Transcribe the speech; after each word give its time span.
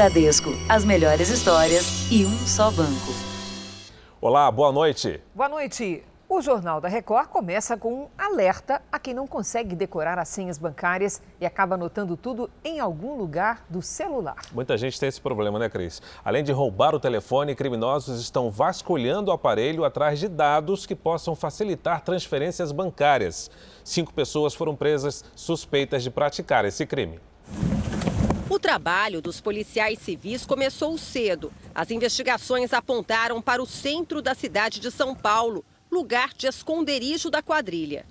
Bradesco, 0.00 0.48
as 0.66 0.82
melhores 0.82 1.28
histórias 1.28 2.10
e 2.10 2.24
um 2.24 2.38
só 2.46 2.70
banco. 2.70 3.12
Olá, 4.18 4.50
boa 4.50 4.72
noite. 4.72 5.20
Boa 5.34 5.46
noite. 5.46 6.02
O 6.26 6.40
Jornal 6.40 6.80
da 6.80 6.88
Record 6.88 7.28
começa 7.28 7.76
com 7.76 8.04
um 8.04 8.08
alerta 8.16 8.80
a 8.90 8.98
quem 8.98 9.12
não 9.12 9.26
consegue 9.26 9.76
decorar 9.76 10.18
as 10.18 10.26
senhas 10.28 10.56
bancárias 10.56 11.20
e 11.38 11.44
acaba 11.44 11.74
anotando 11.74 12.16
tudo 12.16 12.48
em 12.64 12.80
algum 12.80 13.14
lugar 13.14 13.66
do 13.68 13.82
celular. 13.82 14.36
Muita 14.54 14.78
gente 14.78 14.98
tem 14.98 15.06
esse 15.06 15.20
problema, 15.20 15.58
né, 15.58 15.68
Cris? 15.68 16.00
Além 16.24 16.42
de 16.42 16.50
roubar 16.50 16.94
o 16.94 16.98
telefone, 16.98 17.54
criminosos 17.54 18.22
estão 18.22 18.50
vasculhando 18.50 19.30
o 19.30 19.34
aparelho 19.34 19.84
atrás 19.84 20.18
de 20.18 20.28
dados 20.28 20.86
que 20.86 20.96
possam 20.96 21.36
facilitar 21.36 22.00
transferências 22.00 22.72
bancárias. 22.72 23.50
Cinco 23.84 24.14
pessoas 24.14 24.54
foram 24.54 24.74
presas 24.74 25.22
suspeitas 25.36 26.02
de 26.02 26.10
praticar 26.10 26.64
esse 26.64 26.86
crime. 26.86 27.20
O 28.50 28.58
trabalho 28.58 29.22
dos 29.22 29.40
policiais 29.40 30.00
civis 30.00 30.44
começou 30.44 30.98
cedo. 30.98 31.52
As 31.72 31.92
investigações 31.92 32.72
apontaram 32.72 33.40
para 33.40 33.62
o 33.62 33.66
centro 33.66 34.20
da 34.20 34.34
cidade 34.34 34.80
de 34.80 34.90
São 34.90 35.14
Paulo 35.14 35.64
lugar 35.88 36.30
de 36.36 36.48
esconderijo 36.48 37.30
da 37.30 37.42
quadrilha. 37.42 38.04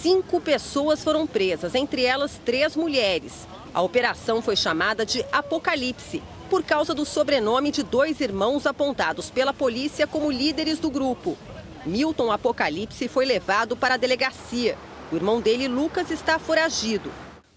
Cinco 0.00 0.40
pessoas 0.40 1.02
foram 1.02 1.26
presas, 1.26 1.74
entre 1.74 2.04
elas 2.04 2.40
três 2.44 2.76
mulheres. 2.76 3.48
A 3.74 3.82
operação 3.82 4.40
foi 4.40 4.54
chamada 4.54 5.04
de 5.04 5.24
Apocalipse, 5.32 6.22
por 6.48 6.62
causa 6.62 6.94
do 6.94 7.04
sobrenome 7.04 7.72
de 7.72 7.82
dois 7.82 8.20
irmãos 8.20 8.66
apontados 8.66 9.30
pela 9.30 9.52
polícia 9.52 10.06
como 10.06 10.30
líderes 10.30 10.78
do 10.78 10.92
grupo. 10.92 11.36
Milton 11.84 12.30
Apocalipse 12.30 13.08
foi 13.08 13.24
levado 13.24 13.76
para 13.76 13.94
a 13.94 13.98
delegacia. 13.98 14.78
O 15.10 15.16
irmão 15.16 15.40
dele, 15.40 15.68
Lucas, 15.68 16.10
está 16.10 16.38
foragido. 16.38 17.10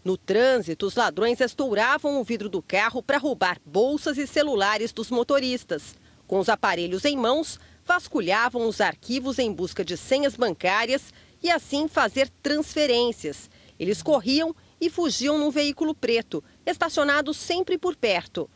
No 0.05 0.15
trânsito, 0.15 0.85
os 0.85 0.95
ladrões 0.95 1.41
estouravam 1.41 2.19
o 2.19 2.23
vidro 2.23 2.47
do 2.47 2.61
carro 2.61 3.03
para 3.03 3.17
roubar 3.17 3.59
bolsas 3.65 4.17
e 4.17 4.25
celulares 4.25 4.93
dos 4.93 5.11
motoristas. 5.11 5.95
Com 6.25 6.39
os 6.39 6.47
aparelhos 6.47 7.03
em 7.03 7.17
mãos, 7.17 7.59
vasculhavam 7.85 8.65
os 8.67 8.79
arquivos 8.79 9.37
em 9.37 9.51
busca 9.51 9.83
de 9.83 9.97
senhas 9.97 10.37
bancárias 10.37 11.13
e 11.43 11.51
assim 11.51 11.89
fazer 11.89 12.29
transferências. 12.41 13.49
Eles 13.77 14.01
corriam 14.01 14.55
e 14.79 14.89
fugiam 14.89 15.37
num 15.37 15.51
veículo 15.51 15.93
preto, 15.93 16.41
estacionado 16.65 17.33
sempre 17.33 17.77
por 17.77 17.97
perto. 17.97 18.49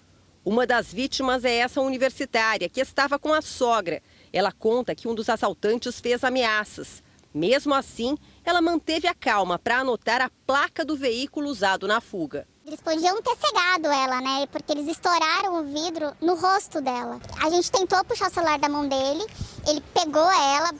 Uma 0.45 0.65
das 0.65 0.93
vítimas 0.93 1.43
é 1.43 1.57
essa 1.57 1.81
universitária, 1.81 2.69
que 2.69 2.79
estava 2.79 3.19
com 3.19 3.33
a 3.33 3.41
sogra. 3.41 4.01
Ela 4.31 4.53
conta 4.53 4.95
que 4.95 5.07
um 5.07 5.13
dos 5.13 5.27
assaltantes 5.27 5.99
fez 5.99 6.23
ameaças. 6.23 7.03
Mesmo 7.33 7.73
assim, 7.73 8.17
ela 8.45 8.61
manteve 8.61 9.07
a 9.07 9.13
calma 9.13 9.57
para 9.57 9.79
anotar 9.79 10.21
a 10.21 10.29
placa 10.45 10.85
do 10.85 10.95
veículo 10.95 11.49
usado 11.49 11.87
na 11.87 11.99
fuga. 11.99 12.47
Eles 12.65 12.79
podiam 12.79 13.21
ter 13.21 13.35
cegado 13.37 13.87
ela, 13.87 14.21
né? 14.21 14.47
Porque 14.51 14.71
eles 14.71 14.87
estouraram 14.87 15.59
o 15.59 15.63
vidro 15.63 16.11
no 16.21 16.35
rosto 16.35 16.79
dela. 16.79 17.19
A 17.41 17.49
gente 17.49 17.71
tentou 17.71 18.03
puxar 18.05 18.29
o 18.29 18.33
celular 18.33 18.59
da 18.59 18.69
mão 18.69 18.87
dele, 18.87 19.25
ele 19.67 19.81
pegou 19.93 20.31
ela, 20.31 20.71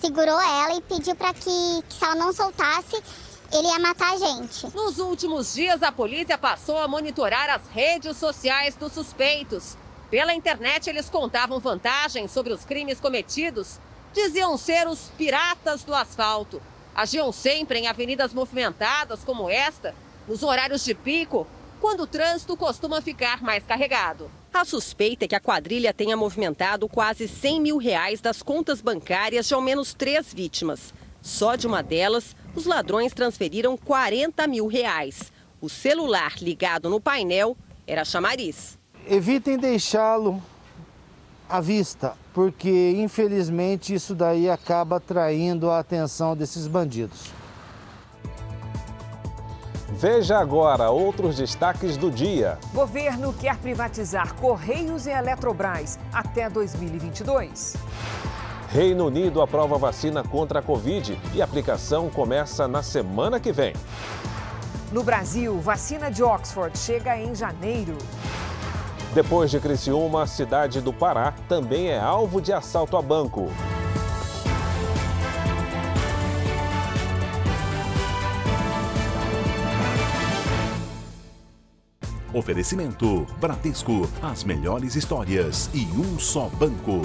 segurou 0.00 0.40
ela 0.40 0.74
e 0.76 0.82
pediu 0.82 1.14
para 1.14 1.32
que, 1.32 1.82
que, 1.88 1.94
se 1.94 2.04
ela 2.04 2.14
não 2.14 2.32
soltasse, 2.32 3.02
ele 3.52 3.68
ia 3.68 3.78
matar 3.78 4.14
a 4.14 4.18
gente. 4.18 4.74
Nos 4.74 4.98
últimos 4.98 5.54
dias, 5.54 5.82
a 5.82 5.92
polícia 5.92 6.36
passou 6.36 6.78
a 6.78 6.88
monitorar 6.88 7.48
as 7.50 7.66
redes 7.68 8.16
sociais 8.16 8.76
dos 8.76 8.92
suspeitos. 8.92 9.76
Pela 10.10 10.34
internet, 10.34 10.88
eles 10.88 11.08
contavam 11.08 11.58
vantagens 11.58 12.30
sobre 12.30 12.52
os 12.52 12.64
crimes 12.64 13.00
cometidos. 13.00 13.78
Diziam 14.12 14.56
ser 14.56 14.86
os 14.88 15.10
piratas 15.16 15.84
do 15.84 15.94
asfalto. 15.94 16.60
Agiam 16.94 17.32
sempre 17.32 17.80
em 17.80 17.88
avenidas 17.88 18.32
movimentadas 18.32 19.24
como 19.24 19.50
esta 19.50 19.94
nos 20.28 20.42
horários 20.42 20.84
de 20.84 20.94
pico, 20.94 21.46
quando 21.80 22.04
o 22.04 22.06
trânsito 22.06 22.56
costuma 22.56 23.02
ficar 23.02 23.42
mais 23.42 23.64
carregado. 23.64 24.30
A 24.52 24.64
suspeita 24.64 25.24
é 25.24 25.28
que 25.28 25.34
a 25.34 25.40
quadrilha 25.40 25.92
tenha 25.92 26.16
movimentado 26.16 26.88
quase 26.88 27.26
100 27.26 27.60
mil 27.60 27.76
reais 27.76 28.20
das 28.20 28.42
contas 28.42 28.80
bancárias 28.80 29.46
de 29.46 29.54
ao 29.54 29.60
menos 29.60 29.92
três 29.92 30.32
vítimas. 30.32 30.94
Só 31.20 31.56
de 31.56 31.66
uma 31.66 31.82
delas, 31.82 32.36
os 32.54 32.64
ladrões 32.64 33.12
transferiram 33.12 33.76
40 33.76 34.46
mil 34.46 34.66
reais. 34.66 35.32
O 35.60 35.68
celular 35.68 36.34
ligado 36.40 36.88
no 36.88 37.00
painel 37.00 37.56
era 37.86 38.04
chamariz. 38.04 38.78
Evitem 39.06 39.58
deixá-lo 39.58 40.42
à 41.48 41.60
vista, 41.60 42.16
porque 42.34 42.92
infelizmente 42.98 43.94
isso 43.94 44.14
daí 44.14 44.50
acaba 44.50 44.96
atraindo 44.96 45.70
a 45.70 45.78
atenção 45.78 46.36
desses 46.36 46.66
bandidos. 46.66 47.32
Veja 49.96 50.38
agora 50.38 50.90
outros 50.90 51.36
destaques 51.36 51.96
do 51.96 52.10
dia. 52.10 52.58
Governo 52.74 53.32
quer 53.32 53.56
privatizar 53.58 54.34
Correios 54.34 55.06
e 55.06 55.10
Eletrobras 55.10 56.00
até 56.12 56.50
2022. 56.50 57.76
Reino 58.68 59.06
Unido 59.06 59.40
aprova 59.40 59.78
vacina 59.78 60.24
contra 60.24 60.58
a 60.58 60.62
Covid 60.62 61.16
e 61.32 61.40
a 61.40 61.44
aplicação 61.44 62.10
começa 62.10 62.66
na 62.66 62.82
semana 62.82 63.38
que 63.38 63.52
vem. 63.52 63.72
No 64.90 65.04
Brasil, 65.04 65.60
vacina 65.60 66.10
de 66.10 66.24
Oxford 66.24 66.76
chega 66.76 67.16
em 67.16 67.32
janeiro. 67.36 67.96
Depois 69.14 69.48
de 69.48 69.60
Criciúma, 69.60 70.26
cidade 70.26 70.80
do 70.80 70.92
Pará 70.92 71.32
também 71.48 71.88
é 71.88 71.96
alvo 71.96 72.40
de 72.40 72.52
assalto 72.52 72.96
a 72.96 73.02
banco. 73.02 73.48
Oferecimento 82.32 83.24
Bradesco, 83.38 84.10
as 84.20 84.42
melhores 84.42 84.96
histórias 84.96 85.70
e 85.72 85.84
um 85.92 86.18
só 86.18 86.48
banco. 86.48 87.02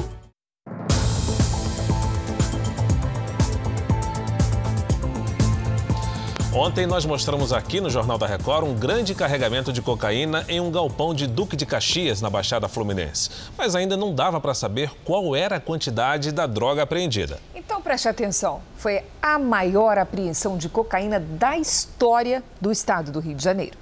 Ontem 6.51 6.87
nós 6.87 7.05
mostramos 7.05 7.53
aqui 7.53 7.79
no 7.79 7.91
Jornal 7.91 8.17
da 8.17 8.25
Record 8.25 8.65
um 8.65 8.73
grande 8.73 9.13
carregamento 9.13 9.71
de 9.71 9.83
cocaína 9.83 10.43
em 10.49 10.59
um 10.59 10.71
galpão 10.71 11.13
de 11.13 11.27
Duque 11.27 11.55
de 11.55 11.63
Caxias, 11.63 12.21
na 12.21 12.29
Baixada 12.29 12.67
Fluminense. 12.67 13.29
Mas 13.55 13.75
ainda 13.75 13.95
não 13.95 14.15
dava 14.15 14.41
para 14.41 14.55
saber 14.55 14.89
qual 15.05 15.35
era 15.35 15.57
a 15.57 15.59
quantidade 15.59 16.31
da 16.31 16.47
droga 16.47 16.81
apreendida. 16.81 17.39
Então 17.53 17.79
preste 17.83 18.07
atenção: 18.07 18.63
foi 18.75 19.03
a 19.21 19.37
maior 19.37 19.99
apreensão 19.99 20.57
de 20.57 20.67
cocaína 20.67 21.19
da 21.19 21.55
história 21.55 22.43
do 22.59 22.71
estado 22.71 23.11
do 23.11 23.19
Rio 23.19 23.35
de 23.35 23.43
Janeiro. 23.43 23.77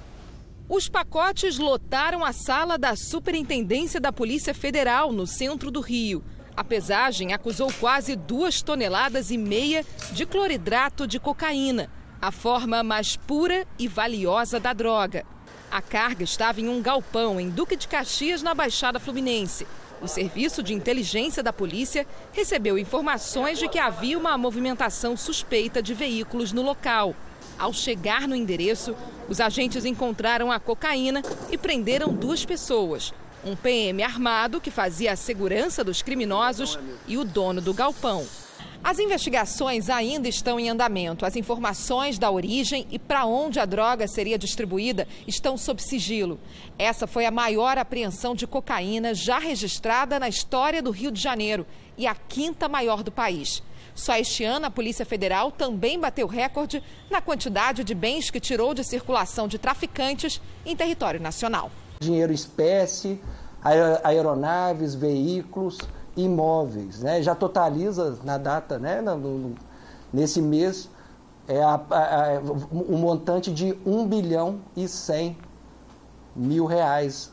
Os 0.68 0.90
pacotes 0.90 1.56
lotaram 1.56 2.22
a 2.22 2.34
sala 2.34 2.76
da 2.76 2.94
Superintendência 2.94 3.98
da 3.98 4.12
Polícia 4.12 4.52
Federal, 4.52 5.10
no 5.10 5.26
centro 5.26 5.70
do 5.70 5.80
Rio. 5.80 6.22
A 6.54 6.62
pesagem 6.62 7.32
acusou 7.32 7.72
quase 7.80 8.14
duas 8.14 8.60
toneladas 8.60 9.30
e 9.30 9.38
meia 9.38 9.86
de 10.12 10.26
cloridrato 10.26 11.06
de 11.06 11.18
cocaína, 11.18 11.88
a 12.20 12.32
forma 12.32 12.82
mais 12.82 13.16
pura 13.16 13.66
e 13.78 13.86
valiosa 13.86 14.58
da 14.58 14.72
droga. 14.72 15.24
A 15.70 15.80
carga 15.80 16.24
estava 16.24 16.60
em 16.60 16.68
um 16.68 16.82
galpão 16.82 17.38
em 17.38 17.48
Duque 17.50 17.76
de 17.76 17.86
Caxias, 17.86 18.42
na 18.42 18.54
Baixada 18.54 18.98
Fluminense. 18.98 19.66
O 20.00 20.08
Serviço 20.08 20.62
de 20.62 20.72
Inteligência 20.74 21.42
da 21.42 21.52
Polícia 21.52 22.06
recebeu 22.32 22.78
informações 22.78 23.58
de 23.58 23.68
que 23.68 23.78
havia 23.78 24.18
uma 24.18 24.38
movimentação 24.38 25.16
suspeita 25.16 25.82
de 25.82 25.92
veículos 25.92 26.52
no 26.52 26.62
local. 26.62 27.14
Ao 27.58 27.72
chegar 27.72 28.26
no 28.26 28.36
endereço, 28.36 28.94
os 29.28 29.40
agentes 29.40 29.84
encontraram 29.84 30.50
a 30.50 30.58
cocaína 30.58 31.22
e 31.50 31.58
prenderam 31.58 32.12
duas 32.12 32.44
pessoas. 32.44 33.12
Um 33.44 33.54
PM 33.54 34.02
armado 34.02 34.60
que 34.60 34.70
fazia 34.70 35.12
a 35.12 35.16
segurança 35.16 35.84
dos 35.84 36.02
criminosos 36.02 36.78
e 37.06 37.18
o 37.18 37.24
dono 37.24 37.60
do 37.60 37.74
galpão. 37.74 38.26
As 38.82 38.98
investigações 38.98 39.90
ainda 39.90 40.28
estão 40.28 40.58
em 40.58 40.70
andamento. 40.70 41.26
As 41.26 41.36
informações 41.36 42.18
da 42.18 42.30
origem 42.30 42.86
e 42.90 42.98
para 42.98 43.26
onde 43.26 43.60
a 43.60 43.66
droga 43.66 44.06
seria 44.06 44.38
distribuída 44.38 45.06
estão 45.26 45.58
sob 45.58 45.82
sigilo. 45.82 46.38
Essa 46.78 47.06
foi 47.06 47.26
a 47.26 47.30
maior 47.30 47.76
apreensão 47.76 48.34
de 48.34 48.46
cocaína 48.46 49.14
já 49.14 49.38
registrada 49.38 50.18
na 50.18 50.28
história 50.28 50.80
do 50.80 50.90
Rio 50.90 51.10
de 51.10 51.20
Janeiro 51.20 51.66
e 51.96 52.06
a 52.06 52.14
quinta 52.14 52.68
maior 52.68 53.02
do 53.02 53.10
país. 53.10 53.62
Só 53.94 54.16
este 54.16 54.44
ano, 54.44 54.66
a 54.66 54.70
Polícia 54.70 55.04
Federal 55.04 55.50
também 55.50 55.98
bateu 55.98 56.28
recorde 56.28 56.82
na 57.10 57.20
quantidade 57.20 57.82
de 57.82 57.94
bens 57.94 58.30
que 58.30 58.38
tirou 58.38 58.72
de 58.72 58.84
circulação 58.84 59.48
de 59.48 59.58
traficantes 59.58 60.40
em 60.64 60.76
território 60.76 61.20
nacional. 61.20 61.70
Dinheiro 62.00 62.32
espécie, 62.32 63.20
aeronaves, 64.04 64.94
veículos, 64.94 65.78
imóveis. 66.18 67.00
Né? 67.00 67.22
Já 67.22 67.34
totaliza 67.34 68.18
na 68.24 68.36
data, 68.36 68.78
né? 68.78 69.00
no, 69.00 69.54
nesse 70.12 70.42
mês, 70.42 70.90
é 71.46 71.60
um 72.72 72.98
montante 72.98 73.52
de 73.52 73.76
1 73.86 74.06
bilhão 74.06 74.60
e 74.76 74.86
100 74.86 75.36
mil 76.36 76.66
reais. 76.66 77.30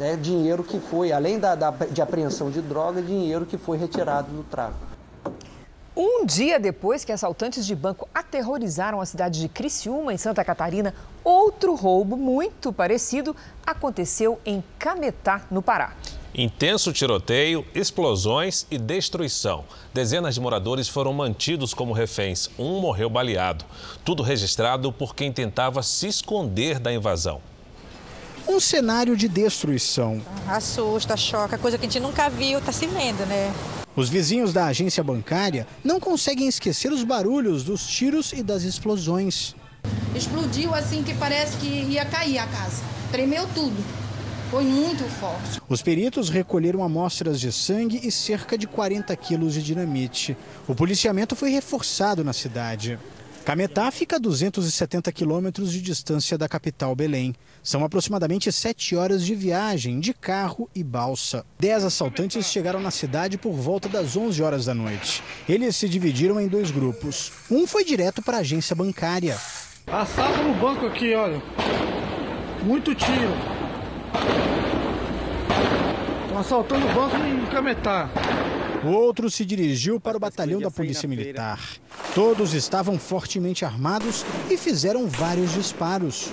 Né? 0.00 0.16
Dinheiro 0.16 0.64
que 0.64 0.80
foi, 0.80 1.12
além 1.12 1.38
da, 1.38 1.54
da, 1.54 1.70
de 1.70 2.00
apreensão 2.00 2.50
de 2.50 2.60
droga, 2.60 3.00
dinheiro 3.00 3.46
que 3.46 3.58
foi 3.58 3.76
retirado 3.76 4.32
do 4.32 4.42
tráfico. 4.42 4.92
Um 5.94 6.24
dia 6.24 6.58
depois 6.58 7.04
que 7.04 7.12
assaltantes 7.12 7.66
de 7.66 7.76
banco 7.76 8.08
aterrorizaram 8.14 8.98
a 8.98 9.04
cidade 9.04 9.38
de 9.38 9.48
Criciúma, 9.48 10.14
em 10.14 10.16
Santa 10.16 10.42
Catarina, 10.42 10.94
outro 11.22 11.74
roubo 11.74 12.16
muito 12.16 12.72
parecido 12.72 13.36
aconteceu 13.66 14.40
em 14.46 14.64
Cametá, 14.78 15.42
no 15.50 15.60
Pará. 15.60 15.92
Intenso 16.34 16.94
tiroteio, 16.94 17.62
explosões 17.74 18.66
e 18.70 18.78
destruição. 18.78 19.66
Dezenas 19.92 20.34
de 20.34 20.40
moradores 20.40 20.88
foram 20.88 21.12
mantidos 21.12 21.74
como 21.74 21.92
reféns. 21.92 22.48
Um 22.58 22.80
morreu 22.80 23.10
baleado. 23.10 23.66
Tudo 24.02 24.22
registrado 24.22 24.90
por 24.90 25.14
quem 25.14 25.30
tentava 25.30 25.82
se 25.82 26.08
esconder 26.08 26.78
da 26.78 26.90
invasão. 26.90 27.42
Um 28.48 28.58
cenário 28.58 29.14
de 29.14 29.28
destruição. 29.28 30.22
Assusta, 30.48 31.18
choca, 31.18 31.58
coisa 31.58 31.76
que 31.76 31.84
a 31.84 31.88
gente 31.88 32.00
nunca 32.00 32.30
viu, 32.30 32.60
está 32.60 32.72
se 32.72 32.86
vendo, 32.86 33.26
né? 33.26 33.52
Os 33.94 34.08
vizinhos 34.08 34.54
da 34.54 34.66
agência 34.66 35.04
bancária 35.04 35.66
não 35.84 36.00
conseguem 36.00 36.48
esquecer 36.48 36.90
os 36.90 37.04
barulhos 37.04 37.62
dos 37.62 37.86
tiros 37.86 38.32
e 38.32 38.42
das 38.42 38.62
explosões. 38.62 39.54
Explodiu 40.14 40.74
assim 40.74 41.02
que 41.02 41.12
parece 41.14 41.58
que 41.58 41.66
ia 41.66 42.06
cair 42.06 42.38
a 42.38 42.46
casa. 42.46 42.82
Tremeu 43.10 43.46
tudo. 43.54 44.01
Foi 44.52 44.64
muito 44.64 45.02
forte. 45.04 45.62
Os 45.66 45.80
peritos 45.80 46.28
recolheram 46.28 46.84
amostras 46.84 47.40
de 47.40 47.50
sangue 47.50 47.98
e 48.06 48.12
cerca 48.12 48.58
de 48.58 48.66
40 48.66 49.16
quilos 49.16 49.54
de 49.54 49.62
dinamite. 49.62 50.36
O 50.68 50.74
policiamento 50.74 51.34
foi 51.34 51.48
reforçado 51.48 52.22
na 52.22 52.34
cidade. 52.34 52.98
Cametá 53.46 53.90
fica 53.90 54.16
a 54.16 54.18
270 54.18 55.10
quilômetros 55.10 55.72
de 55.72 55.80
distância 55.80 56.36
da 56.36 56.50
capital 56.50 56.94
Belém. 56.94 57.34
São 57.62 57.82
aproximadamente 57.82 58.52
sete 58.52 58.94
horas 58.94 59.24
de 59.24 59.34
viagem 59.34 59.98
de 60.00 60.12
carro 60.12 60.68
e 60.74 60.84
balsa. 60.84 61.46
Dez 61.58 61.82
assaltantes 61.82 62.44
chegaram 62.44 62.78
na 62.78 62.90
cidade 62.90 63.38
por 63.38 63.54
volta 63.54 63.88
das 63.88 64.18
11 64.18 64.42
horas 64.42 64.66
da 64.66 64.74
noite. 64.74 65.22
Eles 65.48 65.76
se 65.76 65.88
dividiram 65.88 66.38
em 66.38 66.46
dois 66.46 66.70
grupos. 66.70 67.32
Um 67.50 67.66
foi 67.66 67.86
direto 67.86 68.20
para 68.20 68.36
a 68.36 68.40
agência 68.40 68.76
bancária. 68.76 69.34
Assalto 69.86 70.42
no 70.42 70.52
banco 70.56 70.84
aqui, 70.84 71.14
olha. 71.14 71.42
Muito 72.62 72.94
tiro. 72.94 73.61
Estão 76.22 76.38
assaltando 76.38 76.86
o 76.86 76.94
banco 76.94 77.16
em 77.16 77.46
Cametá. 77.46 78.08
O 78.84 78.88
outro 78.88 79.30
se 79.30 79.44
dirigiu 79.44 80.00
para 80.00 80.16
o 80.16 80.20
batalhão 80.20 80.60
da 80.60 80.70
Polícia 80.70 81.08
Militar. 81.08 81.60
Todos 82.14 82.52
estavam 82.52 82.98
fortemente 82.98 83.64
armados 83.64 84.24
e 84.50 84.56
fizeram 84.56 85.06
vários 85.06 85.52
disparos. 85.52 86.30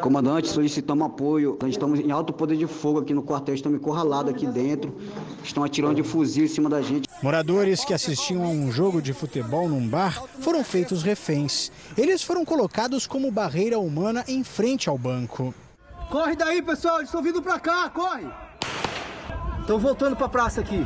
Comandante, 0.00 0.48
solicitamos 0.48 1.06
apoio. 1.06 1.58
Nós 1.60 1.70
estamos 1.70 2.00
em 2.00 2.10
alto 2.10 2.32
poder 2.32 2.56
de 2.56 2.66
fogo 2.66 3.00
aqui 3.00 3.12
no 3.12 3.22
quartel, 3.22 3.54
estamos 3.54 3.78
encurralados 3.78 4.32
aqui 4.32 4.46
dentro. 4.46 4.94
Estão 5.44 5.62
atirando 5.62 5.94
de 5.94 6.02
fuzil 6.02 6.44
em 6.44 6.48
cima 6.48 6.68
da 6.68 6.80
gente. 6.80 7.08
Moradores 7.22 7.84
que 7.84 7.92
assistiam 7.92 8.44
a 8.44 8.48
um 8.48 8.72
jogo 8.72 9.02
de 9.02 9.12
futebol 9.12 9.68
num 9.68 9.86
bar 9.86 10.22
foram 10.40 10.64
feitos 10.64 11.02
reféns. 11.02 11.70
Eles 11.96 12.22
foram 12.22 12.44
colocados 12.44 13.06
como 13.06 13.30
barreira 13.30 13.78
humana 13.78 14.24
em 14.26 14.42
frente 14.42 14.88
ao 14.88 14.96
banco. 14.96 15.54
Corre 16.10 16.34
daí, 16.34 16.62
pessoal, 16.62 16.96
eles 16.96 17.08
estão 17.08 17.22
vindo 17.22 17.40
para 17.42 17.60
cá, 17.60 17.88
corre! 17.90 18.26
Estão 19.60 19.78
voltando 19.78 20.16
para 20.16 20.26
a 20.26 20.30
praça 20.30 20.60
aqui. 20.60 20.84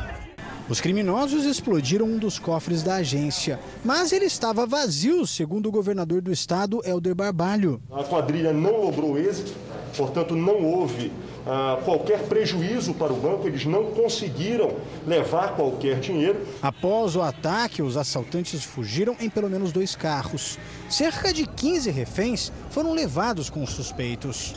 Os 0.67 0.81
criminosos 0.81 1.45
explodiram 1.45 2.07
um 2.07 2.17
dos 2.17 2.39
cofres 2.39 2.81
da 2.81 2.95
agência, 2.95 3.59
mas 3.83 4.11
ele 4.11 4.25
estava 4.25 4.65
vazio, 4.65 5.27
segundo 5.27 5.67
o 5.67 5.71
governador 5.71 6.21
do 6.23 6.31
estado, 6.31 6.81
Helder 6.83 7.13
Barbalho. 7.13 7.79
A 7.91 8.03
quadrilha 8.03 8.51
não 8.51 8.81
logrou 8.81 9.15
êxito, 9.15 9.53
portanto, 9.95 10.35
não 10.35 10.65
houve 10.65 11.11
ah, 11.45 11.79
qualquer 11.85 12.23
prejuízo 12.23 12.95
para 12.95 13.13
o 13.13 13.15
banco, 13.15 13.47
eles 13.47 13.63
não 13.63 13.91
conseguiram 13.91 14.77
levar 15.05 15.55
qualquer 15.55 15.99
dinheiro. 15.99 16.43
Após 16.63 17.15
o 17.15 17.21
ataque, 17.21 17.83
os 17.83 17.95
assaltantes 17.95 18.63
fugiram 18.63 19.15
em 19.19 19.29
pelo 19.29 19.47
menos 19.47 19.71
dois 19.71 19.95
carros. 19.95 20.57
Cerca 20.89 21.31
de 21.31 21.45
15 21.45 21.91
reféns 21.91 22.51
foram 22.71 22.91
levados 22.91 23.51
com 23.51 23.61
os 23.61 23.69
suspeitos. 23.69 24.55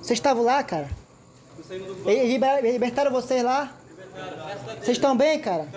Vocês 0.00 0.18
estavam 0.18 0.44
lá, 0.44 0.62
cara? 0.62 0.88
Eles 2.06 2.40
libertaram 2.62 3.10
vocês 3.10 3.42
lá? 3.42 3.77
Vocês 4.80 4.96
estão 4.96 5.16
bem, 5.16 5.38
cara? 5.40 5.68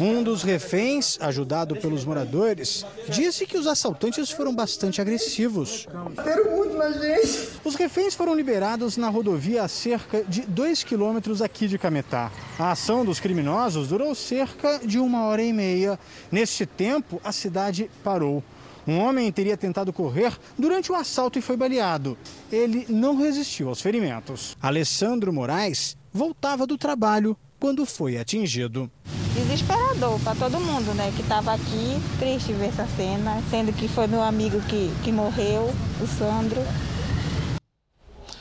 Um 0.00 0.22
dos 0.22 0.42
reféns, 0.42 1.18
ajudado 1.20 1.74
pelos 1.74 2.04
moradores, 2.04 2.84
disse 3.08 3.46
que 3.46 3.58
os 3.58 3.66
assaltantes 3.66 4.30
foram 4.30 4.54
bastante 4.54 5.00
agressivos. 5.00 5.88
Deram 6.24 6.56
muito 6.56 6.76
na 6.76 6.92
gente. 6.92 7.48
Os 7.64 7.74
reféns 7.74 8.14
foram 8.14 8.34
liberados 8.34 8.96
na 8.96 9.08
rodovia 9.08 9.64
a 9.64 9.68
cerca 9.68 10.22
de 10.22 10.42
2 10.42 10.84
quilômetros 10.84 11.42
aqui 11.42 11.66
de 11.66 11.78
Cametá. 11.78 12.30
A 12.58 12.70
ação 12.72 13.04
dos 13.04 13.18
criminosos 13.18 13.88
durou 13.88 14.14
cerca 14.14 14.78
de 14.78 15.00
uma 15.00 15.24
hora 15.24 15.42
e 15.42 15.52
meia. 15.52 15.98
Neste 16.30 16.64
tempo, 16.64 17.20
a 17.24 17.32
cidade 17.32 17.90
parou. 18.04 18.42
Um 18.86 19.00
homem 19.00 19.30
teria 19.30 19.56
tentado 19.56 19.92
correr 19.92 20.32
durante 20.56 20.90
o 20.90 20.94
assalto 20.94 21.38
e 21.38 21.42
foi 21.42 21.58
baleado. 21.58 22.16
Ele 22.50 22.86
não 22.88 23.16
resistiu 23.16 23.68
aos 23.68 23.82
ferimentos. 23.82 24.56
Alessandro 24.62 25.30
Moraes 25.30 25.97
voltava 26.12 26.66
do 26.66 26.78
trabalho 26.78 27.36
quando 27.58 27.84
foi 27.84 28.16
atingido. 28.16 28.90
Desesperador 29.34 30.18
para 30.20 30.34
todo 30.34 30.60
mundo, 30.60 30.94
né? 30.94 31.12
Que 31.14 31.22
estava 31.22 31.52
aqui, 31.52 32.00
triste 32.18 32.52
ver 32.52 32.68
essa 32.68 32.86
cena, 32.96 33.42
sendo 33.50 33.72
que 33.72 33.86
foi 33.88 34.06
meu 34.06 34.22
amigo 34.22 34.60
que, 34.62 34.90
que 35.04 35.12
morreu, 35.12 35.72
o 36.00 36.06
Sandro. 36.06 36.60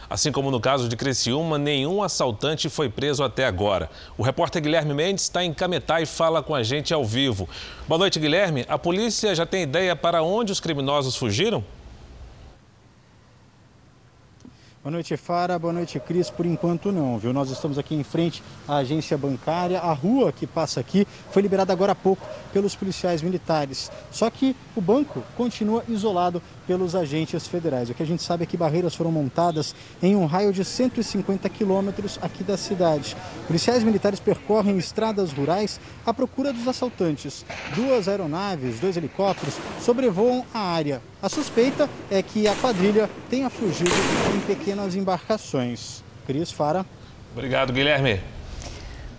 Assim 0.09 0.31
como 0.31 0.49
no 0.49 0.59
caso 0.59 0.87
de 0.87 0.95
Criciúma, 0.95 1.57
nenhum 1.57 2.01
assaltante 2.01 2.69
foi 2.69 2.89
preso 2.89 3.23
até 3.23 3.45
agora. 3.45 3.89
O 4.17 4.23
repórter 4.23 4.61
Guilherme 4.61 4.93
Mendes 4.93 5.25
está 5.25 5.43
em 5.43 5.53
Cametá 5.53 6.01
e 6.01 6.05
fala 6.05 6.41
com 6.41 6.55
a 6.55 6.63
gente 6.63 6.93
ao 6.93 7.03
vivo. 7.03 7.47
Boa 7.87 7.99
noite, 7.99 8.17
Guilherme. 8.17 8.65
A 8.69 8.77
polícia 8.77 9.35
já 9.35 9.45
tem 9.45 9.63
ideia 9.63 9.95
para 9.95 10.23
onde 10.23 10.53
os 10.53 10.61
criminosos 10.61 11.17
fugiram? 11.17 11.63
Boa 14.87 14.93
noite, 14.93 15.17
Fara. 15.17 15.59
Boa 15.59 15.73
noite, 15.73 15.99
Cris. 15.99 16.29
Por 16.29 16.45
enquanto, 16.45 16.93
não, 16.93 17.19
viu? 17.19 17.33
Nós 17.33 17.49
estamos 17.49 17.77
aqui 17.77 17.93
em 17.93 18.05
frente 18.05 18.41
à 18.65 18.77
agência 18.77 19.17
bancária. 19.17 19.81
A 19.81 19.91
rua 19.91 20.31
que 20.31 20.47
passa 20.47 20.79
aqui 20.79 21.05
foi 21.29 21.41
liberada 21.41 21.73
agora 21.73 21.91
há 21.91 21.95
pouco 21.95 22.25
pelos 22.53 22.73
policiais 22.73 23.21
militares. 23.21 23.91
Só 24.09 24.29
que 24.29 24.55
o 24.77 24.79
banco 24.79 25.21
continua 25.35 25.83
isolado 25.89 26.41
pelos 26.65 26.95
agentes 26.95 27.45
federais. 27.47 27.89
O 27.89 27.93
que 27.93 28.01
a 28.01 28.05
gente 28.05 28.23
sabe 28.23 28.43
é 28.43 28.45
que 28.45 28.55
barreiras 28.55 28.95
foram 28.95 29.11
montadas 29.11 29.75
em 30.01 30.15
um 30.15 30.25
raio 30.25 30.53
de 30.53 30.63
150 30.63 31.49
quilômetros 31.49 32.17
aqui 32.21 32.41
da 32.41 32.55
cidade. 32.55 33.17
Policiais 33.45 33.83
militares 33.83 34.21
percorrem 34.21 34.77
estradas 34.77 35.33
rurais 35.33 35.81
à 36.05 36.13
procura 36.13 36.53
dos 36.53 36.65
assaltantes. 36.65 37.45
Duas 37.75 38.07
aeronaves, 38.07 38.79
dois 38.79 38.95
helicópteros 38.95 39.55
sobrevoam 39.81 40.45
a 40.53 40.59
área. 40.59 41.01
A 41.19 41.29
suspeita 41.29 41.89
é 42.11 42.21
que 42.21 42.47
a 42.47 42.55
quadrilha 42.55 43.09
tenha 43.27 43.49
fugido 43.49 43.89
em 44.35 44.39
pequenas 44.41 44.93
embarcações. 44.93 46.03
Cris 46.27 46.51
Fara. 46.51 46.85
Obrigado, 47.33 47.73
Guilherme. 47.73 48.21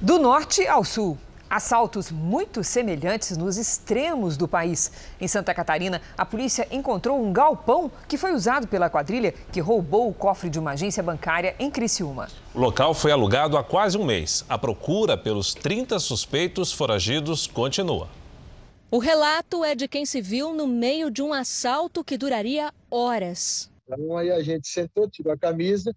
Do 0.01 0.17
norte 0.17 0.65
ao 0.65 0.85
sul. 0.85 1.19
Assaltos 1.51 2.13
muito 2.13 2.63
semelhantes 2.63 3.37
nos 3.37 3.57
extremos 3.57 4.37
do 4.37 4.47
país. 4.47 4.93
Em 5.21 5.27
Santa 5.27 5.53
Catarina, 5.53 6.01
a 6.17 6.25
polícia 6.25 6.69
encontrou 6.71 7.21
um 7.21 7.33
galpão 7.33 7.91
que 8.07 8.17
foi 8.17 8.33
usado 8.33 8.69
pela 8.69 8.89
quadrilha 8.89 9.35
que 9.51 9.59
roubou 9.59 10.09
o 10.09 10.15
cofre 10.15 10.49
de 10.49 10.59
uma 10.61 10.73
agência 10.73 11.03
bancária 11.03 11.57
em 11.59 11.69
Criciúma. 11.69 12.29
O 12.55 12.61
local 12.61 12.95
foi 12.95 13.11
alugado 13.11 13.57
há 13.57 13.65
quase 13.65 13.99
um 13.99 14.05
mês. 14.05 14.45
A 14.49 14.57
procura 14.57 15.17
pelos 15.17 15.53
30 15.53 15.99
suspeitos 15.99 16.71
foragidos 16.71 17.49
continua. 17.49 18.09
O 18.91 18.99
relato 18.99 19.63
é 19.63 19.75
de 19.75 19.87
quem 19.87 20.07
se 20.07 20.23
viu 20.23 20.55
no 20.55 20.67
meio 20.67 21.11
de 21.11 21.21
um 21.21 21.35
assalto 21.35 22.03
que 22.03 22.17
duraria 22.17 22.73
horas. 22.91 23.71
Então 23.85 24.17
aí 24.17 24.31
a 24.31 24.43
gente 24.43 24.67
sentou, 24.67 25.11
tirou 25.11 25.31
a 25.31 25.37
camisa 25.37 25.95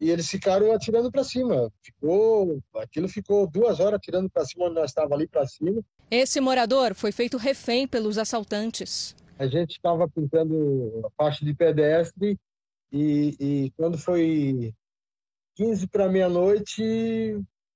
e 0.00 0.10
eles 0.10 0.28
ficaram 0.28 0.72
atirando 0.72 1.12
para 1.12 1.22
cima. 1.22 1.72
Ficou, 1.80 2.60
aquilo 2.74 3.08
ficou 3.08 3.46
duas 3.46 3.78
horas 3.78 3.94
atirando 3.94 4.28
para 4.28 4.44
cima, 4.44 4.64
onde 4.64 4.74
nós 4.74 4.90
estávamos 4.90 5.16
ali 5.16 5.28
para 5.28 5.46
cima. 5.46 5.80
Esse 6.10 6.40
morador 6.40 6.92
foi 6.92 7.12
feito 7.12 7.36
refém 7.36 7.86
pelos 7.86 8.18
assaltantes. 8.18 9.14
A 9.38 9.46
gente 9.46 9.76
estava 9.76 10.08
pintando 10.08 11.02
a 11.06 11.10
faixa 11.10 11.44
de 11.44 11.54
pedestre 11.54 12.36
e, 12.90 13.36
e 13.38 13.70
quando 13.76 13.96
foi 13.96 14.74
15 15.54 15.86
para 15.86 16.08
meia-noite, 16.08 16.82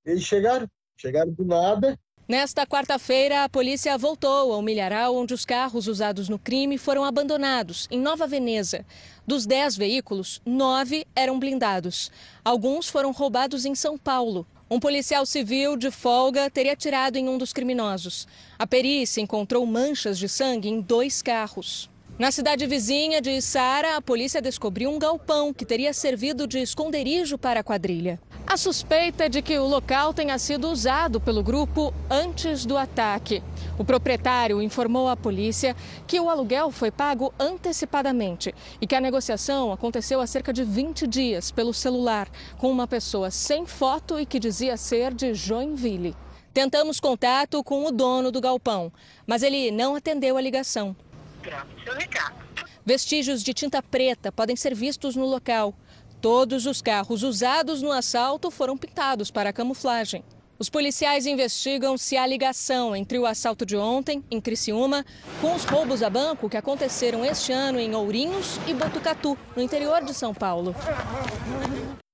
eles 0.05 0.25
chegaram, 0.25 0.69
chegaram 0.97 1.31
do 1.31 1.45
nada. 1.45 1.97
Nesta 2.29 2.67
quarta-feira, 2.67 3.45
a 3.45 3.49
polícia 3.49 3.97
voltou 3.97 4.53
ao 4.53 4.61
milharal 4.61 5.17
onde 5.17 5.33
os 5.33 5.47
carros 5.47 5.89
usados 5.89 6.29
no 6.29 6.39
crime 6.39 6.77
foram 6.77 7.03
abandonados, 7.03 7.89
em 7.91 7.99
Nova 7.99 8.27
Veneza. 8.27 8.85
Dos 9.27 9.47
dez 9.47 9.75
veículos, 9.75 10.39
nove 10.45 11.07
eram 11.17 11.39
blindados. 11.39 12.13
Alguns 12.45 12.87
foram 12.87 13.13
roubados 13.13 13.65
em 13.65 13.75
São 13.75 13.97
Paulo. 13.97 14.47
Um 14.69 14.79
policial 14.79 15.25
civil 15.25 15.75
de 15.75 15.91
folga 15.91 16.51
teria 16.51 16.75
atirado 16.75 17.17
em 17.17 17.31
um 17.31 17.39
dos 17.39 17.55
criminosos. 17.55 18.29
A 18.59 18.67
perícia 18.67 19.23
encontrou 19.23 19.65
manchas 19.65 20.19
de 20.19 20.29
sangue 20.29 20.69
em 20.69 20.83
dois 20.83 21.23
carros. 21.23 21.89
Na 22.19 22.33
cidade 22.33 22.67
vizinha 22.67 23.21
de 23.21 23.41
Sara, 23.41 23.97
a 23.97 24.03
polícia 24.03 24.43
descobriu 24.43 24.91
um 24.91 24.99
galpão 24.99 25.55
que 25.55 25.65
teria 25.65 25.93
servido 25.93 26.49
de 26.49 26.59
esconderijo 26.59 27.39
para 27.39 27.61
a 27.61 27.63
quadrilha. 27.63 28.19
A 28.45 28.57
suspeita 28.57 29.27
é 29.27 29.29
de 29.29 29.41
que 29.41 29.57
o 29.57 29.69
local 29.69 30.13
tenha 30.13 30.37
sido 30.37 30.69
usado 30.69 31.21
pelo 31.21 31.45
grupo 31.45 31.95
antes 32.11 32.67
do 32.67 32.77
ataque. 32.77 33.41
O 33.79 33.85
proprietário 33.85 34.61
informou 34.61 35.09
à 35.09 35.17
polícia 35.17 35.77
que 36.09 36.19
o 36.19 36.29
aluguel 36.29 36.73
foi 36.73 36.91
pago 36.91 37.33
antecipadamente 37.39 38.53
e 38.81 38.87
que 38.87 38.97
a 38.97 39.01
negociação 39.01 39.71
aconteceu 39.71 40.21
há 40.21 40.27
cerca 40.27 40.53
de 40.53 40.65
20 40.65 41.07
dias 41.07 41.53
pelo 41.53 41.73
celular, 41.73 42.29
com 42.57 42.69
uma 42.69 42.89
pessoa 42.89 43.31
sem 43.31 43.65
foto 43.65 44.19
e 44.19 44.27
que 44.27 44.41
dizia 44.41 44.77
ser 44.77 45.15
de 45.15 45.35
Joinville. 45.35 46.17
Tentamos 46.53 46.99
contato 46.99 47.63
com 47.63 47.87
o 47.87 47.93
dono 47.93 48.33
do 48.33 48.41
galpão, 48.41 48.93
mas 49.25 49.45
ele 49.45 49.71
não 49.71 49.95
atendeu 49.95 50.37
a 50.37 50.41
ligação. 50.41 50.97
Seu 51.85 51.95
recado. 51.95 52.35
Vestígios 52.85 53.43
de 53.43 53.53
tinta 53.55 53.83
preta 53.83 54.33
podem 54.33 54.57
ser 54.57 54.75
vistos 54.75 55.17
no 55.17 55.27
local. 55.27 55.75
Todos 56.21 56.67
os 56.67 56.83
carros 56.83 57.23
usados 57.23 57.81
no 57.83 57.93
assalto 57.93 58.51
foram 58.51 58.77
pintados 58.77 59.31
para 59.31 59.53
camuflagem. 59.53 60.25
Os 60.59 60.69
policiais 60.69 61.25
investigam 61.25 61.97
se 61.97 62.17
há 62.17 62.27
ligação 62.27 62.97
entre 62.97 63.19
o 63.19 63.27
assalto 63.27 63.65
de 63.65 63.77
ontem, 63.77 64.25
em 64.29 64.41
Criciúma, 64.41 65.07
com 65.41 65.55
os 65.55 65.65
roubos 65.65 66.03
a 66.03 66.11
banco 66.11 66.49
que 66.49 66.57
aconteceram 66.57 67.25
este 67.25 67.53
ano 67.53 67.79
em 67.79 67.95
Ourinhos 67.95 68.59
e 68.67 68.75
Botucatu, 68.75 69.39
no 69.55 69.63
interior 69.63 70.03
de 70.03 70.13
São 70.13 70.35
Paulo. 70.35 70.75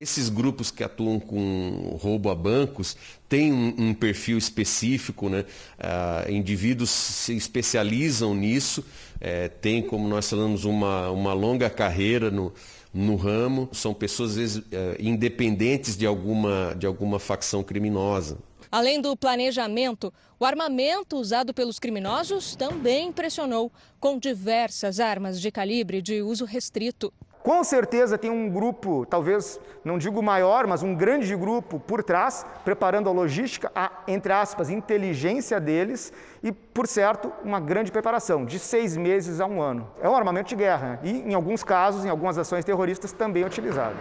Esses 0.04 0.28
grupos 0.28 0.70
que 0.70 0.84
atuam 0.84 1.18
com 1.18 1.98
roubo 1.98 2.28
a 2.28 2.34
bancos 2.34 2.94
têm 3.26 3.50
um, 3.50 3.74
um 3.78 3.94
perfil 3.94 4.36
específico, 4.36 5.30
né? 5.30 5.46
Ah, 5.78 6.26
indivíduos 6.28 6.90
se 6.90 7.34
especializam 7.34 8.34
nisso, 8.34 8.84
é, 9.18 9.48
têm, 9.48 9.80
como 9.80 10.06
nós 10.06 10.28
falamos, 10.28 10.66
uma, 10.66 11.08
uma 11.08 11.32
longa 11.32 11.70
carreira 11.70 12.30
no, 12.30 12.52
no 12.92 13.16
ramo, 13.16 13.66
são 13.72 13.94
pessoas, 13.94 14.32
às 14.32 14.36
vezes, 14.36 14.62
é, 14.70 14.96
independentes 15.00 15.96
de 15.96 16.04
alguma, 16.04 16.76
de 16.78 16.84
alguma 16.84 17.18
facção 17.18 17.62
criminosa. 17.62 18.36
Além 18.70 19.00
do 19.00 19.16
planejamento, 19.16 20.12
o 20.38 20.44
armamento 20.44 21.16
usado 21.16 21.54
pelos 21.54 21.78
criminosos 21.78 22.54
também 22.56 23.08
impressionou, 23.08 23.72
com 23.98 24.18
diversas 24.18 25.00
armas 25.00 25.40
de 25.40 25.50
calibre 25.50 26.02
de 26.02 26.20
uso 26.20 26.44
restrito. 26.44 27.10
Com 27.44 27.62
certeza 27.62 28.16
tem 28.16 28.30
um 28.30 28.48
grupo, 28.48 29.04
talvez 29.04 29.60
não 29.84 29.98
digo 29.98 30.22
maior, 30.22 30.66
mas 30.66 30.82
um 30.82 30.94
grande 30.94 31.36
grupo 31.36 31.78
por 31.78 32.02
trás, 32.02 32.46
preparando 32.64 33.06
a 33.10 33.12
logística, 33.12 33.70
a, 33.74 33.92
entre 34.08 34.32
aspas, 34.32 34.70
inteligência 34.70 35.60
deles 35.60 36.10
e, 36.42 36.50
por 36.50 36.86
certo, 36.86 37.30
uma 37.44 37.60
grande 37.60 37.92
preparação, 37.92 38.46
de 38.46 38.58
seis 38.58 38.96
meses 38.96 39.42
a 39.42 39.46
um 39.46 39.60
ano. 39.60 39.86
É 40.00 40.08
um 40.08 40.16
armamento 40.16 40.48
de 40.48 40.56
guerra 40.56 40.98
e, 41.02 41.18
em 41.18 41.34
alguns 41.34 41.62
casos, 41.62 42.06
em 42.06 42.08
algumas 42.08 42.38
ações 42.38 42.64
terroristas, 42.64 43.12
também 43.12 43.44
utilizados. 43.44 44.00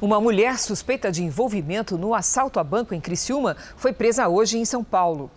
Uma 0.00 0.18
mulher 0.18 0.58
suspeita 0.58 1.12
de 1.12 1.22
envolvimento 1.22 1.98
no 1.98 2.14
assalto 2.14 2.58
a 2.58 2.64
banco 2.64 2.94
em 2.94 3.00
Criciúma 3.02 3.54
foi 3.76 3.92
presa 3.92 4.28
hoje 4.28 4.56
em 4.56 4.64
São 4.64 4.82
Paulo. 4.82 5.30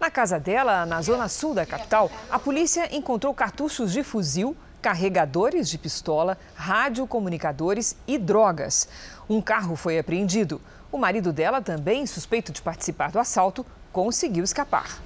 Na 0.00 0.10
casa 0.10 0.40
dela, 0.40 0.86
na 0.86 1.02
zona 1.02 1.28
sul 1.28 1.52
da 1.52 1.66
capital, 1.66 2.10
a 2.30 2.38
polícia 2.38 2.88
encontrou 2.96 3.34
cartuchos 3.34 3.92
de 3.92 4.02
fuzil, 4.02 4.56
carregadores 4.80 5.68
de 5.68 5.76
pistola, 5.76 6.38
radiocomunicadores 6.54 7.94
e 8.08 8.16
drogas. 8.16 8.88
Um 9.28 9.42
carro 9.42 9.76
foi 9.76 9.98
apreendido. 9.98 10.58
O 10.90 10.96
marido 10.96 11.34
dela, 11.34 11.60
também 11.60 12.06
suspeito 12.06 12.50
de 12.50 12.62
participar 12.62 13.10
do 13.10 13.18
assalto, 13.18 13.64
conseguiu 13.92 14.42
escapar. 14.42 15.02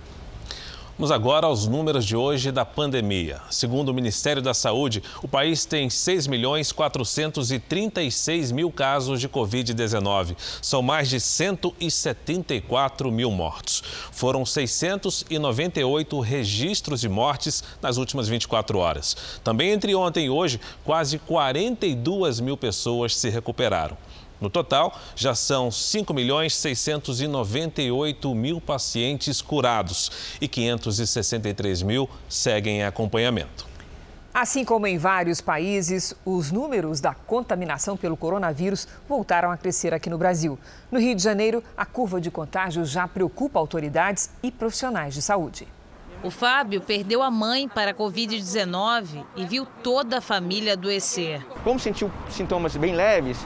Vamos 0.96 1.10
agora 1.10 1.48
aos 1.48 1.66
números 1.66 2.04
de 2.04 2.14
hoje 2.14 2.52
da 2.52 2.64
pandemia. 2.64 3.40
Segundo 3.50 3.88
o 3.88 3.94
Ministério 3.94 4.40
da 4.40 4.54
Saúde, 4.54 5.02
o 5.24 5.28
país 5.28 5.64
tem 5.64 5.90
6 5.90 6.28
milhões 6.28 6.70
436 6.70 8.52
mil 8.52 8.70
casos 8.70 9.20
de 9.20 9.28
Covid-19. 9.28 10.36
São 10.62 10.82
mais 10.82 11.08
de 11.08 11.18
174 11.18 13.10
mil 13.10 13.32
mortos. 13.32 13.82
Foram 14.12 14.46
698 14.46 16.20
registros 16.20 17.00
de 17.00 17.08
mortes 17.08 17.64
nas 17.82 17.96
últimas 17.96 18.28
24 18.28 18.78
horas. 18.78 19.16
Também 19.42 19.72
entre 19.72 19.96
ontem 19.96 20.26
e 20.26 20.30
hoje, 20.30 20.60
quase 20.84 21.18
42 21.18 22.38
mil 22.38 22.56
pessoas 22.56 23.16
se 23.16 23.28
recuperaram. 23.28 23.96
No 24.40 24.50
total, 24.50 24.98
já 25.14 25.34
são 25.34 25.70
5 25.70 26.12
milhões 26.12 26.54
698 26.56 28.34
mil 28.34 28.60
pacientes 28.60 29.40
curados 29.40 30.36
e 30.40 30.48
563 30.48 31.82
mil 31.82 32.08
seguem 32.28 32.78
em 32.78 32.84
acompanhamento. 32.84 33.74
Assim 34.34 34.64
como 34.64 34.84
em 34.84 34.98
vários 34.98 35.40
países, 35.40 36.12
os 36.24 36.50
números 36.50 37.00
da 37.00 37.14
contaminação 37.14 37.96
pelo 37.96 38.16
coronavírus 38.16 38.88
voltaram 39.08 39.48
a 39.48 39.56
crescer 39.56 39.94
aqui 39.94 40.10
no 40.10 40.18
Brasil. 40.18 40.58
No 40.90 40.98
Rio 40.98 41.14
de 41.14 41.22
Janeiro, 41.22 41.62
a 41.76 41.86
curva 41.86 42.20
de 42.20 42.32
contágio 42.32 42.84
já 42.84 43.06
preocupa 43.06 43.60
autoridades 43.60 44.30
e 44.42 44.50
profissionais 44.50 45.14
de 45.14 45.22
saúde. 45.22 45.68
O 46.24 46.30
Fábio 46.30 46.80
perdeu 46.80 47.22
a 47.22 47.30
mãe 47.30 47.68
para 47.68 47.92
a 47.92 47.94
Covid-19 47.94 49.24
e 49.36 49.44
viu 49.44 49.66
toda 49.84 50.18
a 50.18 50.20
família 50.20 50.72
adoecer. 50.72 51.46
Como 51.62 51.78
sentiu 51.78 52.10
sintomas 52.28 52.76
bem 52.76 52.92
leves, 52.96 53.38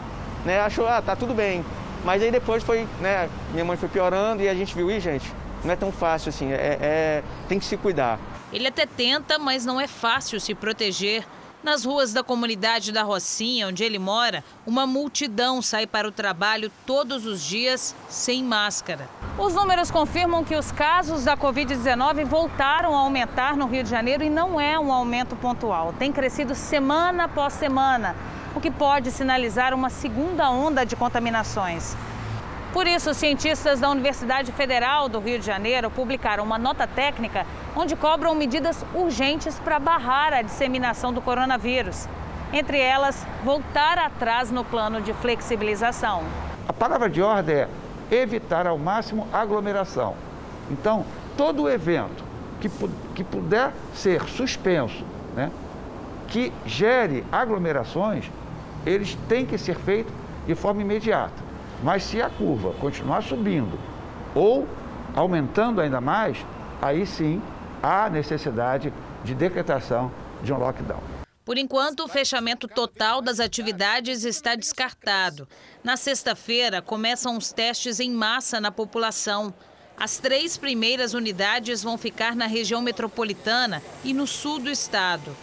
né, 0.49 0.61
achou, 0.61 0.89
ah, 0.89 1.03
tá 1.03 1.15
tudo 1.15 1.35
bem. 1.35 1.63
Mas 2.05 2.23
aí 2.23 2.31
depois 2.31 2.63
foi, 2.63 2.89
né, 3.01 3.29
minha 3.53 3.67
mãe 3.67 3.77
foi 3.77 3.89
piorando 3.89 4.43
e 4.43 4.49
a 4.49 4.55
gente 4.55 4.75
viu, 4.75 4.91
e 4.91 4.99
gente, 4.99 5.31
não 5.63 5.73
é 5.73 5.77
tão 5.77 5.93
fácil 5.93 6.31
assim, 6.31 6.51
é, 6.51 6.79
é, 6.81 7.23
tem 7.47 7.59
que 7.59 7.67
se 7.67 7.77
cuidar. 7.77 8.19
Ele 8.51 8.67
até 8.67 8.87
tenta, 8.87 9.39
mas 9.39 9.67
não 9.67 9.79
é 9.79 9.87
fácil 9.87 10.41
se 10.41 10.55
proteger. 10.55 11.27
Nas 11.61 11.85
ruas 11.85 12.13
da 12.13 12.23
comunidade 12.23 12.93
da 12.93 13.03
Rocinha, 13.03 13.67
onde 13.67 13.83
ele 13.83 13.99
mora, 13.99 14.45
uma 14.65 14.87
multidão 14.87 15.61
sai 15.61 15.89
para 15.89 16.07
o 16.07 16.13
trabalho 16.13 16.71
todos 16.87 17.27
os 17.27 17.43
dias 17.43 17.97
sem 18.09 18.45
máscara. 18.45 19.09
Os 19.37 19.55
números 19.55 19.91
confirmam 19.91 20.45
que 20.45 20.55
os 20.55 20.71
casos 20.71 21.25
da 21.25 21.37
Covid-19 21.37 22.25
voltaram 22.25 22.97
a 22.97 23.01
aumentar 23.01 23.57
no 23.57 23.67
Rio 23.67 23.83
de 23.83 23.91
Janeiro 23.91 24.23
e 24.23 24.31
não 24.31 24.61
é 24.61 24.79
um 24.79 24.93
aumento 24.93 25.35
pontual. 25.35 25.93
Tem 25.99 26.13
crescido 26.13 26.55
semana 26.55 27.25
após 27.25 27.55
semana 27.55 28.15
o 28.59 28.61
que 28.61 28.71
pode 28.73 29.13
sinalizar 29.13 29.73
uma 29.73 29.89
segunda 29.89 30.51
onda 30.51 30.85
de 30.85 30.97
contaminações. 30.97 31.97
Por 32.73 32.89
isso, 32.89 33.15
cientistas 33.15 33.79
da 33.79 33.89
Universidade 33.89 34.51
Federal 34.51 35.09
do 35.09 35.21
Rio 35.21 35.39
de 35.39 35.47
Janeiro 35.47 35.89
publicaram 35.89 36.43
uma 36.43 36.59
nota 36.59 36.85
técnica 36.85 37.47
onde 37.77 37.95
cobram 37.95 38.35
medidas 38.35 38.85
urgentes 38.93 39.61
para 39.61 39.79
barrar 39.79 40.33
a 40.33 40.43
disseminação 40.43 41.13
do 41.13 41.23
coronavírus. 41.23 42.09
Entre 42.53 42.81
elas, 42.81 43.25
voltar 43.45 43.97
atrás 43.97 44.51
no 44.51 44.65
plano 44.65 45.01
de 45.01 45.13
flexibilização. 45.15 46.25
A 46.67 46.73
palavra 46.73 47.09
de 47.09 47.23
ordem 47.23 47.59
é 47.59 47.69
evitar 48.11 48.67
ao 48.67 48.77
máximo 48.77 49.29
aglomeração. 49.33 50.17
Então, 50.69 51.07
todo 51.37 51.71
evento 51.71 52.25
que, 52.61 52.69
que 53.15 53.23
puder 53.23 53.73
ser 53.95 54.25
suspenso, 54.25 55.05
né, 55.37 55.49
que 56.27 56.53
gere 56.67 57.25
aglomerações, 57.31 58.29
eles 58.89 59.17
têm 59.29 59.45
que 59.45 59.59
ser 59.59 59.77
feitos 59.77 60.13
de 60.47 60.55
forma 60.55 60.83
imediata. 60.83 61.43
Mas 61.83 62.03
se 62.03 62.21
a 62.21 62.29
curva 62.29 62.73
continuar 62.81 63.23
subindo 63.23 63.79
ou 64.35 64.67
aumentando 65.15 65.81
ainda 65.81 66.01
mais, 66.01 66.39
aí 66.81 67.07
sim 67.07 67.43
há 67.83 68.09
necessidade 68.09 68.93
de 69.25 69.35
decretação 69.35 70.11
de 70.43 70.53
um 70.53 70.59
lockdown. 70.59 71.01
Por 71.45 71.57
enquanto, 71.57 72.01
o 72.01 72.09
fechamento 72.09 72.69
total 72.69 73.23
das 73.23 73.41
atividades 73.41 74.25
está 74.25 74.55
descartado. 74.55 75.49
Na 75.83 75.97
sexta-feira, 75.97 76.83
começam 76.83 77.37
os 77.39 77.53
testes 77.53 78.01
em 78.01 78.11
massa 78.11 78.61
na 78.61 78.71
população. 78.71 79.55
As 79.97 80.19
três 80.19 80.59
primeiras 80.59 81.15
unidades 81.15 81.83
vão 81.83 81.97
ficar 81.97 82.37
na 82.37 82.47
região 82.47 82.83
metropolitana 82.83 83.83
e 84.05 84.13
no 84.13 84.27
sul 84.27 84.59
do 84.59 84.71
estado. 84.71 85.35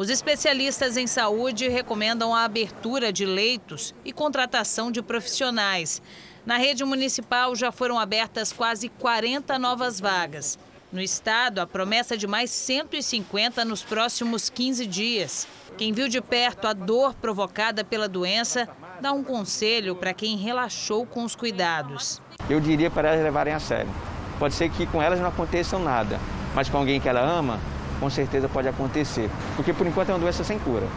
Os 0.00 0.08
especialistas 0.08 0.96
em 0.96 1.06
saúde 1.06 1.68
recomendam 1.68 2.34
a 2.34 2.44
abertura 2.44 3.12
de 3.12 3.26
leitos 3.26 3.94
e 4.02 4.14
contratação 4.14 4.90
de 4.90 5.02
profissionais. 5.02 6.00
Na 6.46 6.56
rede 6.56 6.82
municipal 6.86 7.54
já 7.54 7.70
foram 7.70 7.98
abertas 7.98 8.50
quase 8.50 8.88
40 8.88 9.58
novas 9.58 10.00
vagas. 10.00 10.58
No 10.90 11.02
estado, 11.02 11.58
a 11.58 11.66
promessa 11.66 12.14
é 12.14 12.16
de 12.16 12.26
mais 12.26 12.50
150 12.50 13.62
nos 13.66 13.82
próximos 13.82 14.48
15 14.48 14.86
dias. 14.86 15.46
Quem 15.76 15.92
viu 15.92 16.08
de 16.08 16.22
perto 16.22 16.66
a 16.66 16.72
dor 16.72 17.12
provocada 17.12 17.84
pela 17.84 18.08
doença 18.08 18.66
dá 19.02 19.12
um 19.12 19.22
conselho 19.22 19.94
para 19.94 20.14
quem 20.14 20.38
relaxou 20.38 21.04
com 21.04 21.24
os 21.24 21.36
cuidados. 21.36 22.22
Eu 22.48 22.58
diria 22.58 22.90
para 22.90 23.10
elas 23.10 23.22
levarem 23.22 23.52
a 23.52 23.60
sério. 23.60 23.92
Pode 24.38 24.54
ser 24.54 24.70
que 24.70 24.86
com 24.86 25.02
elas 25.02 25.20
não 25.20 25.28
aconteça 25.28 25.78
nada, 25.78 26.18
mas 26.54 26.70
com 26.70 26.78
alguém 26.78 26.98
que 26.98 27.06
ela 27.06 27.20
ama, 27.20 27.60
com 28.00 28.10
certeza 28.10 28.48
pode 28.48 28.66
acontecer, 28.66 29.30
porque 29.54 29.72
por 29.72 29.86
enquanto 29.86 30.08
é 30.08 30.12
uma 30.14 30.18
doença 30.18 30.42
sem 30.42 30.58
cura. 30.58 30.88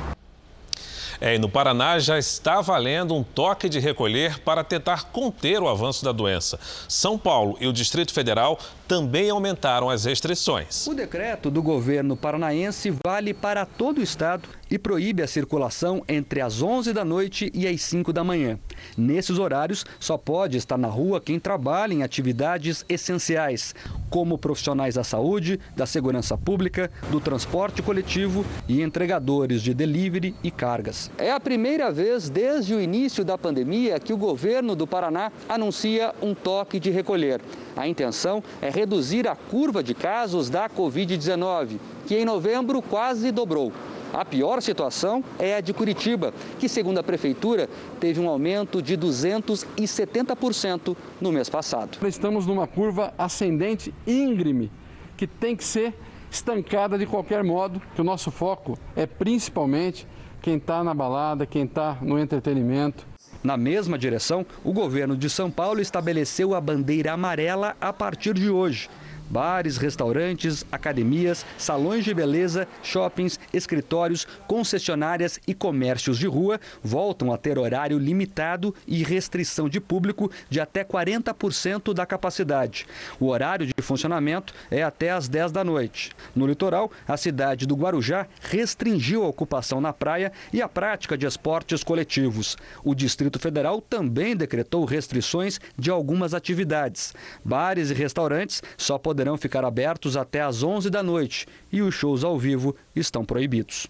É, 1.21 1.35
e 1.35 1.39
no 1.39 1.47
Paraná 1.47 1.99
já 1.99 2.17
está 2.17 2.59
valendo 2.59 3.15
um 3.15 3.23
toque 3.23 3.69
de 3.69 3.79
recolher 3.79 4.39
para 4.39 4.61
tentar 4.61 5.05
conter 5.05 5.61
o 5.61 5.69
avanço 5.69 6.03
da 6.03 6.11
doença. 6.11 6.59
São 6.87 7.17
Paulo 7.17 7.55
e 7.61 7.67
o 7.67 7.71
Distrito 7.71 8.13
Federal 8.13 8.59
também 8.87 9.29
aumentaram 9.29 9.89
as 9.89 10.03
restrições. 10.03 10.85
O 10.85 10.93
decreto 10.93 11.49
do 11.49 11.61
governo 11.61 12.17
paranaense 12.17 12.93
vale 13.05 13.33
para 13.33 13.65
todo 13.65 13.99
o 13.99 14.03
estado 14.03 14.49
e 14.73 14.79
proíbe 14.79 15.21
a 15.21 15.27
circulação 15.27 16.03
entre 16.09 16.41
as 16.41 16.59
11 16.59 16.93
da 16.93 17.05
noite 17.05 17.51
e 17.53 17.67
as 17.67 17.79
5 17.83 18.11
da 18.11 18.23
manhã. 18.23 18.57
Nesses 18.97 19.37
horários, 19.37 19.85
só 19.99 20.17
pode 20.17 20.57
estar 20.57 20.79
na 20.79 20.87
rua 20.87 21.21
quem 21.21 21.39
trabalha 21.39 21.93
em 21.93 22.01
atividades 22.01 22.83
essenciais, 22.89 23.75
como 24.09 24.35
profissionais 24.35 24.95
da 24.95 25.03
saúde, 25.03 25.59
da 25.75 25.85
segurança 25.85 26.35
pública, 26.35 26.89
do 27.11 27.21
transporte 27.21 27.83
coletivo 27.83 28.43
e 28.67 28.81
entregadores 28.81 29.61
de 29.61 29.75
delivery 29.75 30.33
e 30.43 30.49
cargas. 30.49 31.11
É 31.19 31.31
a 31.31 31.39
primeira 31.39 31.91
vez 31.91 32.27
desde 32.27 32.73
o 32.73 32.81
início 32.81 33.23
da 33.23 33.37
pandemia 33.37 33.99
que 33.99 34.11
o 34.11 34.17
governo 34.17 34.75
do 34.75 34.87
Paraná 34.87 35.31
anuncia 35.47 36.15
um 36.19 36.33
toque 36.33 36.79
de 36.79 36.89
recolher. 36.89 37.41
A 37.77 37.87
intenção 37.87 38.43
é 38.59 38.71
reduzir 38.71 39.27
a 39.27 39.35
curva 39.35 39.83
de 39.83 39.93
casos 39.93 40.49
da 40.49 40.67
Covid-19, 40.67 41.77
que 42.07 42.15
em 42.15 42.25
novembro 42.25 42.81
quase 42.81 43.31
dobrou. 43.31 43.71
A 44.13 44.23
pior 44.23 44.61
situação 44.61 45.23
é 45.39 45.55
a 45.55 45.61
de 45.61 45.73
Curitiba, 45.73 46.31
que, 46.59 46.69
segundo 46.69 46.99
a 46.99 47.03
Prefeitura, 47.03 47.67
teve 47.99 48.19
um 48.19 48.29
aumento 48.29 48.79
de 48.79 48.95
270% 48.95 50.95
no 51.19 51.31
mês 51.31 51.49
passado. 51.49 51.97
Estamos 52.07 52.45
numa 52.45 52.67
curva 52.67 53.11
ascendente 53.17 53.91
íngreme, 54.05 54.71
que 55.17 55.25
tem 55.25 55.55
que 55.55 55.63
ser 55.63 55.95
estancada 56.29 56.95
de 56.95 57.07
qualquer 57.07 57.43
modo, 57.43 57.81
que 57.95 58.01
o 58.01 58.03
nosso 58.03 58.29
foco 58.29 58.77
é 58.95 59.07
principalmente 59.07 60.07
quem 60.43 60.57
está 60.57 60.83
na 60.83 60.93
balada, 60.93 61.47
quem 61.47 61.63
está 61.63 61.97
no 61.99 62.19
entretenimento. 62.19 63.07
Na 63.43 63.57
mesma 63.57 63.97
direção, 63.97 64.45
o 64.63 64.71
governo 64.71 65.17
de 65.17 65.27
São 65.27 65.49
Paulo 65.49 65.81
estabeleceu 65.81 66.53
a 66.53 66.61
bandeira 66.61 67.13
amarela 67.13 67.75
a 67.81 67.91
partir 67.91 68.35
de 68.35 68.51
hoje. 68.51 68.91
Bares, 69.33 69.77
restaurantes, 69.77 70.63
academias, 70.71 71.43
salões 71.57 72.05
de 72.05 72.13
beleza, 72.13 72.67
shoppings, 72.83 73.39
escritórios, 73.51 74.27
concessionárias 74.47 75.39
e 75.47 75.55
comércios 75.55 76.19
de 76.19 76.27
rua 76.27 76.61
voltam 76.83 77.33
a 77.33 77.37
ter 77.37 77.57
horário 77.57 77.97
limitado 77.97 78.75
e 78.85 79.01
restrição 79.01 79.67
de 79.67 79.79
público 79.79 80.29
de 80.51 80.59
até 80.59 80.83
40% 80.83 81.95
da 81.95 82.05
capacidade. 82.05 82.85
O 83.19 83.29
horário 83.29 83.65
de 83.65 83.73
funcionamento 83.81 84.53
é 84.69 84.83
até 84.83 85.09
às 85.09 85.27
10 85.27 85.51
da 85.51 85.63
noite. 85.63 86.11
No 86.35 86.45
litoral, 86.45 86.91
a 87.07 87.17
cidade 87.17 87.65
do 87.65 87.75
Guarujá 87.75 88.27
restringiu 88.39 89.23
a 89.23 89.29
ocupação 89.29 89.81
na 89.81 89.91
praia 89.91 90.31
e 90.53 90.61
a 90.61 90.69
prática 90.69 91.17
de 91.17 91.25
esportes 91.25 91.83
coletivos. 91.83 92.55
O 92.83 92.93
Distrito 92.93 93.39
Federal 93.39 93.81
também 93.81 94.35
decretou 94.35 94.85
restrições 94.85 95.59
de 95.75 95.89
algumas 95.89 96.35
atividades. 96.35 97.15
Bares 97.43 97.89
e 97.89 97.95
restaurantes 97.95 98.61
só 98.77 98.99
poderão 98.99 99.22
poderão 99.23 99.37
ficar 99.37 99.63
abertos 99.63 100.17
até 100.17 100.41
às 100.41 100.63
11 100.63 100.89
da 100.89 101.01
noite 101.01 101.47
e 101.71 101.81
os 101.81 101.95
shows 101.95 102.25
ao 102.25 102.37
vivo 102.37 102.75
estão 102.93 103.23
proibidos. 103.23 103.87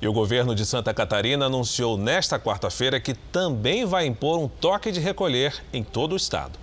E 0.00 0.06
o 0.06 0.12
governo 0.12 0.54
de 0.54 0.66
Santa 0.66 0.92
Catarina 0.92 1.46
anunciou 1.46 1.96
nesta 1.96 2.38
quarta-feira 2.38 3.00
que 3.00 3.14
também 3.14 3.86
vai 3.86 4.04
impor 4.04 4.38
um 4.38 4.46
toque 4.46 4.92
de 4.92 5.00
recolher 5.00 5.54
em 5.72 5.82
todo 5.82 6.12
o 6.12 6.16
estado. 6.16 6.58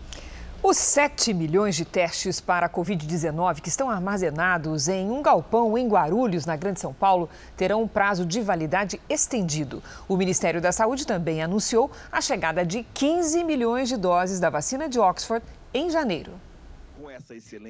Os 0.61 0.77
7 0.77 1.33
milhões 1.33 1.75
de 1.75 1.83
testes 1.83 2.39
para 2.39 2.67
a 2.67 2.69
Covid-19 2.69 3.59
que 3.59 3.69
estão 3.69 3.89
armazenados 3.89 4.87
em 4.87 5.09
um 5.09 5.23
galpão 5.23 5.75
em 5.75 5.87
Guarulhos, 5.87 6.45
na 6.45 6.55
Grande 6.55 6.79
São 6.79 6.93
Paulo, 6.93 7.27
terão 7.57 7.81
um 7.81 7.87
prazo 7.87 8.23
de 8.23 8.39
validade 8.39 9.01
estendido. 9.09 9.81
O 10.07 10.15
Ministério 10.15 10.61
da 10.61 10.71
Saúde 10.71 11.07
também 11.07 11.41
anunciou 11.41 11.89
a 12.11 12.21
chegada 12.21 12.63
de 12.63 12.85
15 12.93 13.43
milhões 13.43 13.89
de 13.89 13.97
doses 13.97 14.39
da 14.39 14.51
vacina 14.51 14.87
de 14.87 14.99
Oxford 14.99 15.43
em 15.73 15.89
janeiro. 15.89 16.33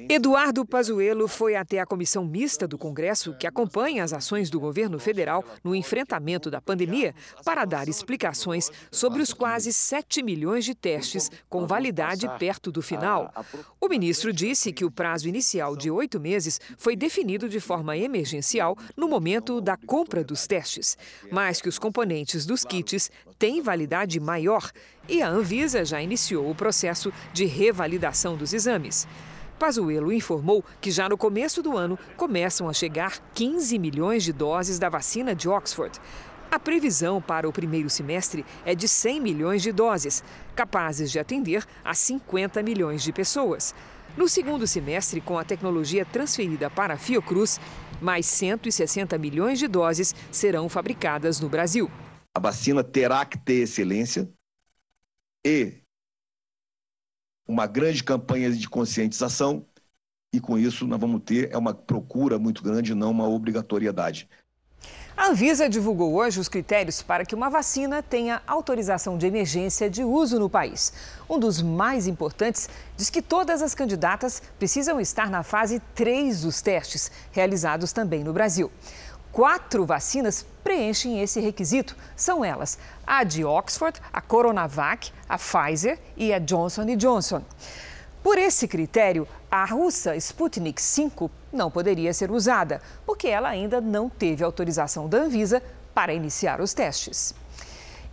Eduardo 0.08 0.64
Pazuello 0.64 1.28
foi 1.28 1.56
até 1.56 1.78
a 1.80 1.86
comissão 1.86 2.24
mista 2.24 2.66
do 2.66 2.78
Congresso 2.78 3.34
que 3.34 3.46
acompanha 3.46 4.02
as 4.02 4.12
ações 4.12 4.48
do 4.50 4.60
governo 4.60 4.98
federal 4.98 5.44
no 5.62 5.74
enfrentamento 5.74 6.50
da 6.50 6.60
pandemia 6.60 7.14
para 7.44 7.64
dar 7.64 7.88
explicações 7.88 8.70
sobre 8.90 9.22
os 9.22 9.32
quase 9.32 9.72
7 9.72 10.22
milhões 10.22 10.64
de 10.64 10.74
testes 10.74 11.30
com 11.48 11.66
validade 11.66 12.28
perto 12.38 12.70
do 12.70 12.82
final. 12.82 13.32
O 13.80 13.88
ministro 13.88 14.32
disse 14.32 14.72
que 14.72 14.84
o 14.84 14.90
prazo 14.90 15.28
inicial 15.28 15.76
de 15.76 15.90
oito 15.90 16.20
meses 16.20 16.60
foi 16.76 16.96
definido 16.96 17.48
de 17.48 17.60
forma 17.60 17.96
emergencial 17.96 18.76
no 18.96 19.08
momento 19.08 19.60
da 19.60 19.76
compra 19.76 20.24
dos 20.24 20.46
testes, 20.46 20.96
mas 21.30 21.60
que 21.60 21.68
os 21.68 21.78
componentes 21.78 22.46
dos 22.46 22.64
kits 22.64 23.10
têm 23.38 23.60
validade 23.60 24.18
maior 24.20 24.70
e 25.08 25.22
a 25.22 25.28
Anvisa 25.28 25.84
já 25.84 26.00
iniciou 26.02 26.50
o 26.50 26.54
processo 26.54 27.12
de 27.32 27.44
revalidação 27.44 28.36
dos 28.36 28.52
exames. 28.52 29.06
Pazuello 29.58 30.12
informou 30.12 30.64
que 30.80 30.90
já 30.90 31.08
no 31.08 31.16
começo 31.16 31.62
do 31.62 31.76
ano 31.76 31.98
começam 32.16 32.68
a 32.68 32.72
chegar 32.72 33.18
15 33.34 33.78
milhões 33.78 34.24
de 34.24 34.32
doses 34.32 34.78
da 34.78 34.88
vacina 34.88 35.34
de 35.34 35.48
Oxford. 35.48 36.00
A 36.50 36.58
previsão 36.58 37.20
para 37.20 37.48
o 37.48 37.52
primeiro 37.52 37.88
semestre 37.88 38.44
é 38.64 38.74
de 38.74 38.86
100 38.86 39.20
milhões 39.20 39.62
de 39.62 39.72
doses, 39.72 40.22
capazes 40.54 41.10
de 41.10 41.18
atender 41.18 41.64
a 41.84 41.94
50 41.94 42.62
milhões 42.62 43.02
de 43.02 43.12
pessoas. 43.12 43.74
No 44.16 44.28
segundo 44.28 44.66
semestre, 44.66 45.20
com 45.20 45.36
a 45.36 45.44
tecnologia 45.44 46.04
transferida 46.04 46.70
para 46.70 46.94
a 46.94 46.96
Fiocruz, 46.98 47.58
mais 48.00 48.26
160 48.26 49.18
milhões 49.18 49.58
de 49.58 49.66
doses 49.66 50.14
serão 50.30 50.68
fabricadas 50.68 51.40
no 51.40 51.48
Brasil. 51.48 51.90
A 52.36 52.40
vacina 52.40 52.84
terá 52.84 53.24
que 53.24 53.38
ter 53.38 53.62
excelência 53.62 54.28
e 55.44 55.74
uma 57.46 57.66
grande 57.66 58.02
campanha 58.02 58.50
de 58.50 58.68
conscientização 58.68 59.66
e 60.32 60.40
com 60.40 60.58
isso 60.58 60.86
nós 60.86 60.98
vamos 60.98 61.22
ter 61.24 61.52
é 61.52 61.56
uma 61.56 61.72
procura 61.72 62.38
muito 62.38 62.62
grande, 62.62 62.94
não 62.94 63.10
uma 63.10 63.28
obrigatoriedade. 63.28 64.28
A 65.16 65.28
Anvisa 65.28 65.68
divulgou 65.68 66.12
hoje 66.14 66.40
os 66.40 66.48
critérios 66.48 67.00
para 67.00 67.24
que 67.24 67.36
uma 67.36 67.48
vacina 67.48 68.02
tenha 68.02 68.42
autorização 68.48 69.16
de 69.16 69.26
emergência 69.26 69.88
de 69.88 70.02
uso 70.02 70.40
no 70.40 70.50
país. 70.50 70.92
Um 71.30 71.38
dos 71.38 71.62
mais 71.62 72.08
importantes 72.08 72.68
diz 72.96 73.10
que 73.10 73.22
todas 73.22 73.62
as 73.62 73.76
candidatas 73.76 74.42
precisam 74.58 75.00
estar 75.00 75.30
na 75.30 75.44
fase 75.44 75.80
3 75.94 76.40
dos 76.40 76.60
testes, 76.60 77.12
realizados 77.30 77.92
também 77.92 78.24
no 78.24 78.32
Brasil. 78.32 78.72
Quatro 79.34 79.84
vacinas 79.84 80.46
preenchem 80.62 81.20
esse 81.20 81.40
requisito. 81.40 81.96
São 82.14 82.44
elas 82.44 82.78
a 83.04 83.24
de 83.24 83.44
Oxford, 83.44 84.00
a 84.12 84.20
Coronavac, 84.20 85.10
a 85.28 85.36
Pfizer 85.36 85.98
e 86.16 86.32
a 86.32 86.38
Johnson 86.38 86.86
Johnson. 86.94 87.42
Por 88.22 88.38
esse 88.38 88.68
critério, 88.68 89.26
a 89.50 89.64
russa 89.64 90.14
Sputnik 90.14 90.80
V 90.80 91.28
não 91.52 91.68
poderia 91.68 92.14
ser 92.14 92.30
usada, 92.30 92.80
porque 93.04 93.26
ela 93.26 93.48
ainda 93.48 93.80
não 93.80 94.08
teve 94.08 94.44
autorização 94.44 95.08
da 95.08 95.18
Anvisa 95.18 95.60
para 95.92 96.14
iniciar 96.14 96.60
os 96.60 96.72
testes. 96.72 97.34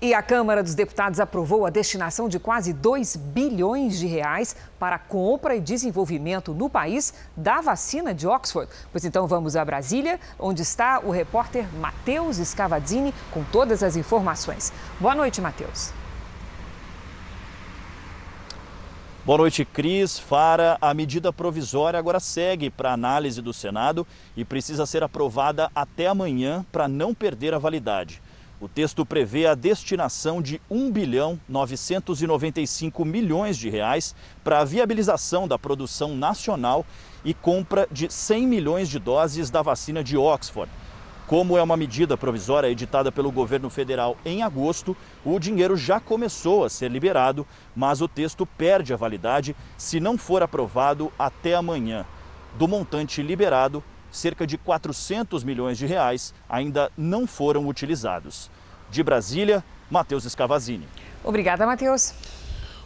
E 0.03 0.15
a 0.15 0.23
Câmara 0.23 0.63
dos 0.63 0.73
Deputados 0.73 1.19
aprovou 1.19 1.63
a 1.63 1.69
destinação 1.69 2.27
de 2.27 2.39
quase 2.39 2.73
2 2.73 3.15
bilhões 3.17 3.99
de 3.99 4.07
reais 4.07 4.55
para 4.79 4.97
compra 4.97 5.55
e 5.55 5.61
desenvolvimento 5.61 6.55
no 6.55 6.67
país 6.67 7.13
da 7.37 7.61
vacina 7.61 8.11
de 8.11 8.25
Oxford. 8.25 8.67
Pois 8.91 9.05
então 9.05 9.27
vamos 9.27 9.55
a 9.55 9.63
Brasília, 9.63 10.19
onde 10.39 10.63
está 10.63 10.99
o 11.01 11.11
repórter 11.11 11.71
Matheus 11.75 12.37
Scavadzini 12.37 13.13
com 13.29 13.43
todas 13.43 13.83
as 13.83 13.95
informações. 13.95 14.73
Boa 14.99 15.13
noite, 15.13 15.39
Matheus. 15.39 15.93
Boa 19.23 19.37
noite, 19.37 19.63
Cris. 19.63 20.17
Fara, 20.17 20.79
a 20.81 20.95
medida 20.95 21.31
provisória 21.31 21.99
agora 21.99 22.19
segue 22.19 22.71
para 22.71 22.91
análise 22.91 23.39
do 23.39 23.53
Senado 23.53 24.07
e 24.35 24.43
precisa 24.43 24.87
ser 24.87 25.03
aprovada 25.03 25.69
até 25.75 26.07
amanhã 26.07 26.65
para 26.71 26.87
não 26.87 27.13
perder 27.13 27.53
a 27.53 27.59
validade. 27.59 28.19
O 28.61 28.69
texto 28.69 29.03
prevê 29.03 29.47
a 29.47 29.55
destinação 29.55 30.39
de 30.39 30.61
1 30.69 30.91
bilhão 30.91 31.39
995 31.49 33.03
milhões 33.03 33.57
de 33.57 33.71
reais 33.71 34.13
para 34.43 34.59
a 34.59 34.63
viabilização 34.63 35.47
da 35.47 35.57
produção 35.57 36.15
nacional 36.15 36.85
e 37.25 37.33
compra 37.33 37.87
de 37.91 38.07
100 38.13 38.45
milhões 38.45 38.87
de 38.87 38.99
doses 38.99 39.49
da 39.49 39.63
vacina 39.63 40.03
de 40.03 40.15
Oxford. 40.15 40.71
Como 41.25 41.57
é 41.57 41.63
uma 41.63 41.75
medida 41.75 42.15
provisória 42.15 42.67
editada 42.67 43.11
pelo 43.11 43.31
governo 43.31 43.67
federal 43.67 44.15
em 44.23 44.43
agosto, 44.43 44.95
o 45.25 45.39
dinheiro 45.39 45.75
já 45.75 45.99
começou 45.99 46.63
a 46.63 46.69
ser 46.69 46.91
liberado, 46.91 47.47
mas 47.75 47.99
o 47.99 48.07
texto 48.07 48.45
perde 48.45 48.93
a 48.93 48.97
validade 48.97 49.55
se 49.75 49.99
não 49.99 50.19
for 50.19 50.43
aprovado 50.43 51.11
até 51.17 51.55
amanhã. 51.55 52.05
Do 52.59 52.67
montante 52.67 53.23
liberado, 53.23 53.83
cerca 54.11 54.45
de 54.45 54.57
400 54.57 55.43
milhões 55.43 55.77
de 55.77 55.85
reais 55.85 56.33
ainda 56.49 56.91
não 56.97 57.25
foram 57.25 57.67
utilizados. 57.67 58.49
De 58.89 59.01
Brasília, 59.01 59.63
Matheus 59.89 60.25
Escavazini. 60.25 60.87
Obrigada, 61.23 61.65
Matheus. 61.65 62.13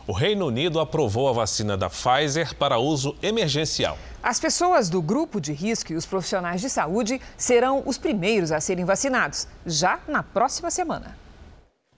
O 0.07 0.13
Reino 0.13 0.45
Unido 0.45 0.79
aprovou 0.79 1.27
a 1.27 1.33
vacina 1.33 1.75
da 1.75 1.89
Pfizer 1.89 2.55
para 2.55 2.77
uso 2.77 3.15
emergencial. 3.23 3.97
As 4.21 4.39
pessoas 4.39 4.87
do 4.87 5.01
grupo 5.01 5.41
de 5.41 5.51
risco 5.51 5.93
e 5.93 5.95
os 5.95 6.05
profissionais 6.05 6.61
de 6.61 6.69
saúde 6.69 7.19
serão 7.35 7.81
os 7.85 7.97
primeiros 7.97 8.51
a 8.51 8.59
serem 8.59 8.85
vacinados, 8.85 9.47
já 9.65 9.99
na 10.07 10.21
próxima 10.21 10.69
semana. 10.69 11.24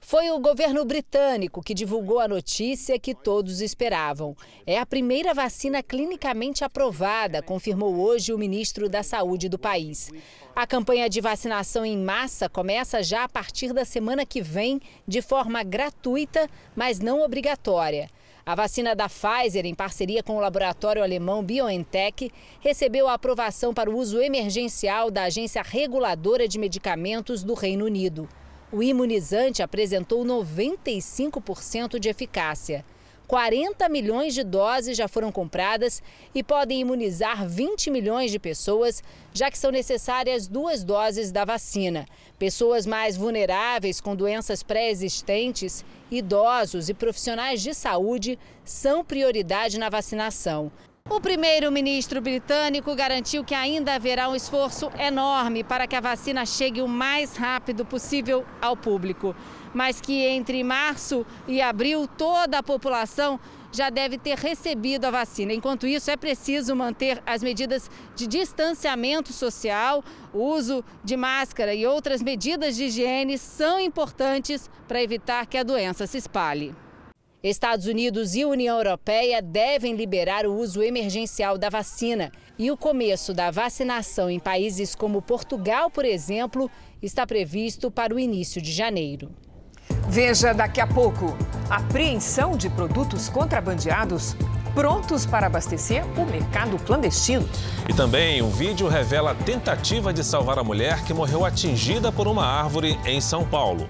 Foi 0.09 0.31
o 0.31 0.39
governo 0.39 0.85
britânico 0.85 1.61
que 1.61 1.73
divulgou 1.73 2.21
a 2.21 2.29
notícia 2.29 2.97
que 2.97 3.13
todos 3.13 3.59
esperavam. 3.59 4.37
É 4.65 4.79
a 4.79 4.85
primeira 4.85 5.33
vacina 5.33 5.83
clinicamente 5.83 6.63
aprovada, 6.63 7.41
confirmou 7.41 7.93
hoje 7.97 8.31
o 8.31 8.37
ministro 8.37 8.87
da 8.87 9.03
Saúde 9.03 9.49
do 9.49 9.59
país. 9.59 10.09
A 10.55 10.65
campanha 10.65 11.09
de 11.09 11.19
vacinação 11.19 11.85
em 11.85 11.97
massa 11.97 12.47
começa 12.47 13.03
já 13.03 13.25
a 13.25 13.27
partir 13.27 13.73
da 13.73 13.83
semana 13.83 14.25
que 14.25 14.41
vem, 14.41 14.79
de 15.05 15.21
forma 15.21 15.61
gratuita, 15.61 16.49
mas 16.73 17.01
não 17.01 17.21
obrigatória. 17.21 18.09
A 18.45 18.55
vacina 18.55 18.95
da 18.95 19.09
Pfizer, 19.09 19.65
em 19.65 19.75
parceria 19.75 20.23
com 20.23 20.37
o 20.37 20.39
laboratório 20.39 21.03
alemão 21.03 21.43
BioNTech, 21.43 22.31
recebeu 22.61 23.09
a 23.09 23.15
aprovação 23.15 23.73
para 23.73 23.89
o 23.91 23.97
uso 23.97 24.21
emergencial 24.21 25.11
da 25.11 25.23
Agência 25.23 25.61
Reguladora 25.61 26.47
de 26.47 26.57
Medicamentos 26.57 27.43
do 27.43 27.53
Reino 27.53 27.83
Unido. 27.83 28.29
O 28.69 28.83
imunizante 28.83 29.63
apresentou 29.63 30.25
95% 30.25 31.97
de 31.99 32.09
eficácia. 32.09 32.83
40 33.25 33.87
milhões 33.89 34.33
de 34.33 34.43
doses 34.43 34.97
já 34.97 35.07
foram 35.07 35.31
compradas 35.31 36.01
e 36.33 36.41
podem 36.41 36.81
imunizar 36.81 37.47
20 37.47 37.89
milhões 37.89 38.29
de 38.31 38.39
pessoas, 38.39 39.01
já 39.33 39.49
que 39.49 39.57
são 39.57 39.71
necessárias 39.71 40.47
duas 40.47 40.83
doses 40.83 41.31
da 41.31 41.45
vacina. 41.45 42.05
Pessoas 42.37 42.85
mais 42.85 43.15
vulneráveis 43.15 44.01
com 44.01 44.15
doenças 44.15 44.63
pré-existentes, 44.63 45.85
idosos 46.11 46.89
e 46.89 46.93
profissionais 46.93 47.61
de 47.61 47.73
saúde 47.73 48.37
são 48.65 49.03
prioridade 49.03 49.77
na 49.77 49.89
vacinação. 49.89 50.71
O 51.09 51.21
primeiro-ministro 51.21 52.19
britânico 52.19 52.93
garantiu 52.93 53.41
que 53.41 53.55
ainda 53.55 53.95
haverá 53.95 54.27
um 54.27 54.35
esforço 54.35 54.91
enorme 54.99 55.63
para 55.63 55.87
que 55.87 55.95
a 55.95 56.01
vacina 56.01 56.45
chegue 56.45 56.81
o 56.81 56.87
mais 56.87 57.37
rápido 57.37 57.85
possível 57.85 58.45
ao 58.61 58.75
público, 58.75 59.33
mas 59.73 60.01
que 60.01 60.25
entre 60.25 60.61
março 60.65 61.25
e 61.47 61.61
abril 61.61 62.09
toda 62.17 62.59
a 62.59 62.63
população 62.63 63.39
já 63.71 63.89
deve 63.89 64.17
ter 64.17 64.37
recebido 64.37 65.05
a 65.05 65.11
vacina. 65.11 65.53
Enquanto 65.53 65.87
isso, 65.87 66.11
é 66.11 66.17
preciso 66.17 66.75
manter 66.75 67.23
as 67.25 67.41
medidas 67.41 67.89
de 68.13 68.27
distanciamento 68.27 69.31
social, 69.31 70.03
o 70.33 70.39
uso 70.39 70.83
de 71.05 71.15
máscara 71.15 71.73
e 71.73 71.87
outras 71.87 72.21
medidas 72.21 72.75
de 72.75 72.83
higiene 72.83 73.37
são 73.37 73.79
importantes 73.79 74.69
para 74.89 75.01
evitar 75.01 75.45
que 75.45 75.57
a 75.57 75.63
doença 75.63 76.05
se 76.05 76.17
espalhe. 76.17 76.75
Estados 77.47 77.85
Unidos 77.85 78.35
e 78.35 78.43
União 78.43 78.77
Europeia 78.77 79.41
devem 79.41 79.95
liberar 79.95 80.45
o 80.45 80.55
uso 80.55 80.83
emergencial 80.83 81.57
da 81.57 81.69
vacina. 81.69 82.31
E 82.59 82.69
o 82.71 82.77
começo 82.77 83.33
da 83.33 83.51
vacinação 83.51 84.29
em 84.29 84.39
países 84.39 84.95
como 84.95 85.21
Portugal, 85.21 85.89
por 85.89 86.03
exemplo, 86.03 86.69
está 87.01 87.25
previsto 87.25 87.89
para 87.89 88.13
o 88.13 88.19
início 88.19 88.61
de 88.61 88.71
janeiro. 88.71 89.29
Veja 90.09 90.53
daqui 90.53 90.81
a 90.81 90.87
pouco: 90.87 91.37
apreensão 91.69 92.57
de 92.57 92.69
produtos 92.69 93.29
contrabandeados 93.29 94.35
prontos 94.73 95.25
para 95.25 95.47
abastecer 95.47 96.05
o 96.19 96.23
mercado 96.23 96.77
clandestino. 96.77 97.49
E 97.89 97.93
também 97.93 98.43
um 98.43 98.49
vídeo 98.51 98.87
revela 98.87 99.31
a 99.31 99.35
tentativa 99.35 100.13
de 100.13 100.23
salvar 100.23 100.59
a 100.59 100.63
mulher 100.63 101.03
que 101.03 101.13
morreu 101.15 101.43
atingida 101.43 102.11
por 102.11 102.27
uma 102.27 102.45
árvore 102.45 102.99
em 103.03 103.19
São 103.19 103.43
Paulo. 103.43 103.87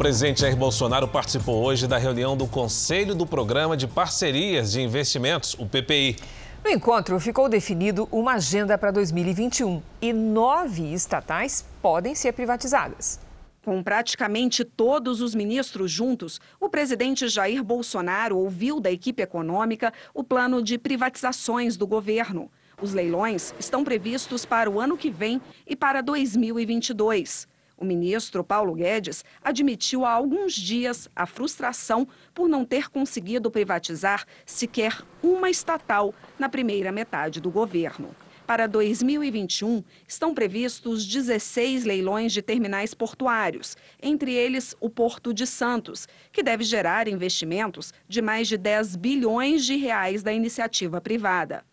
Presidente 0.00 0.40
Jair 0.40 0.56
Bolsonaro 0.56 1.06
participou 1.06 1.62
hoje 1.62 1.86
da 1.86 1.98
reunião 1.98 2.34
do 2.34 2.46
Conselho 2.46 3.14
do 3.14 3.26
Programa 3.26 3.76
de 3.76 3.86
Parcerias 3.86 4.72
de 4.72 4.80
Investimentos, 4.80 5.52
o 5.58 5.66
PPI. 5.66 6.16
No 6.64 6.70
encontro, 6.70 7.20
ficou 7.20 7.50
definido 7.50 8.08
uma 8.10 8.36
agenda 8.36 8.78
para 8.78 8.90
2021 8.92 9.82
e 10.00 10.10
nove 10.10 10.90
estatais 10.94 11.66
podem 11.82 12.14
ser 12.14 12.32
privatizadas. 12.32 13.20
Com 13.62 13.82
praticamente 13.82 14.64
todos 14.64 15.20
os 15.20 15.34
ministros 15.34 15.92
juntos, 15.92 16.40
o 16.58 16.70
presidente 16.70 17.28
Jair 17.28 17.62
Bolsonaro 17.62 18.38
ouviu 18.38 18.80
da 18.80 18.90
equipe 18.90 19.22
econômica 19.22 19.92
o 20.14 20.24
plano 20.24 20.62
de 20.62 20.78
privatizações 20.78 21.76
do 21.76 21.86
governo. 21.86 22.50
Os 22.80 22.94
leilões 22.94 23.54
estão 23.58 23.84
previstos 23.84 24.46
para 24.46 24.70
o 24.70 24.80
ano 24.80 24.96
que 24.96 25.10
vem 25.10 25.42
e 25.66 25.76
para 25.76 26.00
2022. 26.00 27.49
O 27.80 27.84
ministro 27.84 28.44
Paulo 28.44 28.74
Guedes 28.74 29.24
admitiu 29.42 30.04
há 30.04 30.10
alguns 30.10 30.52
dias 30.52 31.08
a 31.16 31.24
frustração 31.24 32.06
por 32.34 32.46
não 32.46 32.62
ter 32.62 32.90
conseguido 32.90 33.50
privatizar 33.50 34.26
sequer 34.44 35.02
uma 35.22 35.48
estatal 35.48 36.14
na 36.38 36.46
primeira 36.46 36.92
metade 36.92 37.40
do 37.40 37.50
governo. 37.50 38.14
Para 38.46 38.66
2021, 38.66 39.82
estão 40.06 40.34
previstos 40.34 41.06
16 41.06 41.86
leilões 41.86 42.34
de 42.34 42.42
terminais 42.42 42.92
portuários, 42.92 43.78
entre 44.02 44.34
eles 44.34 44.76
o 44.78 44.90
Porto 44.90 45.32
de 45.32 45.46
Santos, 45.46 46.06
que 46.30 46.42
deve 46.42 46.64
gerar 46.64 47.08
investimentos 47.08 47.94
de 48.06 48.20
mais 48.20 48.46
de 48.46 48.58
10 48.58 48.96
bilhões 48.96 49.64
de 49.64 49.76
reais 49.76 50.22
da 50.22 50.34
iniciativa 50.34 51.00
privada. 51.00 51.64